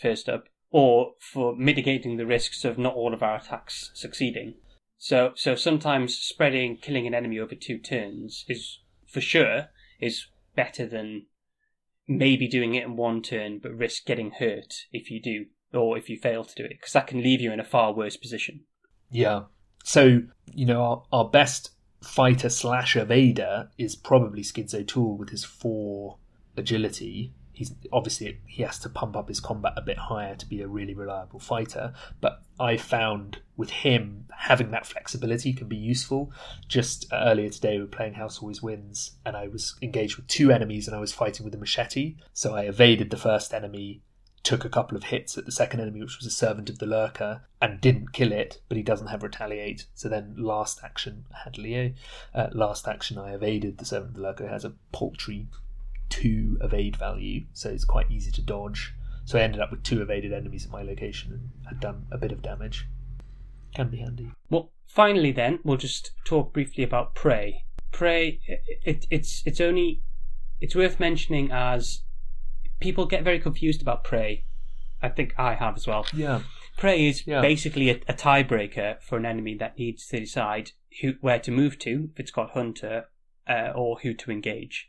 first 0.00 0.28
up, 0.28 0.44
or 0.70 1.12
for 1.20 1.54
mitigating 1.56 2.16
the 2.16 2.26
risks 2.26 2.64
of 2.64 2.78
not 2.78 2.94
all 2.94 3.14
of 3.14 3.22
our 3.22 3.36
attacks 3.36 3.90
succeeding. 3.94 4.54
So 4.98 5.32
so 5.34 5.54
sometimes 5.54 6.16
spreading 6.16 6.76
killing 6.78 7.06
an 7.06 7.14
enemy 7.14 7.38
over 7.38 7.54
two 7.54 7.78
turns 7.78 8.44
is 8.48 8.80
for 9.06 9.20
sure 9.20 9.68
is 10.00 10.26
better 10.54 10.86
than 10.86 11.26
maybe 12.08 12.48
doing 12.48 12.74
it 12.74 12.84
in 12.84 12.96
one 12.96 13.20
turn 13.22 13.58
but 13.58 13.74
risk 13.74 14.04
getting 14.06 14.30
hurt 14.32 14.74
if 14.92 15.10
you 15.10 15.20
do 15.20 15.46
or 15.72 15.98
if 15.98 16.08
you 16.08 16.16
fail 16.16 16.44
to 16.44 16.54
do 16.54 16.64
it 16.64 16.78
because 16.78 16.92
that 16.92 17.06
can 17.06 17.22
leave 17.22 17.40
you 17.40 17.52
in 17.52 17.60
a 17.60 17.64
far 17.64 17.92
worse 17.92 18.16
position. 18.16 18.60
Yeah. 19.10 19.42
So, 19.84 20.22
you 20.52 20.66
know, 20.66 20.82
our, 20.82 21.02
our 21.12 21.28
best 21.28 21.70
fighter 22.02 22.48
slash 22.48 22.94
evader 22.94 23.68
is 23.78 23.96
probably 23.96 24.42
Skids 24.42 24.74
O'Toole 24.74 25.16
with 25.16 25.30
his 25.30 25.44
four 25.44 26.18
agility. 26.56 27.32
He's 27.56 27.72
obviously 27.90 28.38
he 28.46 28.62
has 28.64 28.78
to 28.80 28.90
pump 28.90 29.16
up 29.16 29.28
his 29.28 29.40
combat 29.40 29.72
a 29.76 29.80
bit 29.80 29.96
higher 29.96 30.36
to 30.36 30.46
be 30.46 30.60
a 30.60 30.68
really 30.68 30.92
reliable 30.92 31.40
fighter. 31.40 31.94
But 32.20 32.42
I 32.60 32.76
found 32.76 33.38
with 33.56 33.70
him 33.70 34.26
having 34.36 34.70
that 34.72 34.84
flexibility 34.84 35.54
can 35.54 35.66
be 35.66 35.76
useful. 35.76 36.30
Just 36.68 37.10
uh, 37.10 37.16
earlier 37.24 37.48
today 37.48 37.76
we 37.76 37.84
were 37.84 37.86
playing 37.86 38.12
House 38.12 38.40
Always 38.42 38.62
Wins, 38.62 39.12
and 39.24 39.34
I 39.38 39.48
was 39.48 39.74
engaged 39.80 40.18
with 40.18 40.26
two 40.26 40.52
enemies, 40.52 40.86
and 40.86 40.94
I 40.94 41.00
was 41.00 41.14
fighting 41.14 41.44
with 41.44 41.54
a 41.54 41.58
machete. 41.58 42.16
So 42.34 42.54
I 42.54 42.64
evaded 42.64 43.08
the 43.08 43.16
first 43.16 43.54
enemy, 43.54 44.02
took 44.42 44.66
a 44.66 44.68
couple 44.68 44.98
of 44.98 45.04
hits 45.04 45.38
at 45.38 45.46
the 45.46 45.50
second 45.50 45.80
enemy, 45.80 46.02
which 46.02 46.18
was 46.18 46.26
a 46.26 46.30
servant 46.30 46.68
of 46.68 46.78
the 46.78 46.86
lurker, 46.86 47.40
and 47.62 47.80
didn't 47.80 48.12
kill 48.12 48.32
it, 48.32 48.60
but 48.68 48.76
he 48.76 48.82
doesn't 48.82 49.06
have 49.06 49.22
retaliate. 49.22 49.86
So 49.94 50.10
then, 50.10 50.34
last 50.36 50.80
action, 50.84 51.24
had 51.44 51.56
Leo. 51.56 51.94
Uh, 52.34 52.48
last 52.52 52.86
action, 52.86 53.16
I 53.16 53.32
evaded 53.32 53.78
the 53.78 53.86
servant 53.86 54.10
of 54.10 54.16
the 54.16 54.22
lurker, 54.22 54.46
has 54.46 54.66
a 54.66 54.74
paltry 54.92 55.48
two 56.08 56.58
evade 56.60 56.96
value, 56.96 57.44
so 57.52 57.70
it's 57.70 57.84
quite 57.84 58.10
easy 58.10 58.30
to 58.32 58.42
dodge. 58.42 58.94
So 59.24 59.38
I 59.38 59.42
ended 59.42 59.60
up 59.60 59.70
with 59.70 59.82
two 59.82 60.00
evaded 60.02 60.32
enemies 60.32 60.64
at 60.66 60.70
my 60.70 60.82
location 60.82 61.32
and 61.32 61.50
had 61.68 61.80
done 61.80 62.06
a 62.12 62.18
bit 62.18 62.30
of 62.32 62.42
damage. 62.42 62.86
Can 63.74 63.88
be 63.88 63.98
handy. 63.98 64.30
Well, 64.50 64.72
finally, 64.86 65.32
then 65.32 65.58
we'll 65.64 65.76
just 65.76 66.12
talk 66.24 66.52
briefly 66.52 66.84
about 66.84 67.14
prey. 67.14 67.64
Prey, 67.92 68.40
it, 68.46 68.62
it, 68.84 69.06
it's 69.10 69.42
it's 69.44 69.60
only 69.60 70.02
it's 70.60 70.74
worth 70.76 71.00
mentioning 71.00 71.50
as 71.52 72.02
people 72.80 73.06
get 73.06 73.24
very 73.24 73.40
confused 73.40 73.82
about 73.82 74.04
prey. 74.04 74.44
I 75.02 75.08
think 75.08 75.34
I 75.36 75.54
have 75.54 75.76
as 75.76 75.86
well. 75.86 76.06
Yeah. 76.14 76.40
Prey 76.78 77.06
is 77.08 77.26
Yeah. 77.26 77.40
basically 77.40 77.90
a, 77.90 77.96
a 78.08 78.14
tiebreaker 78.14 79.00
for 79.02 79.16
an 79.18 79.26
enemy 79.26 79.54
that 79.56 79.78
needs 79.78 80.06
to 80.08 80.20
decide 80.20 80.70
who 81.02 81.14
where 81.20 81.38
to 81.40 81.50
move 81.50 81.78
to 81.80 82.10
if 82.12 82.20
it's 82.20 82.30
got 82.30 82.50
hunter 82.50 83.06
uh, 83.48 83.72
or 83.74 83.98
who 84.02 84.14
to 84.14 84.30
engage, 84.30 84.88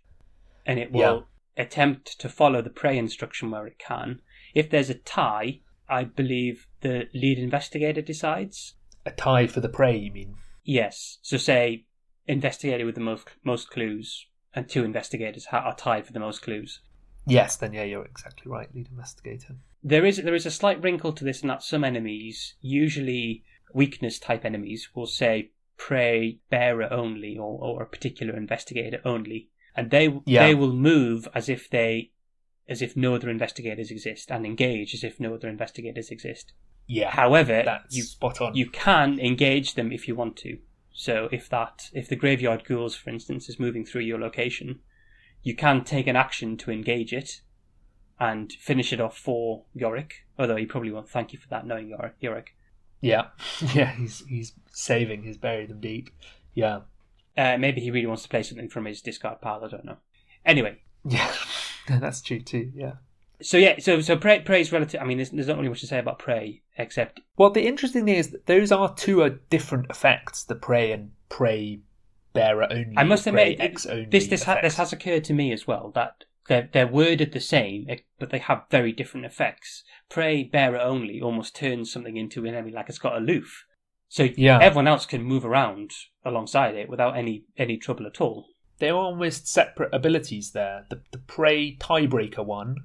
and 0.67 0.77
it 0.79 0.91
will 0.91 1.25
attempt 1.55 2.19
to 2.19 2.29
follow 2.29 2.61
the 2.61 2.69
prey 2.69 2.97
instruction 2.97 3.49
where 3.49 3.65
it 3.65 3.79
can. 3.79 4.21
If 4.53 4.69
there's 4.69 4.89
a 4.89 4.95
tie, 4.95 5.61
I 5.89 6.03
believe 6.03 6.67
the 6.81 7.07
lead 7.13 7.39
investigator 7.39 8.01
decides. 8.01 8.75
A 9.05 9.11
tie 9.11 9.47
for 9.47 9.61
the 9.61 9.69
prey, 9.69 9.97
you 9.97 10.11
mean? 10.11 10.35
Yes. 10.63 11.17
So 11.21 11.37
say 11.37 11.85
investigator 12.27 12.85
with 12.85 12.95
the 12.95 13.01
most 13.01 13.29
most 13.43 13.71
clues 13.71 14.27
and 14.53 14.67
two 14.67 14.83
investigators 14.83 15.47
are 15.51 15.75
tied 15.75 16.05
for 16.05 16.13
the 16.13 16.19
most 16.19 16.41
clues. 16.41 16.81
Yes, 17.25 17.55
then 17.55 17.73
yeah, 17.73 17.83
you're 17.83 18.05
exactly 18.05 18.49
right, 18.51 18.73
lead 18.73 18.87
investigator. 18.89 19.55
There 19.83 20.05
is 20.05 20.17
there 20.17 20.35
is 20.35 20.45
a 20.45 20.51
slight 20.51 20.81
wrinkle 20.81 21.13
to 21.13 21.23
this 21.23 21.41
in 21.41 21.47
that 21.47 21.63
some 21.63 21.83
enemies, 21.83 22.55
usually 22.59 23.43
weakness 23.73 24.19
type 24.19 24.43
enemies, 24.43 24.89
will 24.93 25.07
say 25.07 25.51
prey 25.77 26.39
bearer 26.49 26.91
only 26.91 27.37
or, 27.37 27.59
or 27.61 27.83
a 27.83 27.87
particular 27.87 28.35
investigator 28.35 28.99
only, 29.05 29.49
and 29.77 29.89
they 29.91 30.13
Yeah. 30.25 30.45
they 30.47 30.55
will 30.55 30.73
move 30.73 31.27
as 31.33 31.47
if 31.47 31.69
they 31.69 32.11
as 32.67 32.81
if 32.81 32.97
no 32.97 33.15
other 33.15 33.29
investigators 33.29 33.89
exist 33.91 34.29
and 34.29 34.45
engage 34.45 34.93
as 34.93 35.01
if 35.05 35.19
no 35.21 35.33
other 35.35 35.47
investigators 35.47 36.09
exist. 36.09 36.51
Yeah, 36.85 37.11
However, 37.11 37.61
that's 37.63 37.95
you 37.95 38.03
spot 38.03 38.41
on. 38.41 38.55
you 38.55 38.69
can 38.69 39.19
engage 39.19 39.75
them 39.75 39.91
if 39.93 40.07
you 40.07 40.15
want 40.15 40.35
to. 40.37 40.57
So 40.91 41.29
if 41.31 41.47
that 41.49 41.89
if 41.93 42.09
the 42.09 42.15
graveyard 42.17 42.65
ghouls, 42.65 42.95
for 42.95 43.09
instance, 43.09 43.47
is 43.47 43.59
moving 43.59 43.85
through 43.85 44.01
your 44.01 44.19
location, 44.19 44.79
you 45.43 45.55
can 45.55 45.83
take 45.83 46.07
an 46.07 46.15
action 46.15 46.57
to 46.57 46.71
engage 46.71 47.13
it 47.13 47.41
and 48.19 48.51
finish 48.53 48.91
it 48.91 48.99
off 48.99 49.17
for 49.17 49.63
Yorick. 49.75 50.25
Although 50.39 50.55
he 50.55 50.65
probably 50.65 50.91
won't 50.91 51.09
thank 51.09 51.31
you 51.33 51.39
for 51.39 51.47
that, 51.49 51.67
knowing 51.67 51.89
Yorick. 51.89 52.15
Yorick. 52.19 52.55
Yeah, 52.99 53.27
yeah, 53.75 53.91
he's 53.95 54.25
he's 54.27 54.53
saving. 54.71 55.23
He's 55.23 55.37
buried 55.37 55.69
them 55.69 55.79
deep. 55.79 56.09
Yeah, 56.55 56.79
Uh, 57.37 57.57
maybe 57.57 57.81
he 57.81 57.91
really 57.91 58.07
wants 58.07 58.23
to 58.23 58.29
play 58.29 58.43
something 58.43 58.69
from 58.69 58.85
his 58.85 59.01
discard 59.01 59.41
pile. 59.41 59.63
I 59.63 59.67
don't 59.67 59.85
know. 59.85 59.97
Anyway, 60.45 60.77
yeah, 61.05 61.31
that's 61.87 62.21
true 62.21 62.39
too. 62.41 62.71
Yeah. 62.75 62.93
so 63.41 63.57
yeah, 63.57 63.75
so 63.79 64.01
so 64.01 64.17
prey 64.17 64.39
prey 64.41 64.61
is 64.61 64.71
relative. 64.71 65.01
I 65.01 65.05
mean, 65.05 65.17
there's, 65.17 65.29
there's 65.29 65.47
not 65.47 65.57
really 65.57 65.69
much 65.69 65.81
to 65.81 65.87
say 65.87 65.99
about 65.99 66.19
prey 66.19 66.63
except 66.77 67.21
Well, 67.37 67.49
the 67.49 67.67
interesting 67.67 68.05
thing 68.05 68.15
is 68.15 68.29
that 68.29 68.47
those 68.47 68.71
are 68.71 68.93
two 68.95 69.23
uh, 69.23 69.31
different 69.49 69.87
effects: 69.89 70.43
the 70.43 70.55
prey 70.55 70.91
and 70.91 71.11
prey 71.29 71.81
bearer 72.33 72.67
only. 72.69 72.93
I 72.95 73.03
must 73.03 73.27
admit, 73.27 73.59
this 74.11 74.27
this 74.27 74.43
ha- 74.43 74.59
this 74.61 74.77
has 74.77 74.93
occurred 74.93 75.23
to 75.25 75.33
me 75.33 75.51
as 75.51 75.67
well 75.67 75.91
that 75.95 76.23
they're 76.47 76.69
they're 76.71 76.87
worded 76.87 77.33
the 77.33 77.39
same, 77.39 77.85
eh, 77.89 77.97
but 78.19 78.29
they 78.29 78.39
have 78.39 78.63
very 78.69 78.91
different 78.91 79.25
effects. 79.25 79.83
Prey 80.09 80.43
bearer 80.43 80.79
only 80.79 81.21
almost 81.21 81.55
turns 81.55 81.91
something 81.91 82.17
into 82.17 82.45
an 82.45 82.53
enemy 82.53 82.71
like 82.71 82.89
it's 82.89 82.99
got 82.99 83.17
aloof, 83.17 83.65
so 84.09 84.27
Yeah. 84.35 84.59
everyone 84.61 84.87
else 84.87 85.05
can 85.05 85.23
move 85.23 85.45
around 85.45 85.91
alongside 86.23 86.75
it 86.75 86.89
without 86.89 87.17
any 87.17 87.43
any 87.57 87.77
trouble 87.77 88.05
at 88.07 88.21
all. 88.21 88.47
They're 88.79 88.93
almost 88.95 89.47
separate 89.47 89.93
abilities 89.93 90.51
there. 90.51 90.85
The 90.89 91.01
the 91.11 91.17
prey 91.17 91.75
tiebreaker 91.77 92.45
one, 92.45 92.75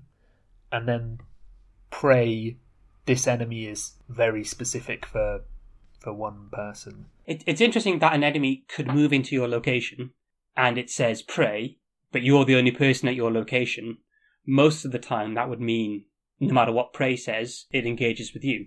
and 0.70 0.88
then 0.88 1.18
prey. 1.90 2.56
This 3.04 3.26
enemy 3.26 3.66
is 3.66 3.96
very 4.08 4.44
specific 4.44 5.04
for 5.04 5.42
for 5.98 6.12
one 6.12 6.48
person. 6.52 7.06
It, 7.26 7.44
it's 7.46 7.60
interesting 7.60 7.98
that 8.00 8.14
an 8.14 8.24
enemy 8.24 8.64
could 8.68 8.88
move 8.88 9.12
into 9.12 9.34
your 9.34 9.48
location 9.48 10.10
and 10.56 10.76
it 10.76 10.90
says 10.90 11.22
prey, 11.22 11.78
but 12.10 12.22
you're 12.22 12.44
the 12.44 12.56
only 12.56 12.72
person 12.72 13.08
at 13.08 13.14
your 13.14 13.30
location. 13.30 13.98
Most 14.44 14.84
of 14.84 14.90
the 14.90 14.98
time, 14.98 15.34
that 15.34 15.48
would 15.48 15.60
mean 15.60 16.04
no 16.40 16.52
matter 16.52 16.72
what 16.72 16.92
prey 16.92 17.14
says, 17.14 17.66
it 17.70 17.86
engages 17.86 18.34
with 18.34 18.42
you. 18.42 18.66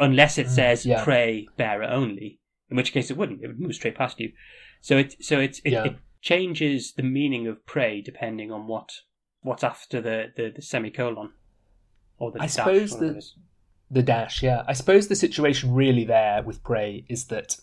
Unless 0.00 0.38
it 0.38 0.46
Mm, 0.46 0.50
says 0.50 0.86
yeah. 0.86 1.04
prey 1.04 1.46
bearer 1.56 1.84
only, 1.84 2.40
in 2.70 2.76
which 2.76 2.92
case 2.92 3.10
it 3.10 3.16
wouldn't. 3.16 3.42
It 3.42 3.48
would 3.48 3.60
move 3.60 3.74
straight 3.74 3.94
past 3.96 4.18
you. 4.18 4.32
So 4.80 4.96
it 4.98 5.16
so 5.22 5.38
it's 5.38 5.60
it, 5.64 5.72
Yeah. 5.72 5.84
it 5.84 5.96
changes 6.22 6.92
the 6.94 7.02
meaning 7.02 7.46
of 7.46 7.64
prey 7.66 8.00
depending 8.00 8.50
on 8.50 8.66
what 8.66 8.90
what's 9.42 9.64
after 9.64 10.00
the, 10.00 10.32
the, 10.36 10.52
the 10.54 10.62
semicolon 10.62 11.32
or 12.18 12.30
the 12.32 12.38
I 12.40 12.42
dash, 12.44 12.52
suppose 12.52 12.98
the- 12.98 13.22
The 13.90 14.02
dash, 14.02 14.42
yeah. 14.42 14.62
I 14.68 14.72
suppose 14.74 15.08
the 15.08 15.16
situation 15.16 15.72
really 15.74 16.04
there 16.04 16.42
with 16.42 16.62
Prey 16.62 17.04
is 17.08 17.26
that 17.26 17.56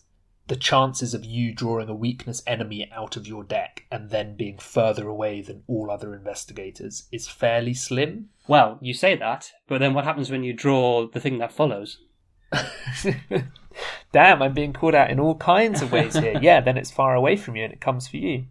the 0.47 0.55
chances 0.55 1.13
of 1.13 1.23
you 1.23 1.53
drawing 1.53 1.87
a 1.89 1.93
weakness 1.95 2.41
enemy 2.47 2.89
out 2.91 3.15
of 3.15 3.27
your 3.27 3.43
deck 3.43 3.85
and 3.91 4.09
then 4.09 4.35
being 4.35 4.57
further 4.57 5.07
away 5.07 5.41
than 5.41 5.63
all 5.67 5.91
other 5.91 6.13
investigators 6.15 7.07
is 7.11 7.27
fairly 7.27 7.73
slim. 7.73 8.29
Well, 8.47 8.77
you 8.81 8.93
say 8.93 9.15
that, 9.15 9.51
but 9.67 9.79
then 9.79 9.93
what 9.93 10.03
happens 10.05 10.29
when 10.31 10.43
you 10.43 10.53
draw 10.53 11.07
the 11.07 11.19
thing 11.19 11.37
that 11.37 11.51
follows? 11.53 11.99
Damn, 14.11 14.41
I'm 14.41 14.53
being 14.53 14.73
called 14.73 14.95
out 14.95 15.09
in 15.11 15.19
all 15.19 15.35
kinds 15.35 15.81
of 15.81 15.91
ways 15.91 16.15
here. 16.15 16.39
Yeah, 16.41 16.61
then 16.61 16.77
it's 16.77 16.91
far 16.91 17.13
away 17.15 17.35
from 17.35 17.55
you 17.55 17.63
and 17.63 17.73
it 17.73 17.81
comes 17.81 18.07
for 18.07 18.17
you. 18.17 18.45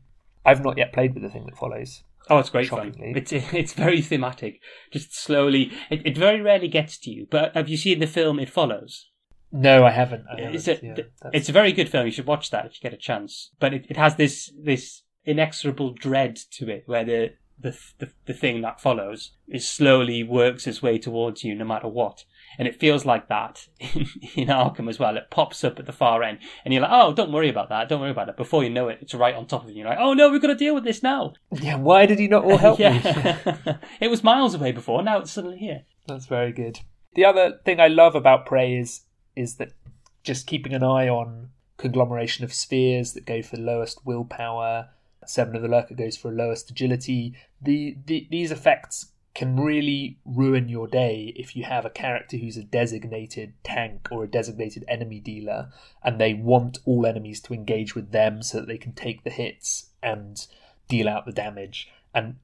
I've 0.45 0.63
not 0.63 0.79
yet 0.79 0.93
played 0.93 1.15
with 1.15 1.23
the 1.23 1.31
thing 1.31 1.47
that 1.47 1.57
follows. 1.57 2.03
Oh, 2.29 2.39
it's 2.39 2.51
great 2.51 2.69
fun. 2.69 2.95
It's 2.99 3.33
it's 3.33 3.73
very 3.73 4.01
thematic. 4.03 4.61
Just 4.93 5.15
slowly, 5.17 5.73
it, 5.91 6.07
it 6.07 6.17
very 6.19 6.41
rarely 6.41 6.69
gets 6.69 6.99
to 6.99 7.11
you. 7.11 7.27
But 7.31 7.55
have 7.55 7.69
you 7.69 7.77
seen 7.77 7.99
the 8.01 8.07
film 8.07 8.39
It 8.39 8.51
Follows? 8.51 9.11
No, 9.53 9.85
I 9.85 9.91
haven't. 9.91 10.25
I 10.31 10.37
It's 10.41 10.67
haven't. 10.67 10.99
a, 10.99 11.03
yeah, 11.03 11.31
it's 11.33 11.49
a 11.49 11.53
very 11.53 11.73
good 11.73 11.89
film. 11.89 12.07
You 12.07 12.13
should 12.13 12.27
watch 12.27 12.51
that 12.51 12.67
if 12.67 12.75
you 12.75 12.81
get 12.83 12.93
a 12.93 13.01
chance. 13.01 13.51
But 13.61 13.75
it, 13.75 13.87
it 13.89 13.97
has 13.97 14.17
this 14.17 14.53
this 14.61 15.03
inexorable 15.25 15.93
dread 15.93 16.37
to 16.53 16.69
it, 16.69 16.83
where 16.87 17.05
the, 17.05 17.33
the 17.59 17.79
the 17.99 18.11
the 18.27 18.35
thing 18.35 18.61
that 18.63 18.81
follows 18.81 19.33
is 19.49 19.67
slowly 19.67 20.23
works 20.23 20.67
its 20.67 20.83
way 20.83 20.99
towards 20.99 21.45
you, 21.45 21.55
no 21.55 21.65
matter 21.65 21.89
what. 21.89 22.25
And 22.59 22.67
it 22.67 22.81
feels 22.81 23.05
like 23.05 23.29
that 23.29 23.67
in, 23.81 24.07
in 24.35 24.49
Arkham 24.49 24.89
as 24.89 24.99
well. 24.99 25.17
It 25.17 25.31
pops 25.31 25.63
up 25.65 25.79
at 25.79 25.87
the 25.87 25.93
far 25.93 26.23
end, 26.23 26.39
and 26.65 26.73
you're 26.73 26.83
like, 26.83 26.93
"Oh, 26.93 27.13
don't 27.13 27.33
worry 27.33 27.49
about 27.49 27.69
that. 27.69 27.89
Don't 27.89 28.01
worry 28.01 28.11
about 28.11 28.29
it." 28.29 28.37
Before 28.37 28.65
you 28.65 28.71
know 28.71 28.89
it, 28.89 28.99
it's 29.01 29.15
right 29.15 29.35
on 29.35 29.47
top 29.47 29.65
of 29.65 29.71
you. 29.71 29.77
You're 29.79 29.89
like, 29.89 29.99
"Oh 30.01 30.15
no, 30.15 30.31
we've 30.31 30.43
got 30.43 30.49
to 30.49 30.55
deal 30.55 30.75
with 30.75 30.85
this 30.85 31.03
now." 31.03 31.35
yeah, 31.53 31.77
why 31.77 32.07
did 32.07 32.19
you 32.19 32.29
not 32.29 32.45
all 32.45 32.59
help 32.67 32.79
me? 32.79 32.85
yeah, 32.85 33.77
it 34.01 34.09
was 34.09 34.25
miles 34.25 34.55
away 34.55 34.73
before. 34.73 35.03
Now 35.03 35.19
it's 35.19 35.33
suddenly 35.33 35.59
here. 35.59 35.83
That's 36.07 36.27
very 36.27 36.53
good. 36.53 36.81
The 37.15 37.25
other 37.25 37.61
thing 37.65 37.81
I 37.81 37.89
love 37.89 38.15
about 38.15 38.47
Prey 38.47 38.77
is 38.77 39.03
is 39.35 39.57
that 39.57 39.73
just 40.23 40.47
keeping 40.47 40.73
an 40.73 40.83
eye 40.83 41.09
on 41.09 41.51
conglomeration 41.77 42.45
of 42.45 42.53
spheres 42.53 43.13
that 43.13 43.27
go 43.27 43.43
for 43.43 43.57
lowest 43.57 44.05
willpower. 44.05 44.89
Servant 45.27 45.57
of 45.57 45.63
the 45.63 45.69
Lurker 45.69 45.95
goes 45.95 46.17
for 46.17 46.31
lowest 46.31 46.71
agility. 46.71 47.35
The, 47.61 47.97
the 48.07 48.29
these 48.31 48.51
effects 48.51 49.13
can 49.37 49.55
really 49.55 50.19
ruin 50.25 50.67
your 50.67 50.89
day 50.89 51.31
if 51.37 51.55
you 51.55 51.63
have 51.63 51.85
a 51.85 51.91
character 51.91 52.39
who's 52.39 52.57
a 52.57 52.65
designated 52.65 53.53
tank 53.63 54.09
or 54.11 54.25
a 54.25 54.27
designated 54.27 54.83
enemy 54.89 55.21
dealer 55.21 55.69
and 56.03 56.19
they 56.19 56.33
want 56.33 56.79
all 56.87 57.05
enemies 57.05 57.39
to 57.43 57.53
engage 57.53 57.95
with 57.95 58.13
them 58.13 58.43
so 58.43 58.59
that 58.59 58.67
they 58.67 58.79
can 58.79 58.93
take 58.93 59.25
the 59.25 59.31
hits 59.31 59.91
and 60.03 60.47
deal 60.89 61.07
out 61.07 61.27
the 61.27 61.33
damage. 61.33 61.91
And 62.15 62.37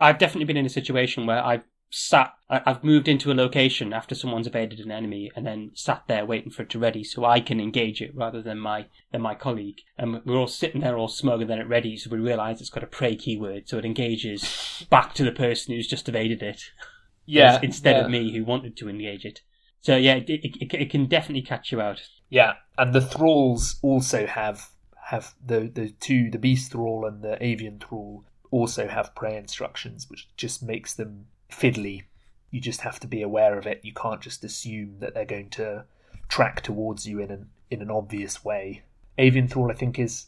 I've 0.00 0.16
definitely 0.16 0.46
been 0.46 0.56
in 0.56 0.64
a 0.64 0.70
situation 0.70 1.26
where 1.26 1.44
I've 1.44 1.64
sat, 1.90 2.32
I've 2.48 2.84
moved 2.84 3.08
into 3.08 3.32
a 3.32 3.34
location 3.34 3.92
after 3.92 4.14
someone's 4.14 4.46
evaded 4.46 4.78
an 4.80 4.90
enemy, 4.92 5.30
and 5.34 5.44
then 5.46 5.72
sat 5.74 6.04
there 6.06 6.24
waiting 6.24 6.50
for 6.50 6.62
it 6.62 6.70
to 6.70 6.78
ready, 6.78 7.02
so 7.04 7.24
I 7.24 7.40
can 7.40 7.60
engage 7.60 8.00
it 8.00 8.14
rather 8.14 8.40
than 8.40 8.58
my 8.58 8.86
than 9.10 9.20
my 9.22 9.34
colleague. 9.34 9.80
And 9.98 10.24
we're 10.24 10.36
all 10.38 10.46
sitting 10.46 10.80
there 10.80 10.96
all 10.96 11.08
smug, 11.08 11.40
and 11.40 11.50
then 11.50 11.58
it 11.58 11.68
ready, 11.68 11.96
so 11.96 12.10
we 12.10 12.18
realise 12.18 12.60
it's 12.60 12.70
got 12.70 12.84
a 12.84 12.88
prey 12.88 13.16
keyword, 13.16 13.68
so 13.68 13.78
it 13.78 13.84
engages 13.84 14.86
back 14.88 15.14
to 15.14 15.24
the 15.24 15.32
person 15.32 15.74
who's 15.74 15.88
just 15.88 16.08
evaded 16.08 16.42
it, 16.42 16.70
Yeah. 17.26 17.58
instead 17.62 17.96
yeah. 17.96 18.04
of 18.04 18.10
me 18.10 18.32
who 18.32 18.44
wanted 18.44 18.76
to 18.78 18.88
engage 18.88 19.24
it. 19.24 19.40
So 19.80 19.96
yeah, 19.96 20.14
it, 20.14 20.28
it, 20.28 20.56
it, 20.60 20.74
it 20.74 20.90
can 20.90 21.06
definitely 21.06 21.42
catch 21.42 21.72
you 21.72 21.80
out. 21.80 22.02
Yeah, 22.28 22.54
and 22.78 22.92
the 22.92 23.00
thralls 23.00 23.76
also 23.82 24.26
have 24.26 24.68
have 25.06 25.34
the 25.44 25.70
the 25.72 25.88
two 25.88 26.30
the 26.30 26.38
beast 26.38 26.70
thrall 26.70 27.04
and 27.04 27.20
the 27.22 27.42
avian 27.44 27.80
thrall 27.80 28.24
also 28.52 28.86
have 28.86 29.14
prey 29.14 29.36
instructions, 29.36 30.08
which 30.08 30.28
just 30.36 30.62
makes 30.62 30.94
them 30.94 31.26
fiddly. 31.50 32.04
You 32.50 32.60
just 32.60 32.80
have 32.80 32.98
to 33.00 33.06
be 33.06 33.22
aware 33.22 33.58
of 33.58 33.66
it. 33.66 33.80
You 33.82 33.92
can't 33.92 34.20
just 34.20 34.44
assume 34.44 34.98
that 35.00 35.14
they're 35.14 35.24
going 35.24 35.50
to 35.50 35.84
track 36.28 36.62
towards 36.62 37.06
you 37.06 37.20
in 37.20 37.30
an 37.30 37.50
in 37.70 37.82
an 37.82 37.90
obvious 37.90 38.44
way. 38.44 38.82
Avian 39.18 39.48
thrall, 39.48 39.70
I 39.70 39.74
think, 39.74 39.98
is 39.98 40.26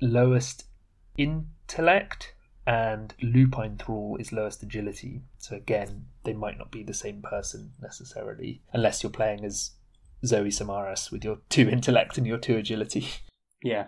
lowest 0.00 0.64
intellect, 1.16 2.34
and 2.66 3.14
lupine 3.20 3.76
thrall 3.76 4.16
is 4.18 4.32
lowest 4.32 4.62
agility. 4.62 5.22
So 5.38 5.56
again, 5.56 6.06
they 6.24 6.32
might 6.32 6.58
not 6.58 6.70
be 6.70 6.82
the 6.82 6.94
same 6.94 7.20
person 7.22 7.72
necessarily, 7.80 8.62
unless 8.72 9.02
you're 9.02 9.10
playing 9.10 9.44
as 9.44 9.72
Zoe 10.24 10.48
Samaras 10.48 11.10
with 11.10 11.24
your 11.24 11.38
two 11.48 11.68
intellect 11.76 12.18
and 12.18 12.26
your 12.26 12.38
two 12.38 12.56
agility. 12.56 13.08
Yeah. 13.62 13.86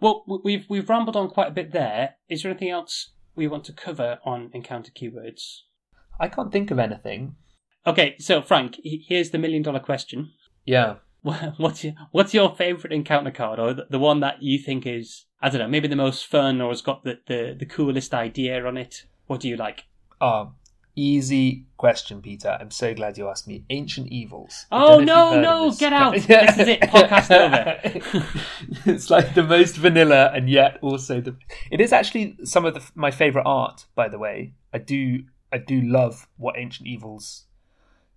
Well, 0.00 0.24
we've 0.44 0.66
we've 0.68 0.88
rambled 0.88 1.16
on 1.16 1.28
quite 1.28 1.48
a 1.48 1.54
bit 1.54 1.72
there. 1.72 2.16
Is 2.28 2.42
there 2.42 2.50
anything 2.50 2.70
else 2.70 3.10
we 3.34 3.46
want 3.46 3.64
to 3.64 3.72
cover 3.72 4.18
on 4.24 4.50
encounter 4.52 4.90
keywords? 4.90 5.60
I 6.18 6.28
can't 6.28 6.52
think 6.52 6.70
of 6.70 6.78
anything. 6.78 7.36
Okay, 7.86 8.16
so 8.18 8.42
Frank, 8.42 8.80
here's 8.82 9.30
the 9.30 9.38
million 9.38 9.62
dollar 9.62 9.80
question. 9.80 10.32
Yeah. 10.64 10.96
What's 11.56 11.82
your 11.82 11.94
what's 12.12 12.34
your 12.34 12.54
favorite 12.54 12.92
encounter 12.92 13.32
card, 13.32 13.58
or 13.58 13.74
the, 13.74 13.86
the 13.90 13.98
one 13.98 14.20
that 14.20 14.44
you 14.44 14.60
think 14.60 14.86
is 14.86 15.24
I 15.42 15.48
don't 15.48 15.58
know, 15.58 15.68
maybe 15.68 15.88
the 15.88 15.96
most 15.96 16.26
fun, 16.26 16.60
or 16.60 16.70
has 16.70 16.82
got 16.82 17.04
the, 17.04 17.18
the, 17.26 17.56
the 17.58 17.66
coolest 17.66 18.14
idea 18.14 18.64
on 18.64 18.76
it? 18.76 19.04
What 19.26 19.40
do 19.40 19.48
you 19.48 19.56
like? 19.56 19.84
Ah, 20.20 20.50
easy 20.94 21.66
question, 21.76 22.22
Peter. 22.22 22.56
I'm 22.58 22.70
so 22.70 22.94
glad 22.94 23.18
you 23.18 23.28
asked 23.28 23.46
me. 23.46 23.64
Ancient 23.68 24.08
Evils. 24.08 24.66
Oh, 24.72 24.96
don't 24.96 25.06
know 25.06 25.34
if 25.34 25.42
no, 25.42 25.64
you've 25.64 25.64
heard 25.64 25.66
of 25.66 25.72
no, 25.72 25.78
get 25.78 25.92
out. 25.92 26.14
This 26.46 26.58
is 26.58 26.68
it, 26.68 26.80
podcast 26.80 27.30
over. 27.30 28.30
it's 28.90 29.10
like 29.10 29.34
the 29.34 29.42
most 29.42 29.76
vanilla 29.76 30.32
and 30.34 30.48
yet 30.48 30.78
also 30.80 31.20
the. 31.20 31.36
It 31.70 31.80
is 31.80 31.92
actually 31.92 32.38
some 32.44 32.64
of 32.64 32.74
the, 32.74 32.82
my 32.94 33.10
favorite 33.10 33.46
art, 33.46 33.84
by 33.94 34.08
the 34.08 34.18
way. 34.18 34.54
I 34.72 34.78
do 34.78 35.24
I 35.52 35.58
do 35.58 35.80
love 35.80 36.28
what 36.36 36.58
Ancient 36.58 36.88
Evils 36.88 37.44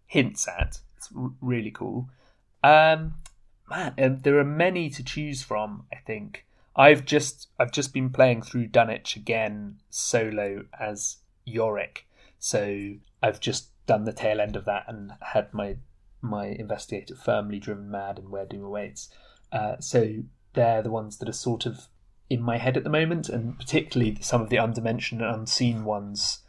hints 0.05 0.47
at. 0.47 0.79
It's 0.97 1.09
r- 1.15 1.31
really 1.41 1.71
cool. 1.71 2.09
Um, 2.63 3.15
man, 3.69 3.93
um, 3.97 4.19
there 4.19 4.39
are 4.39 4.45
many 4.45 4.89
to 4.89 5.03
choose 5.03 5.43
from. 5.43 5.85
I 5.93 5.97
think 5.97 6.45
I've 6.75 7.05
just 7.05 7.47
I've 7.59 7.71
just 7.71 7.93
been 7.93 8.09
playing 8.09 8.41
through 8.41 8.67
Dunwich 8.67 9.15
again 9.15 9.79
solo 9.89 10.65
as 10.79 11.17
Yorick, 11.45 12.07
so 12.39 12.95
I've 13.21 13.39
just 13.39 13.69
done 13.85 14.05
the 14.05 14.13
tail 14.13 14.39
end 14.41 14.55
of 14.55 14.65
that 14.65 14.85
and 14.87 15.13
had 15.21 15.53
my 15.53 15.77
my 16.21 16.47
investigator 16.47 17.15
firmly 17.15 17.59
driven 17.59 17.89
mad 17.89 18.19
and 18.19 18.29
where 18.29 18.45
doom 18.45 18.63
awaits. 18.63 19.09
Uh, 19.51 19.77
so 19.79 20.23
they're 20.53 20.81
the 20.81 20.91
ones 20.91 21.17
that 21.17 21.29
are 21.29 21.33
sort 21.33 21.65
of 21.65 21.87
in 22.29 22.41
my 22.41 22.57
head 22.57 22.77
at 22.77 22.83
the 22.83 22.89
moment, 22.89 23.29
and 23.29 23.57
particularly 23.57 24.17
some 24.21 24.41
of 24.41 24.49
the 24.49 24.57
undimensioned 24.57 25.21
and 25.21 25.35
unseen 25.35 25.83
ones 25.83 26.39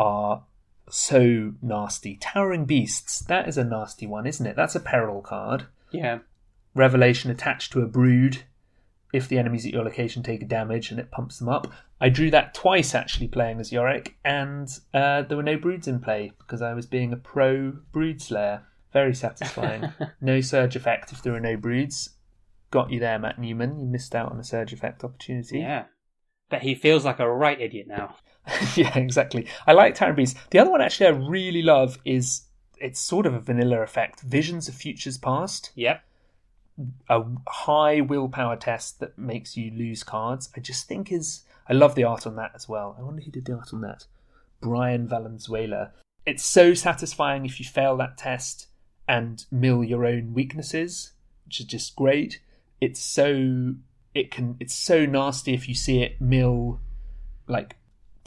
are 0.00 0.44
so 0.88 1.52
nasty. 1.60 2.16
Towering 2.16 2.64
Beasts, 2.64 3.20
that 3.20 3.46
is 3.46 3.58
a 3.58 3.64
nasty 3.64 4.06
one, 4.06 4.26
isn't 4.26 4.46
it? 4.46 4.56
That's 4.56 4.74
a 4.74 4.80
peril 4.80 5.20
card. 5.20 5.66
Yeah. 5.92 6.20
Revelation 6.74 7.30
attached 7.30 7.72
to 7.72 7.82
a 7.82 7.86
brood. 7.86 8.44
If 9.12 9.28
the 9.28 9.38
enemies 9.38 9.66
at 9.66 9.72
your 9.72 9.84
location 9.84 10.22
take 10.22 10.46
damage 10.48 10.90
and 10.90 10.98
it 10.98 11.10
pumps 11.10 11.38
them 11.38 11.48
up. 11.48 11.70
I 12.00 12.08
drew 12.08 12.30
that 12.30 12.54
twice 12.54 12.94
actually 12.94 13.28
playing 13.28 13.60
as 13.60 13.72
Yorick, 13.72 14.16
and 14.24 14.68
uh, 14.94 15.22
there 15.22 15.36
were 15.36 15.42
no 15.42 15.58
broods 15.58 15.88
in 15.88 16.00
play 16.00 16.32
because 16.38 16.62
I 16.62 16.72
was 16.74 16.86
being 16.86 17.12
a 17.12 17.16
pro 17.16 17.72
brood 17.92 18.22
slayer. 18.22 18.62
Very 18.92 19.14
satisfying. 19.14 19.92
no 20.20 20.40
surge 20.40 20.76
effect 20.76 21.12
if 21.12 21.22
there 21.22 21.34
are 21.34 21.40
no 21.40 21.56
broods. 21.56 22.10
Got 22.70 22.90
you 22.90 23.00
there, 23.00 23.18
Matt 23.18 23.38
Newman. 23.38 23.80
You 23.80 23.86
missed 23.86 24.14
out 24.14 24.30
on 24.30 24.38
a 24.38 24.44
surge 24.44 24.72
effect 24.72 25.04
opportunity. 25.04 25.58
Yeah. 25.58 25.84
But 26.48 26.62
he 26.62 26.74
feels 26.74 27.04
like 27.04 27.18
a 27.18 27.30
right 27.30 27.60
idiot 27.60 27.86
now. 27.88 28.14
yeah, 28.76 28.96
exactly. 28.98 29.46
I 29.66 29.72
like 29.72 29.98
Beast. 30.16 30.36
The 30.50 30.58
other 30.58 30.70
one 30.70 30.80
actually 30.80 31.06
I 31.06 31.10
really 31.10 31.62
love 31.62 31.98
is 32.04 32.42
it's 32.80 33.00
sort 33.00 33.26
of 33.26 33.34
a 33.34 33.40
vanilla 33.40 33.82
effect. 33.82 34.20
Visions 34.20 34.68
of 34.68 34.74
Futures 34.74 35.18
Past. 35.18 35.70
Yep. 35.74 36.02
A 37.08 37.22
high 37.46 38.00
willpower 38.00 38.56
test 38.56 39.00
that 39.00 39.18
makes 39.18 39.56
you 39.56 39.70
lose 39.70 40.02
cards. 40.02 40.48
I 40.56 40.60
just 40.60 40.88
think 40.88 41.12
is 41.12 41.42
I 41.68 41.72
love 41.74 41.94
the 41.94 42.04
art 42.04 42.26
on 42.26 42.36
that 42.36 42.52
as 42.54 42.68
well. 42.68 42.96
I 42.98 43.02
wonder 43.02 43.22
who 43.22 43.30
did 43.30 43.44
the 43.44 43.54
art 43.54 43.72
on 43.72 43.82
that. 43.82 44.06
Brian 44.60 45.06
Valenzuela. 45.06 45.92
It's 46.26 46.44
so 46.44 46.74
satisfying 46.74 47.44
if 47.44 47.60
you 47.60 47.66
fail 47.66 47.96
that 47.98 48.18
test 48.18 48.66
and 49.06 49.44
mill 49.50 49.82
your 49.84 50.04
own 50.04 50.32
weaknesses, 50.34 51.12
which 51.44 51.60
is 51.60 51.66
just 51.66 51.96
great. 51.96 52.40
It's 52.80 53.00
so 53.00 53.74
it 54.14 54.30
can 54.30 54.56
it's 54.58 54.74
so 54.74 55.06
nasty 55.06 55.54
if 55.54 55.68
you 55.68 55.74
see 55.74 56.02
it 56.02 56.20
mill 56.20 56.80
like 57.46 57.76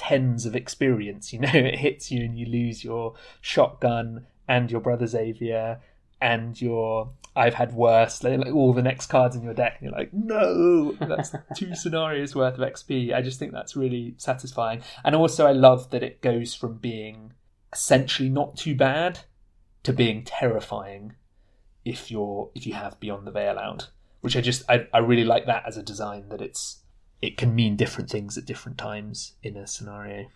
tens 0.04 0.46
of 0.46 0.56
experience. 0.56 1.34
You 1.34 1.40
know, 1.40 1.50
it 1.54 1.80
hits 1.80 2.12
you 2.12 2.24
and 2.24 2.38
you 2.38 2.46
lose 2.46 2.84
your 2.84 3.16
shotgun 3.42 4.26
and 4.48 4.72
your 4.72 4.82
brother 4.82 5.08
Xavier 5.08 5.80
and 6.22 6.60
your 6.62 7.10
I've 7.36 7.56
had 7.56 7.74
worse, 7.74 8.24
like, 8.24 8.38
like 8.38 8.54
all 8.54 8.74
the 8.74 8.84
next 8.84 9.08
cards 9.08 9.36
in 9.36 9.42
your 9.42 9.56
deck, 9.56 9.78
and 9.80 9.90
you're 9.90 9.98
like, 9.98 10.14
no, 10.14 10.92
that's 10.92 11.34
two 11.56 11.74
scenarios 11.74 12.36
worth 12.36 12.60
of 12.60 12.60
XP. 12.60 13.12
I 13.12 13.24
just 13.24 13.40
think 13.40 13.52
that's 13.52 13.76
really 13.76 14.14
satisfying. 14.18 14.84
And 15.04 15.16
also, 15.16 15.48
I 15.48 15.52
love 15.52 15.90
that 15.90 16.04
it 16.04 16.22
goes 16.22 16.54
from 16.54 16.78
being 16.78 17.34
essentially 17.74 18.30
not 18.30 18.56
too 18.56 18.76
bad 18.76 19.22
to 19.82 19.92
being 19.92 20.24
terrifying 20.24 21.16
if 21.84 22.12
you're 22.12 22.52
if 22.54 22.68
you 22.68 22.74
have 22.74 23.00
Beyond 23.00 23.26
the 23.26 23.32
Veil 23.32 23.58
out, 23.58 23.90
which 24.22 24.38
I 24.38 24.42
just 24.42 24.64
I, 24.70 24.86
I 24.94 25.00
really 25.00 25.26
like 25.26 25.48
that 25.48 25.64
as 25.66 25.76
a 25.76 25.84
design 25.84 26.30
that 26.30 26.42
it's 26.42 26.83
it 27.24 27.38
can 27.38 27.56
mean 27.56 27.78
different 27.78 28.10
things 28.10 28.38
at 28.38 28.44
different 28.44 28.78
times 28.78 29.36
in 29.42 29.56
a 29.56 29.66
scenario. 29.66 30.28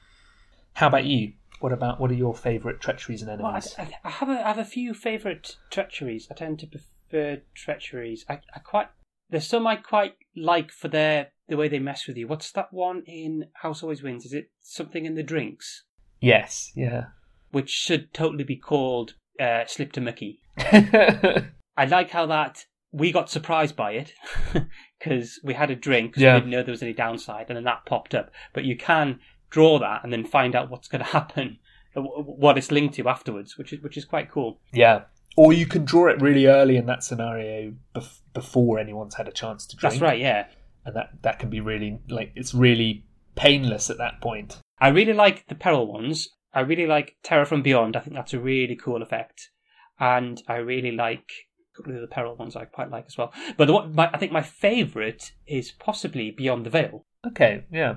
How 0.71 0.87
about 0.87 1.03
you? 1.03 1.33
What 1.59 1.73
about 1.73 1.99
what 1.99 2.09
are 2.11 2.15
your 2.15 2.33
favourite 2.33 2.79
treacheries 2.79 3.21
and 3.21 3.41
Well, 3.41 3.49
enemies? 3.49 3.75
I, 3.77 3.91
I 4.05 4.09
have 4.09 4.29
a, 4.29 4.45
I 4.45 4.47
have 4.47 4.57
a 4.57 4.63
few 4.63 4.93
favourite 4.93 5.57
treacheries. 5.69 6.29
I 6.31 6.35
tend 6.35 6.59
to 6.59 6.67
prefer 6.67 7.41
treacheries. 7.53 8.23
I, 8.29 8.39
I 8.55 8.59
quite 8.59 8.87
there's 9.29 9.45
some 9.45 9.67
I 9.67 9.75
quite 9.75 10.13
like 10.33 10.71
for 10.71 10.87
their 10.87 11.31
the 11.49 11.57
way 11.57 11.67
they 11.67 11.79
mess 11.79 12.07
with 12.07 12.15
you. 12.15 12.25
What's 12.25 12.53
that 12.53 12.71
one 12.71 13.03
in 13.05 13.47
House 13.55 13.83
Always 13.83 14.01
Wins? 14.01 14.25
Is 14.25 14.31
it 14.31 14.51
something 14.61 15.05
in 15.05 15.15
the 15.15 15.23
drinks, 15.23 15.83
yes, 16.21 16.71
yeah. 16.73 17.07
which 17.51 17.69
should 17.69 18.13
totally 18.13 18.45
be 18.45 18.55
called 18.55 19.15
uh, 19.41 19.65
Slip 19.67 19.91
to 19.93 20.01
Mickey? 20.01 20.39
I 20.57 21.85
like 21.85 22.11
how 22.11 22.27
that 22.27 22.65
we 22.91 23.11
got 23.11 23.29
surprised 23.29 23.75
by 23.75 23.91
it 23.91 24.13
because 24.99 25.39
we 25.43 25.53
had 25.53 25.69
a 25.71 25.75
drink 25.75 26.15
Yeah. 26.17 26.35
we 26.35 26.39
didn't 26.41 26.51
know 26.51 26.63
there 26.63 26.71
was 26.71 26.83
any 26.83 26.93
downside, 26.93 27.45
and 27.49 27.57
then 27.57 27.63
that 27.65 27.85
popped 27.85 28.15
up. 28.15 28.31
But 28.53 28.63
you 28.65 28.77
can 28.77 29.19
draw 29.49 29.79
that 29.79 30.03
and 30.03 30.11
then 30.11 30.25
find 30.25 30.55
out 30.55 30.69
what's 30.69 30.87
going 30.87 31.03
to 31.03 31.11
happen, 31.11 31.59
uh, 31.95 32.01
what 32.01 32.57
it's 32.57 32.71
linked 32.71 32.95
to 32.95 33.07
afterwards, 33.07 33.57
which 33.57 33.73
is 33.73 33.81
which 33.81 33.97
is 33.97 34.05
quite 34.05 34.31
cool. 34.31 34.59
yeah. 34.73 35.01
Or 35.39 35.53
you 35.53 35.67
can 35.67 35.85
draw 35.85 36.07
it 36.07 36.19
really 36.19 36.47
early 36.47 36.77
in 36.77 36.87
that 36.87 37.03
scenario 37.03 37.73
bef- 37.93 38.21
before 38.33 38.79
anyone's 38.79 39.13
had 39.13 39.27
a 39.27 39.31
chance 39.31 39.67
to 39.67 39.75
drink. 39.75 39.91
That's 39.93 40.01
right, 40.01 40.19
yeah. 40.19 40.47
And 40.83 40.95
that, 40.95 41.09
that 41.21 41.37
can 41.37 41.51
be 41.51 41.59
really, 41.59 41.99
like, 42.09 42.31
it's 42.35 42.55
really 42.55 43.05
painless 43.35 43.91
at 43.91 43.99
that 43.99 44.19
point. 44.19 44.57
I 44.81 44.87
really 44.87 45.13
like 45.13 45.45
the 45.47 45.53
peril 45.53 45.85
ones. 45.85 46.27
I 46.55 46.61
really 46.61 46.87
like 46.87 47.17
Terror 47.21 47.45
from 47.45 47.61
Beyond. 47.61 47.95
I 47.95 47.99
think 47.99 48.15
that's 48.15 48.33
a 48.33 48.39
really 48.39 48.75
cool 48.75 49.03
effect, 49.03 49.51
and 49.99 50.41
I 50.47 50.55
really 50.55 50.91
like 50.91 51.29
couple 51.77 51.95
of 51.95 52.01
the 52.01 52.07
peril 52.07 52.35
ones. 52.35 52.55
I 52.55 52.65
quite 52.65 52.91
like 52.91 53.05
as 53.07 53.17
well. 53.17 53.31
But 53.55 53.65
the 53.65 53.73
one, 53.73 53.95
my, 53.95 54.09
I 54.11 54.17
think 54.17 54.31
my 54.31 54.41
favourite 54.41 55.31
is 55.45 55.71
possibly 55.71 56.31
Beyond 56.31 56.65
the 56.65 56.69
Veil. 56.69 57.05
Okay, 57.25 57.65
yeah. 57.71 57.95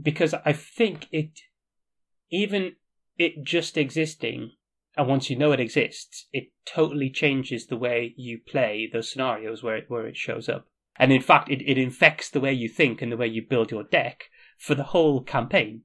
because 0.00 0.34
I 0.44 0.52
think 0.52 1.06
it, 1.12 1.40
even 2.30 2.72
it 3.16 3.44
just 3.44 3.76
existing, 3.76 4.52
and 4.96 5.08
once 5.08 5.30
you 5.30 5.36
know 5.36 5.52
it 5.52 5.60
exists, 5.60 6.28
it 6.32 6.48
totally 6.66 7.10
changes 7.10 7.66
the 7.66 7.76
way 7.76 8.14
you 8.16 8.38
play 8.46 8.88
those 8.92 9.10
scenarios 9.10 9.62
where 9.62 9.76
it, 9.76 9.84
where 9.88 10.06
it 10.06 10.16
shows 10.16 10.48
up. 10.48 10.66
And 10.96 11.12
in 11.12 11.20
fact, 11.20 11.50
it, 11.50 11.62
it 11.68 11.78
infects 11.78 12.30
the 12.30 12.40
way 12.40 12.52
you 12.52 12.68
think 12.68 13.02
and 13.02 13.10
the 13.10 13.16
way 13.16 13.26
you 13.26 13.42
build 13.42 13.70
your 13.70 13.82
deck 13.82 14.24
for 14.58 14.74
the 14.74 14.84
whole 14.84 15.22
campaign. 15.22 15.82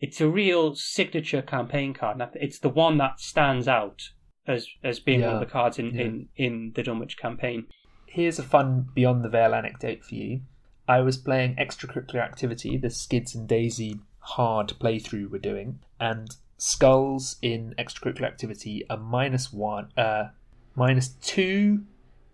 It's 0.00 0.20
a 0.20 0.28
real 0.28 0.74
signature 0.74 1.42
campaign 1.42 1.92
card. 1.92 2.20
and 2.20 2.30
It's 2.34 2.58
the 2.58 2.68
one 2.68 2.98
that 2.98 3.20
stands 3.20 3.68
out 3.68 4.10
as 4.48 4.66
as 4.82 4.98
being 4.98 5.20
one 5.20 5.34
of 5.34 5.40
the 5.40 5.46
cards 5.46 5.78
in, 5.78 5.94
yeah. 5.94 6.02
in, 6.02 6.28
in 6.36 6.72
the 6.74 6.82
Dunwich 6.82 7.16
campaign. 7.16 7.66
Here's 8.06 8.38
a 8.38 8.42
fun 8.42 8.88
Beyond 8.94 9.22
the 9.22 9.28
Veil 9.28 9.54
anecdote 9.54 10.02
for 10.02 10.14
you. 10.14 10.40
I 10.88 11.00
was 11.00 11.18
playing 11.18 11.56
extracurricular 11.56 12.24
activity, 12.24 12.78
the 12.78 12.88
Skids 12.88 13.34
and 13.34 13.46
Daisy 13.46 14.00
hard 14.20 14.72
playthrough 14.80 15.30
we're 15.30 15.38
doing, 15.38 15.80
and 16.00 16.34
skulls 16.56 17.36
in 17.42 17.74
extracurricular 17.78 18.26
activity 18.26 18.84
are 18.88 18.96
minus 18.96 19.52
one, 19.52 19.92
uh, 19.96 20.28
minus 20.74 21.08
two. 21.08 21.84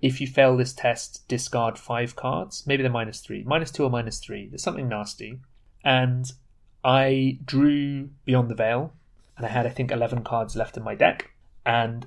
If 0.01 0.21
you 0.21 0.27
fail 0.27 0.57
this 0.57 0.73
test, 0.73 1.27
discard 1.29 1.79
five 1.79 2.15
cards. 2.15 2.65
Maybe 2.67 2.83
they're 2.83 2.93
minus 2.93 3.21
three, 3.21 3.43
minus 3.45 3.71
two 3.71 3.85
or 3.85 3.91
minus 3.91 4.19
three. 4.19 4.49
There's 4.49 4.63
something 4.63 4.89
nasty. 4.89 5.41
And 5.83 6.31
I 6.85 7.39
drew 7.45 8.11
Beyond 8.25 8.51
the 8.51 8.55
Veil, 8.55 8.93
and 9.37 9.47
I 9.47 9.49
had 9.49 9.67
I 9.67 9.71
think 9.71 9.91
eleven 9.91 10.23
cards 10.23 10.55
left 10.55 10.77
in 10.77 10.85
my 10.85 10.95
deck. 10.95 11.31
And 11.67 12.07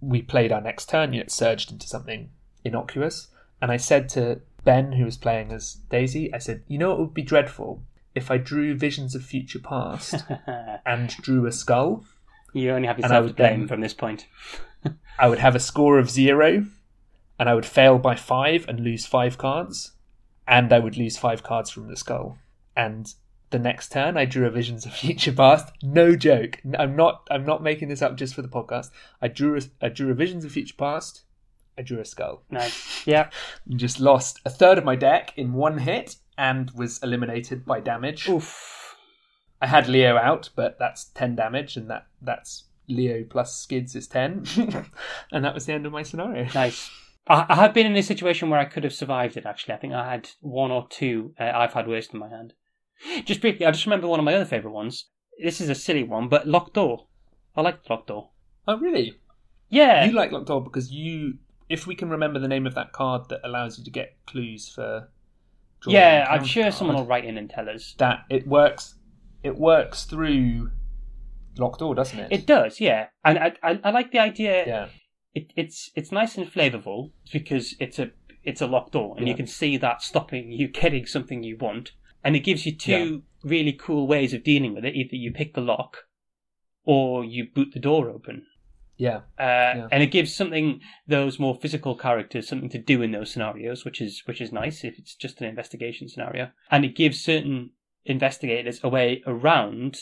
we 0.00 0.22
played 0.22 0.52
our 0.52 0.60
next 0.60 0.88
turn. 0.88 1.10
Know, 1.12 1.20
it 1.20 1.30
surged 1.30 1.70
into 1.72 1.86
something 1.86 2.30
innocuous. 2.64 3.28
And 3.60 3.70
I 3.70 3.76
said 3.76 4.08
to 4.10 4.40
Ben, 4.64 4.92
who 4.92 5.04
was 5.04 5.16
playing 5.16 5.52
as 5.52 5.74
Daisy, 5.90 6.32
I 6.32 6.38
said, 6.38 6.62
"You 6.66 6.78
know 6.78 6.90
what 6.90 6.98
would 6.98 7.14
be 7.14 7.22
dreadful 7.22 7.82
if 8.14 8.30
I 8.30 8.38
drew 8.38 8.74
Visions 8.76 9.14
of 9.14 9.24
Future 9.24 9.58
Past 9.58 10.24
and 10.86 11.10
drew 11.10 11.46
a 11.46 11.52
skull. 11.52 12.04
you 12.52 12.70
only 12.70 12.86
have 12.86 12.98
yourself 12.98 13.28
to 13.28 13.34
blame 13.34 13.60
then- 13.60 13.68
from 13.68 13.80
this 13.80 13.94
point. 13.94 14.26
I 15.18 15.28
would 15.28 15.38
have 15.40 15.54
a 15.56 15.60
score 15.60 15.98
of 15.98 16.10
zero, 16.10 16.66
and 17.38 17.48
I 17.48 17.54
would 17.54 17.66
fail 17.66 17.98
by 17.98 18.14
five 18.16 18.66
and 18.68 18.80
lose 18.80 19.06
five 19.06 19.38
cards, 19.38 19.92
and 20.46 20.72
I 20.72 20.78
would 20.78 20.96
lose 20.96 21.16
five 21.16 21.42
cards 21.42 21.70
from 21.70 21.88
the 21.88 21.96
skull. 21.96 22.38
And 22.76 23.12
the 23.54 23.58
next 23.60 23.92
turn, 23.92 24.16
I 24.16 24.24
drew 24.24 24.48
a 24.48 24.50
Visions 24.50 24.84
of 24.84 24.92
Future 24.92 25.32
Past. 25.32 25.72
No 25.80 26.16
joke. 26.16 26.60
I'm 26.76 26.96
not. 26.96 27.24
I'm 27.30 27.46
not 27.46 27.62
making 27.62 27.88
this 27.88 28.02
up 28.02 28.16
just 28.16 28.34
for 28.34 28.42
the 28.42 28.48
podcast. 28.48 28.90
I 29.22 29.28
drew. 29.28 29.56
A, 29.56 29.60
I 29.80 29.88
drew 29.90 30.10
a 30.10 30.14
Visions 30.14 30.44
of 30.44 30.50
Future 30.50 30.74
Past. 30.76 31.22
I 31.78 31.82
drew 31.82 32.00
a 32.00 32.04
skull. 32.04 32.42
Nice. 32.50 33.06
Yeah. 33.06 33.30
just 33.76 34.00
lost 34.00 34.40
a 34.44 34.50
third 34.50 34.76
of 34.76 34.84
my 34.84 34.96
deck 34.96 35.32
in 35.36 35.52
one 35.52 35.78
hit 35.78 36.16
and 36.36 36.72
was 36.72 37.00
eliminated 37.00 37.64
by 37.64 37.78
damage. 37.78 38.28
Oof. 38.28 38.96
I 39.62 39.68
had 39.68 39.88
Leo 39.88 40.16
out, 40.16 40.50
but 40.56 40.76
that's 40.80 41.04
ten 41.04 41.36
damage, 41.36 41.76
and 41.76 41.88
that 41.90 42.08
that's 42.20 42.64
Leo 42.88 43.22
plus 43.22 43.56
skids 43.56 43.94
is 43.94 44.08
ten, 44.08 44.44
and 45.30 45.44
that 45.44 45.54
was 45.54 45.66
the 45.66 45.74
end 45.74 45.86
of 45.86 45.92
my 45.92 46.02
scenario. 46.02 46.48
Nice. 46.56 46.90
I, 47.28 47.46
I 47.48 47.54
have 47.54 47.72
been 47.72 47.86
in 47.86 47.96
a 47.96 48.02
situation 48.02 48.50
where 48.50 48.58
I 48.58 48.64
could 48.64 48.82
have 48.82 48.92
survived 48.92 49.36
it. 49.36 49.46
Actually, 49.46 49.74
I 49.74 49.78
think 49.78 49.92
I 49.92 50.10
had 50.10 50.30
one 50.40 50.72
or 50.72 50.88
two. 50.90 51.34
Uh, 51.38 51.52
I've 51.54 51.72
had 51.72 51.86
worse 51.86 52.08
in 52.08 52.18
my 52.18 52.28
hand. 52.28 52.54
Just 53.24 53.40
briefly, 53.40 53.66
I 53.66 53.70
just 53.70 53.86
remember 53.86 54.06
one 54.08 54.18
of 54.18 54.24
my 54.24 54.34
other 54.34 54.44
favourite 54.44 54.74
ones. 54.74 55.06
This 55.42 55.60
is 55.60 55.68
a 55.68 55.74
silly 55.74 56.02
one, 56.02 56.28
but 56.28 56.46
locked 56.46 56.74
door. 56.74 57.06
I 57.56 57.60
like 57.60 57.88
locked 57.88 58.08
door. 58.08 58.30
Oh, 58.66 58.78
really? 58.78 59.14
Yeah, 59.68 60.04
You 60.04 60.12
like 60.12 60.30
Locked 60.30 60.46
Door 60.46 60.62
because 60.64 60.92
you, 60.92 61.38
if 61.68 61.86
we 61.86 61.94
can 61.94 62.08
remember 62.08 62.38
the 62.38 62.48
name 62.48 62.66
of 62.66 62.74
that 62.76 62.92
card 62.92 63.28
that 63.28 63.40
allows 63.42 63.78
you 63.78 63.84
to 63.84 63.90
get 63.90 64.16
clues 64.26 64.68
for. 64.68 65.08
drawing 65.80 65.96
yeah. 65.96 66.26
I'm 66.30 66.44
sure 66.44 66.64
card, 66.64 66.74
someone 66.74 66.96
will 66.96 67.06
write 67.06 67.24
in 67.24 67.36
and 67.36 67.50
tell 67.50 67.68
us. 67.68 67.94
that 67.98 68.24
it 68.30 68.46
works. 68.46 68.94
It 69.42 69.56
works 69.56 70.04
through 70.04 70.70
Locked 71.58 71.80
Door, 71.80 71.96
doesn't 71.96 72.18
it? 72.18 72.32
It 72.32 72.46
does, 72.46 72.80
yeah. 72.80 73.08
And 73.24 73.38
I, 73.38 73.52
I, 73.62 73.80
I 73.84 73.90
like 73.90 74.12
the 74.12 74.18
idea. 74.20 74.64
Yeah. 74.66 74.88
It, 75.34 75.52
it's 75.56 75.90
it's 75.96 76.12
nice 76.12 76.38
and 76.38 76.46
flavourful 76.46 77.10
because 77.32 77.74
it's 77.80 77.98
a 77.98 78.12
it's 78.44 78.60
a 78.60 78.68
locked 78.68 78.92
door, 78.92 79.16
and 79.18 79.26
you 79.26 79.34
can 79.34 79.48
see 79.48 79.76
that 79.78 80.00
stopping 80.00 80.52
you 80.52 80.68
getting 80.68 81.06
something 81.06 81.42
you 81.42 81.56
want, 81.56 81.90
and 82.24 82.34
it 82.34 82.40
gives 82.40 82.66
you 82.66 82.74
two 82.74 83.22
really 83.42 83.72
cool 83.72 84.06
ways 84.06 84.32
of 84.32 84.42
dealing 84.42 84.74
with 84.74 84.84
it. 84.84 84.94
Either 84.94 85.16
you 85.16 85.32
pick 85.32 85.54
the 85.54 85.60
lock, 85.60 85.98
or 86.84 87.24
you 87.24 87.46
boot 87.54 87.68
the 87.72 87.80
door 87.80 88.10
open. 88.10 88.46
Yeah. 88.96 89.22
Uh, 89.38 89.88
and 89.90 90.02
it 90.02 90.12
gives 90.12 90.34
something 90.34 90.80
those 91.06 91.38
more 91.38 91.56
physical 91.56 91.96
characters 91.96 92.46
something 92.48 92.70
to 92.70 92.78
do 92.78 93.02
in 93.02 93.10
those 93.10 93.32
scenarios, 93.32 93.84
which 93.84 94.00
is 94.00 94.22
which 94.26 94.40
is 94.40 94.52
nice 94.52 94.84
if 94.84 94.98
it's 94.98 95.14
just 95.14 95.40
an 95.40 95.48
investigation 95.48 96.08
scenario, 96.08 96.50
and 96.70 96.84
it 96.84 96.96
gives 96.96 97.20
certain 97.20 97.70
investigators 98.04 98.80
a 98.82 98.88
way 98.88 99.22
around 99.26 99.98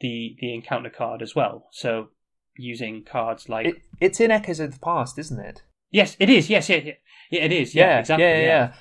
the 0.00 0.36
the 0.40 0.54
encounter 0.54 0.90
card 0.90 1.22
as 1.22 1.34
well. 1.34 1.68
So 1.72 2.08
using 2.56 3.04
cards 3.04 3.48
like 3.50 3.66
It, 3.66 3.82
it's 4.00 4.18
in 4.20 4.30
Echoes 4.30 4.60
of 4.60 4.72
the 4.72 4.78
Past, 4.80 5.18
isn't 5.18 5.38
it? 5.38 5.62
yes, 5.90 6.16
it 6.18 6.30
is 6.30 6.48
yes 6.48 6.68
yeah, 6.68 6.76
yeah, 6.76 6.92
yeah 7.30 7.40
it 7.42 7.52
is 7.52 7.74
yeah, 7.74 7.98
exactly 7.98 8.24
yeah, 8.24 8.40
yeah. 8.40 8.72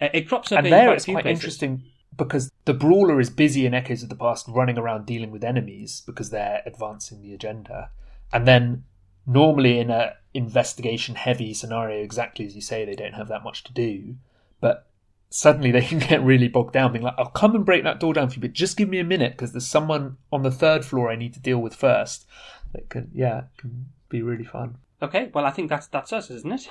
It 0.00 0.28
crops 0.28 0.52
up 0.52 0.60
And 0.60 0.72
there 0.72 0.92
it's 0.94 1.04
quite 1.06 1.22
places. 1.22 1.42
interesting 1.42 1.82
because 2.16 2.52
the 2.64 2.74
brawler 2.74 3.20
is 3.20 3.30
busy 3.30 3.66
in 3.66 3.74
Echoes 3.74 4.02
of 4.02 4.08
the 4.08 4.16
Past 4.16 4.46
running 4.48 4.78
around 4.78 5.06
dealing 5.06 5.30
with 5.30 5.44
enemies 5.44 6.02
because 6.06 6.30
they're 6.30 6.62
advancing 6.66 7.22
the 7.22 7.34
agenda. 7.34 7.90
And 8.32 8.46
then 8.46 8.84
normally 9.26 9.78
in 9.78 9.90
a 9.90 10.14
investigation 10.34 11.14
heavy 11.14 11.54
scenario, 11.54 12.02
exactly 12.02 12.46
as 12.46 12.54
you 12.54 12.62
say, 12.62 12.84
they 12.84 12.94
don't 12.94 13.14
have 13.14 13.28
that 13.28 13.44
much 13.44 13.64
to 13.64 13.72
do. 13.72 14.16
But 14.60 14.86
suddenly 15.30 15.70
they 15.70 15.80
can 15.92 15.98
get 15.98 16.22
really 16.22 16.48
bogged 16.48 16.72
down, 16.72 16.92
being 16.92 17.04
like, 17.04 17.14
I'll 17.18 17.30
come 17.30 17.54
and 17.54 17.64
break 17.64 17.84
that 17.84 18.00
door 18.00 18.14
down 18.14 18.28
for 18.28 18.36
you, 18.36 18.40
but 18.42 18.52
just 18.52 18.76
give 18.76 18.88
me 18.88 18.98
a 18.98 19.04
minute 19.04 19.32
because 19.32 19.52
there's 19.52 19.66
someone 19.66 20.16
on 20.32 20.42
the 20.42 20.50
third 20.50 20.84
floor 20.84 21.10
I 21.10 21.16
need 21.16 21.34
to 21.34 21.40
deal 21.40 21.58
with 21.58 21.74
first. 21.74 22.26
It 22.74 22.88
can, 22.88 23.10
yeah, 23.14 23.38
it 23.38 23.58
can 23.58 23.86
be 24.08 24.22
really 24.22 24.44
fun. 24.44 24.76
Okay, 25.00 25.30
well 25.32 25.44
I 25.44 25.50
think 25.50 25.68
that's 25.70 25.86
that's 25.86 26.12
us, 26.12 26.30
isn't 26.30 26.52
it? 26.52 26.68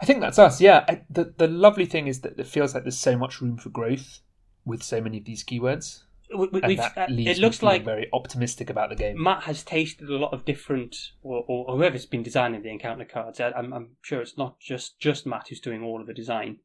I 0.00 0.06
think 0.06 0.20
that's 0.20 0.38
us. 0.38 0.60
Yeah. 0.60 0.84
I, 0.88 1.02
the 1.10 1.34
the 1.36 1.48
lovely 1.48 1.86
thing 1.86 2.06
is 2.06 2.20
that 2.20 2.38
it 2.38 2.46
feels 2.46 2.74
like 2.74 2.84
there's 2.84 2.98
so 2.98 3.16
much 3.16 3.40
room 3.40 3.56
for 3.56 3.68
growth 3.68 4.20
with 4.64 4.82
so 4.82 5.00
many 5.00 5.18
of 5.18 5.24
these 5.24 5.44
keywords, 5.44 6.02
We, 6.32 6.46
we, 6.48 6.76
that 6.76 6.96
uh, 6.96 7.06
it 7.08 7.38
looks 7.38 7.62
like 7.62 7.84
very 7.84 8.08
optimistic 8.12 8.70
about 8.70 8.90
the 8.90 8.96
game. 8.96 9.20
Matt 9.20 9.44
has 9.44 9.62
tasted 9.64 10.08
a 10.08 10.16
lot 10.16 10.32
of 10.32 10.44
different, 10.44 10.96
or, 11.22 11.44
or 11.48 11.76
whoever's 11.76 12.06
been 12.06 12.22
designing 12.22 12.62
the 12.62 12.70
encounter 12.70 13.04
cards. 13.04 13.40
I, 13.40 13.50
I'm, 13.50 13.72
I'm 13.72 13.96
sure 14.02 14.20
it's 14.20 14.38
not 14.38 14.60
just 14.60 15.00
just 15.00 15.26
Matt 15.26 15.48
who's 15.48 15.60
doing 15.60 15.82
all 15.82 16.00
of 16.00 16.06
the 16.06 16.14
design, 16.14 16.58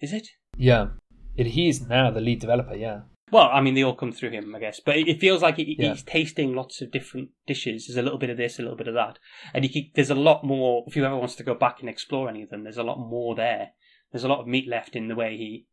is 0.00 0.12
it? 0.12 0.28
Yeah, 0.56 0.88
it, 1.36 1.46
is 1.46 1.88
now 1.88 2.10
the 2.10 2.20
lead 2.20 2.40
developer. 2.40 2.76
Yeah, 2.76 3.02
Well, 3.30 3.48
I 3.52 3.60
mean, 3.60 3.74
they 3.74 3.82
all 3.82 3.94
come 3.94 4.12
through 4.12 4.30
him, 4.30 4.54
I 4.54 4.58
guess. 4.60 4.80
But 4.80 4.96
it, 4.96 5.08
it 5.08 5.20
feels 5.20 5.42
like 5.42 5.56
he, 5.56 5.76
Yeah. 5.78 5.90
he's 5.94 6.02
tasting 6.02 6.54
lots 6.54 6.80
of 6.80 6.90
different 6.90 7.30
dishes. 7.46 7.86
There's 7.86 7.96
a 7.96 8.02
little 8.02 8.18
bit 8.18 8.30
of 8.30 8.36
this, 8.36 8.58
a 8.58 8.62
little 8.62 8.76
bit 8.76 8.88
of 8.88 8.94
that, 8.94 9.18
and 9.54 9.64
he, 9.64 9.90
there's 9.94 10.10
a 10.10 10.14
lot 10.14 10.44
more. 10.44 10.84
If 10.86 10.94
whoever 10.94 11.16
wants 11.16 11.34
to 11.36 11.42
go 11.42 11.54
back 11.54 11.80
and 11.80 11.88
explore 11.88 12.28
any 12.28 12.42
of 12.42 12.50
them, 12.50 12.64
there's 12.64 12.78
a 12.78 12.82
lot 12.82 12.98
more 12.98 13.34
there. 13.34 13.70
There's 14.12 14.24
a 14.24 14.28
lot 14.28 14.40
of 14.40 14.46
meat 14.46 14.66
left 14.68 14.96
in 14.96 15.08
the 15.08 15.14
way 15.16 15.36
he 15.36 15.66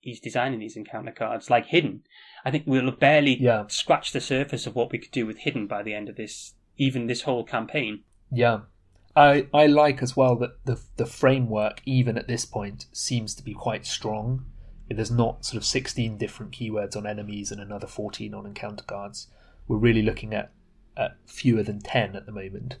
he's 0.00 0.18
designing 0.20 0.58
these 0.58 0.76
encounter 0.76 1.12
cards. 1.12 1.48
Like 1.50 1.66
hidden, 1.66 2.02
I 2.44 2.50
think 2.50 2.64
we'll 2.66 2.86
have 2.86 2.98
barely 2.98 3.40
Yeah. 3.40 3.66
scratched 3.68 4.12
the 4.12 4.20
surface 4.20 4.66
of 4.66 4.74
what 4.74 4.90
we 4.90 4.98
could 4.98 5.12
do 5.12 5.26
with 5.26 5.38
hidden 5.38 5.66
by 5.68 5.82
the 5.84 5.94
end 5.94 6.08
of 6.08 6.16
this, 6.16 6.54
even 6.76 7.06
this 7.06 7.22
whole 7.22 7.44
campaign. 7.44 8.02
yeah. 8.30 8.60
I 9.14 9.46
I 9.52 9.66
like 9.66 10.02
as 10.02 10.16
well 10.16 10.36
that 10.36 10.64
the 10.64 10.80
the 10.96 11.04
framework, 11.06 11.82
even 11.84 12.16
at 12.16 12.28
this 12.28 12.46
point, 12.46 12.86
seems 12.92 13.34
to 13.34 13.42
be 13.44 13.52
quite 13.52 13.84
strong. 13.84 14.46
There's 14.92 15.10
not 15.10 15.44
sort 15.44 15.56
of 15.56 15.64
16 15.64 16.18
different 16.18 16.52
keywords 16.52 16.96
on 16.96 17.06
enemies 17.06 17.50
and 17.50 17.60
another 17.60 17.86
14 17.86 18.34
on 18.34 18.46
encounter 18.46 18.84
cards. 18.84 19.28
We're 19.68 19.76
really 19.76 20.02
looking 20.02 20.34
at, 20.34 20.52
at 20.96 21.16
fewer 21.26 21.62
than 21.62 21.80
10 21.80 22.16
at 22.16 22.26
the 22.26 22.32
moment. 22.32 22.76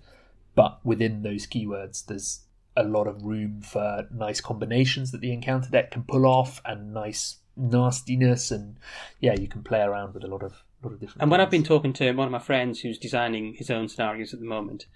But 0.54 0.84
within 0.84 1.22
those 1.22 1.46
keywords, 1.46 2.04
there's 2.04 2.44
a 2.76 2.84
lot 2.84 3.06
of 3.06 3.22
room 3.22 3.60
for 3.62 4.06
nice 4.12 4.40
combinations 4.40 5.12
that 5.12 5.20
the 5.20 5.32
encounter 5.32 5.70
deck 5.70 5.90
can 5.90 6.04
pull 6.04 6.26
off 6.26 6.60
and 6.64 6.92
nice 6.92 7.38
nastiness. 7.56 8.50
And 8.50 8.76
yeah, 9.20 9.34
you 9.38 9.48
can 9.48 9.62
play 9.62 9.80
around 9.80 10.14
with 10.14 10.24
a 10.24 10.28
lot 10.28 10.42
of 10.42 10.62
lot 10.82 10.92
of 10.92 11.00
different. 11.00 11.22
And 11.22 11.30
when 11.30 11.40
I've 11.40 11.50
been 11.50 11.64
talking 11.64 11.92
to 11.94 12.12
one 12.12 12.26
of 12.26 12.32
my 12.32 12.38
friends 12.38 12.80
who's 12.80 12.98
designing 12.98 13.54
his 13.54 13.70
own 13.70 13.88
scenarios 13.88 14.34
at 14.34 14.40
the 14.40 14.46
moment, 14.46 14.86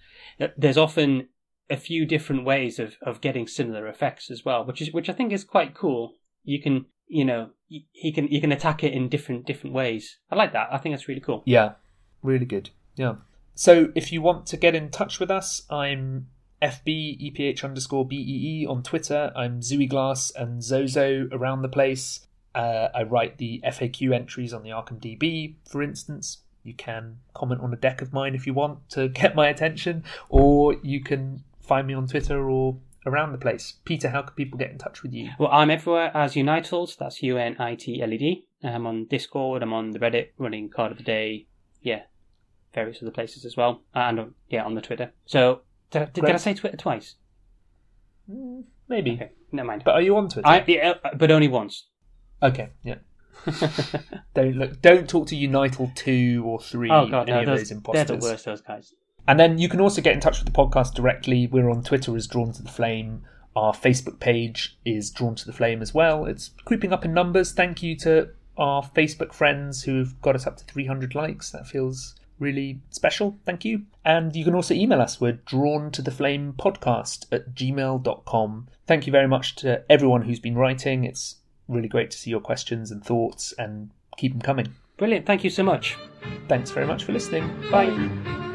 there's 0.57 0.79
often 0.79 1.29
a 1.69 1.77
few 1.77 2.07
different 2.07 2.45
ways 2.45 2.79
of, 2.79 2.97
of 3.03 3.21
getting 3.21 3.47
similar 3.47 3.87
effects 3.87 4.31
as 4.31 4.45
well, 4.45 4.65
which 4.65 4.81
is 4.81 4.93
which 4.93 5.09
I 5.09 5.13
think 5.13 5.33
is 5.33 5.45
quite 5.45 5.75
cool. 5.75 6.15
You 6.45 6.61
can 6.61 6.87
you 7.09 7.25
know 7.25 7.51
he 7.69 8.13
can 8.13 8.29
you 8.29 8.41
can 8.41 8.53
attack 8.53 8.85
it 8.85 8.93
in 8.93 9.09
different 9.09 9.47
different 9.47 9.75
ways. 9.75 10.19
I 10.31 10.37
like 10.37 10.53
that. 10.53 10.69
I 10.71 10.79
think 10.79 10.95
that's 10.95 11.09
really 11.09 11.21
cool. 11.21 11.43
Yeah, 11.47 11.73
really 12.23 12.47
good. 12.47 12.71
Yeah. 12.97 13.17
So 13.55 13.91
if 13.95 14.13
you 14.13 14.21
want 14.21 14.47
to 14.47 14.57
get 14.57 14.75
in 14.75 14.91
touch 14.91 15.19
with 15.19 15.31
us, 15.31 15.63
I'm 15.71 16.29
FB 16.63 17.33
EPH 17.33 17.65
underscore 17.65 18.07
BEE 18.07 18.67
on 18.69 18.83
Twitter. 18.83 19.33
I'm 19.35 19.61
Zooey 19.61 19.89
Glass 19.89 20.31
and 20.35 20.63
Zozo 20.63 21.29
around 21.33 21.63
the 21.63 21.69
place. 21.69 22.27
Uh, 22.55 22.89
I 22.95 23.03
write 23.03 23.39
the 23.39 23.61
FAQ 23.67 24.15
entries 24.15 24.53
on 24.53 24.63
the 24.63 24.71
Arkham 24.71 25.01
DB, 25.01 25.57
for 25.69 25.83
instance. 25.83 26.39
You 26.63 26.75
can 26.75 27.19
comment 27.35 27.61
on 27.61 27.73
a 27.73 27.77
deck 27.77 28.03
of 28.03 28.13
mine 28.13 28.35
if 28.35 28.47
you 28.47 28.55
want 28.55 28.89
to 28.91 29.09
get 29.09 29.35
my 29.35 29.49
attention, 29.49 30.05
or 30.29 30.75
you 30.83 31.03
can 31.03 31.45
find 31.61 31.87
me 31.87 31.95
on 31.95 32.07
Twitter 32.07 32.49
or 32.49 32.79
around 33.07 33.33
the 33.33 33.39
place. 33.39 33.75
Peter, 33.85 34.11
how 34.11 34.23
can 34.23 34.35
people 34.35 34.59
get 34.59 34.71
in 34.71 34.79
touch 34.79 35.03
with 35.03 35.13
you? 35.13 35.31
Well, 35.39 35.51
I'm 35.53 35.71
everywhere 35.71 36.11
as 36.15 36.37
Unitled. 36.37 36.97
That's 36.99 37.23
U 37.23 37.37
N 37.39 37.57
I 37.59 37.75
T 37.75 38.03
L 38.03 38.13
E 38.13 38.19
D. 38.19 38.47
I'm 38.63 38.87
on 38.87 39.07
Discord. 39.07 39.63
I'm 39.63 39.73
on 39.73 39.93
the 39.93 39.99
Reddit, 39.99 40.29
running 40.39 40.69
card 40.69 40.93
of 40.93 40.99
the 40.99 41.05
day. 41.05 41.47
Yeah, 41.81 42.03
various 42.75 43.01
other 43.03 43.11
places 43.13 43.45
as 43.45 43.57
well, 43.57 43.83
and 43.95 44.19
um, 44.19 44.35
yeah, 44.49 44.65
on 44.65 44.75
the 44.75 44.81
Twitter. 44.81 45.13
So 45.25 45.61
did, 45.91 46.03
I- 46.03 46.05
did, 46.07 46.25
did 46.25 46.35
I 46.35 46.39
say 46.39 46.55
Twitter 46.55 46.77
twice? 46.77 47.15
Mm, 48.31 48.65
Maybe. 48.89 49.13
Okay, 49.13 49.31
never 49.53 49.69
mind. 49.69 49.83
But 49.85 49.95
are 49.95 50.03
you 50.03 50.17
on 50.17 50.29
Twitter? 50.29 50.49
I, 50.49 50.65
yeah, 50.67 50.95
uh, 51.05 51.11
but 51.17 51.31
only 51.31 51.49
once. 51.49 51.87
Okay, 52.43 52.71
yeah. 52.83 52.97
Don't 54.35 54.57
look. 54.57 54.81
Don't 54.83 55.09
talk 55.09 55.29
to 55.29 55.37
Unital 55.37 55.95
two 55.95 56.43
or 56.45 56.61
three. 56.61 56.91
oh 56.91 57.07
god, 57.07 57.29
any 57.29 57.45
no, 57.45 57.53
of 57.53 57.59
those, 57.59 57.69
those 57.69 57.83
they're 57.93 58.05
the 58.05 58.17
worst. 58.17 58.45
Those 58.45 58.63
guys. 58.63 58.93
And 59.29 59.39
then 59.41 59.59
you 59.59 59.69
can 59.69 59.81
also 59.81 60.01
get 60.01 60.15
in 60.15 60.21
touch 60.21 60.39
with 60.39 60.47
the 60.47 60.59
podcast 60.59 60.95
directly. 60.95 61.47
We're 61.47 61.71
on 61.71 61.83
Twitter 61.83 62.15
as 62.17 62.27
Drawn 62.27 62.53
to 62.53 62.63
the 62.63 62.71
Flame. 62.71 63.23
Our 63.55 63.73
Facebook 63.73 64.21
page 64.21 64.79
is 64.85 65.11
Drawn 65.11 65.35
to 65.37 65.47
the 65.47 65.53
Flame 65.53 65.83
as 65.83 65.95
well. 65.95 66.27
It's 66.27 66.51
creeping 66.65 66.93
up 66.93 67.05
in 67.05 67.15
numbers. 67.15 67.53
Thank 67.53 67.83
you 67.83 67.97
to 67.97 68.31
our 68.57 68.83
Facebook 68.83 69.33
friends 69.33 69.83
who've 69.83 70.21
got 70.23 70.35
us 70.35 70.47
up 70.47 70.57
to 70.59 70.65
300 70.65 71.15
likes. 71.15 71.51
That 71.51 71.67
feels 71.67 72.15
really 72.39 72.81
special. 72.91 73.39
Thank 73.45 73.65
you. 73.65 73.83
And 74.05 74.37
you 74.37 74.45
can 74.45 74.55
also 74.55 74.75
email 74.75 75.01
us. 75.01 75.21
We're 75.21 75.33
drawn 75.33 75.91
to 75.93 76.03
the 76.03 76.11
flame 76.11 76.55
podcast 76.59 77.27
at 77.33 77.55
gmail.com. 77.55 78.69
Thank 78.87 79.07
you 79.07 79.11
very 79.11 79.29
much 79.29 79.57
to 79.57 79.83
everyone 79.91 80.23
who's 80.23 80.41
been 80.41 80.57
writing. 80.57 81.05
It's 81.05 81.37
really 81.69 81.89
great 81.89 82.11
to 82.13 82.19
see 82.19 82.31
your 82.31 82.41
questions 82.41 82.91
and 82.91 83.05
thoughts 83.05 83.53
and 83.59 83.91
keep 84.17 84.33
them 84.33 84.43
coming. 84.43 84.75
Brilliant. 84.97 85.27
Thank 85.27 85.45
you 85.45 85.51
so 85.51 85.63
much. 85.63 85.97
Thanks 86.49 86.71
very 86.71 86.87
much 86.87 87.05
for 87.05 87.13
listening. 87.13 87.51
Bye. 87.71 88.46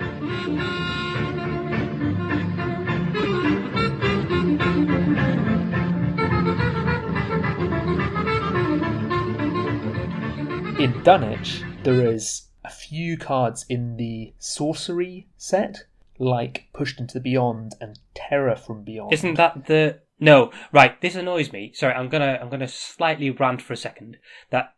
In 10.82 11.04
Dunwich, 11.04 11.64
there 11.84 12.06
is 12.06 12.50
a 12.64 12.70
few 12.70 13.18
cards 13.18 13.66
in 13.70 13.98
the 13.98 14.34
sorcery 14.40 15.28
set, 15.38 15.86
like 16.18 16.68
Pushed 16.74 17.00
into 17.00 17.16
the 17.16 17.20
Beyond 17.20 17.76
and 17.80 18.00
Terror 18.16 18.56
from 18.56 18.84
Beyond. 18.84 19.14
Isn't 19.14 19.36
that 19.36 19.66
the 19.66 20.00
no? 20.20 20.52
Right. 20.72 21.00
This 21.02 21.16
annoys 21.16 21.52
me. 21.52 21.72
Sorry, 21.74 21.94
I'm 21.94 22.10
gonna 22.10 22.40
I'm 22.42 22.50
gonna 22.50 22.68
slightly 22.68 23.30
rant 23.30 23.62
for 23.62 23.74
a 23.74 23.78
second. 23.78 24.18
That 24.50 24.74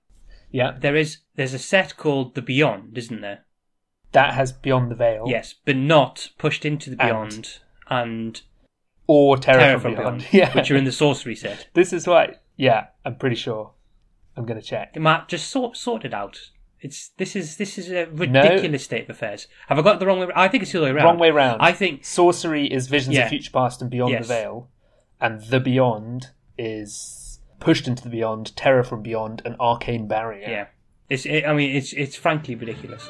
yeah, 0.51 0.77
there 0.77 0.95
is 0.95 1.19
there's 1.35 1.53
a 1.53 1.59
set 1.59 1.97
called 1.97 2.35
the 2.35 2.41
Beyond, 2.41 2.97
isn't 2.97 3.21
there? 3.21 3.45
That 4.13 4.33
has 4.33 4.51
Beyond 4.51 4.89
the 4.89 4.95
Veil. 4.95 5.25
Yes, 5.27 5.53
but 5.65 5.75
not 5.75 6.29
pushed 6.37 6.65
into 6.65 6.89
the 6.89 6.95
Beyond 6.95 7.59
and, 7.89 8.41
Or 9.07 9.37
Terror, 9.37 9.59
Terror 9.59 9.79
from, 9.79 9.95
from 9.95 10.01
Beyond. 10.03 10.17
Beyond, 10.19 10.33
Yeah. 10.33 10.53
which 10.53 10.71
are 10.71 10.75
in 10.77 10.85
the 10.85 10.91
sorcery 10.91 11.35
set. 11.35 11.67
This 11.73 11.91
is 11.93 12.07
right. 12.07 12.37
Yeah, 12.55 12.87
I'm 13.03 13.15
pretty 13.15 13.35
sure. 13.35 13.71
I'm 14.37 14.45
going 14.45 14.59
to 14.59 14.65
check. 14.65 14.95
Matt, 14.99 15.27
just 15.27 15.49
sort 15.49 15.75
sort 15.77 16.05
it 16.05 16.13
out. 16.13 16.49
It's 16.79 17.09
this 17.17 17.35
is 17.35 17.57
this 17.57 17.77
is 17.77 17.91
a 17.91 18.05
ridiculous 18.07 18.83
state 18.83 19.03
of 19.03 19.09
affairs. 19.11 19.47
Have 19.67 19.77
I 19.79 19.81
got 19.83 19.99
the 19.99 20.05
wrong 20.05 20.19
way? 20.19 20.27
I 20.35 20.47
think 20.47 20.63
it's 20.63 20.71
the 20.71 20.79
other 20.79 20.87
way 20.87 20.91
around. 20.91 21.05
Wrong 21.05 21.17
way 21.19 21.31
round. 21.31 21.61
I 21.61 21.71
think 21.71 22.03
Sorcery 22.03 22.65
is 22.71 22.87
Visions 22.87 23.15
Yeah. 23.15 23.23
of 23.23 23.29
Future 23.29 23.51
Past 23.51 23.81
and 23.81 23.89
Beyond 23.91 24.11
Yes. 24.11 24.27
the 24.27 24.33
Veil, 24.33 24.69
and 25.21 25.41
The 25.41 25.59
Beyond 25.59 26.31
is 26.57 27.39
Pushed 27.59 27.87
into 27.87 28.03
the 28.03 28.09
Beyond, 28.09 28.53
Terror 28.57 28.83
from 28.83 29.01
Beyond, 29.01 29.41
an 29.45 29.55
Arcane 29.59 30.07
Barrier. 30.07 30.49
yeah. 30.49 30.65
It's 31.09 31.25
it, 31.25 31.45
I 31.45 31.53
mean 31.53 31.75
it's 31.75 31.93
it's 31.93 32.15
frankly 32.17 32.55
ridiculous. 32.55 33.09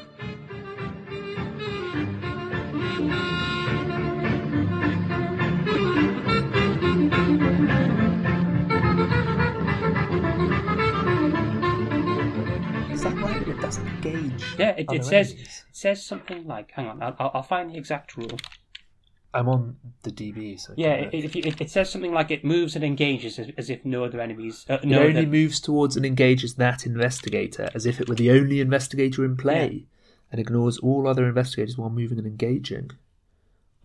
Yeah, 14.58 14.72
it, 14.72 14.86
it 14.92 15.06
says 15.06 15.32
it 15.34 15.48
says 15.72 16.06
something 16.06 16.46
like 16.48 16.72
hang 16.72 16.88
on, 16.88 17.02
I'll, 17.02 17.32
I'll 17.34 17.44
find 17.44 17.72
the 17.72 17.78
exact 17.78 18.16
rule. 18.18 18.38
I'm 19.36 19.50
on 19.50 19.78
the 20.04 20.12
DB, 20.12 20.60
so 20.60 20.74
Yeah, 20.78 20.94
it, 21.12 21.36
it, 21.36 21.60
it 21.62 21.70
says 21.72 21.90
something 21.90 22.14
like 22.14 22.30
it 22.30 22.46
moves 22.46 22.76
and 22.76 22.86
engages 22.86 23.40
as, 23.40 23.48
as 23.58 23.70
if 23.72 23.84
no 23.84 24.04
other 24.04 24.22
enemies. 24.22 24.64
Uh, 24.70 24.76
It 24.84 24.94
only 24.94 25.18
other- 25.22 25.26
moves 25.28 25.60
towards 25.60 25.98
and 25.98 26.06
engages 26.06 26.54
that 26.56 26.86
investigator 26.86 27.70
as 27.74 27.88
if 27.88 28.00
it 28.00 28.08
were 28.08 28.14
the 28.16 28.30
only 28.30 28.60
investigator 28.60 29.26
in 29.26 29.36
play, 29.36 29.86
and 30.32 30.40
ignores 30.40 30.78
all 30.78 31.08
other 31.08 31.28
investigators 31.28 31.78
while 31.80 31.90
moving 31.90 32.20
and 32.20 32.28
engaging. 32.28 32.92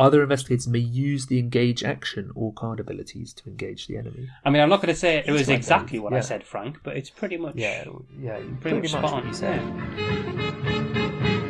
Other 0.00 0.22
investigators 0.22 0.68
may 0.68 0.78
use 0.78 1.26
the 1.26 1.38
engage 1.40 1.82
action 1.82 2.30
or 2.36 2.52
card 2.52 2.78
abilities 2.78 3.32
to 3.34 3.48
engage 3.48 3.88
the 3.88 3.96
enemy. 3.96 4.28
I 4.44 4.50
mean, 4.50 4.62
I'm 4.62 4.68
not 4.68 4.76
going 4.80 4.94
to 4.94 4.98
say 4.98 5.24
it 5.26 5.30
was 5.32 5.48
like 5.48 5.56
exactly 5.56 5.98
that, 5.98 6.02
what 6.04 6.12
yeah. 6.12 6.18
I 6.18 6.22
said, 6.22 6.44
Frank, 6.44 6.78
but 6.84 6.96
it's 6.96 7.10
pretty 7.10 7.36
much 7.36 7.56
Yeah, 7.56 7.84
yeah, 8.20 8.38
pretty, 8.60 8.78
much 8.78 8.90
spot 8.90 9.02
what 9.02 9.12
on. 9.14 9.26
you 9.26 9.34
said. 9.34 9.60
yeah. 9.60 11.44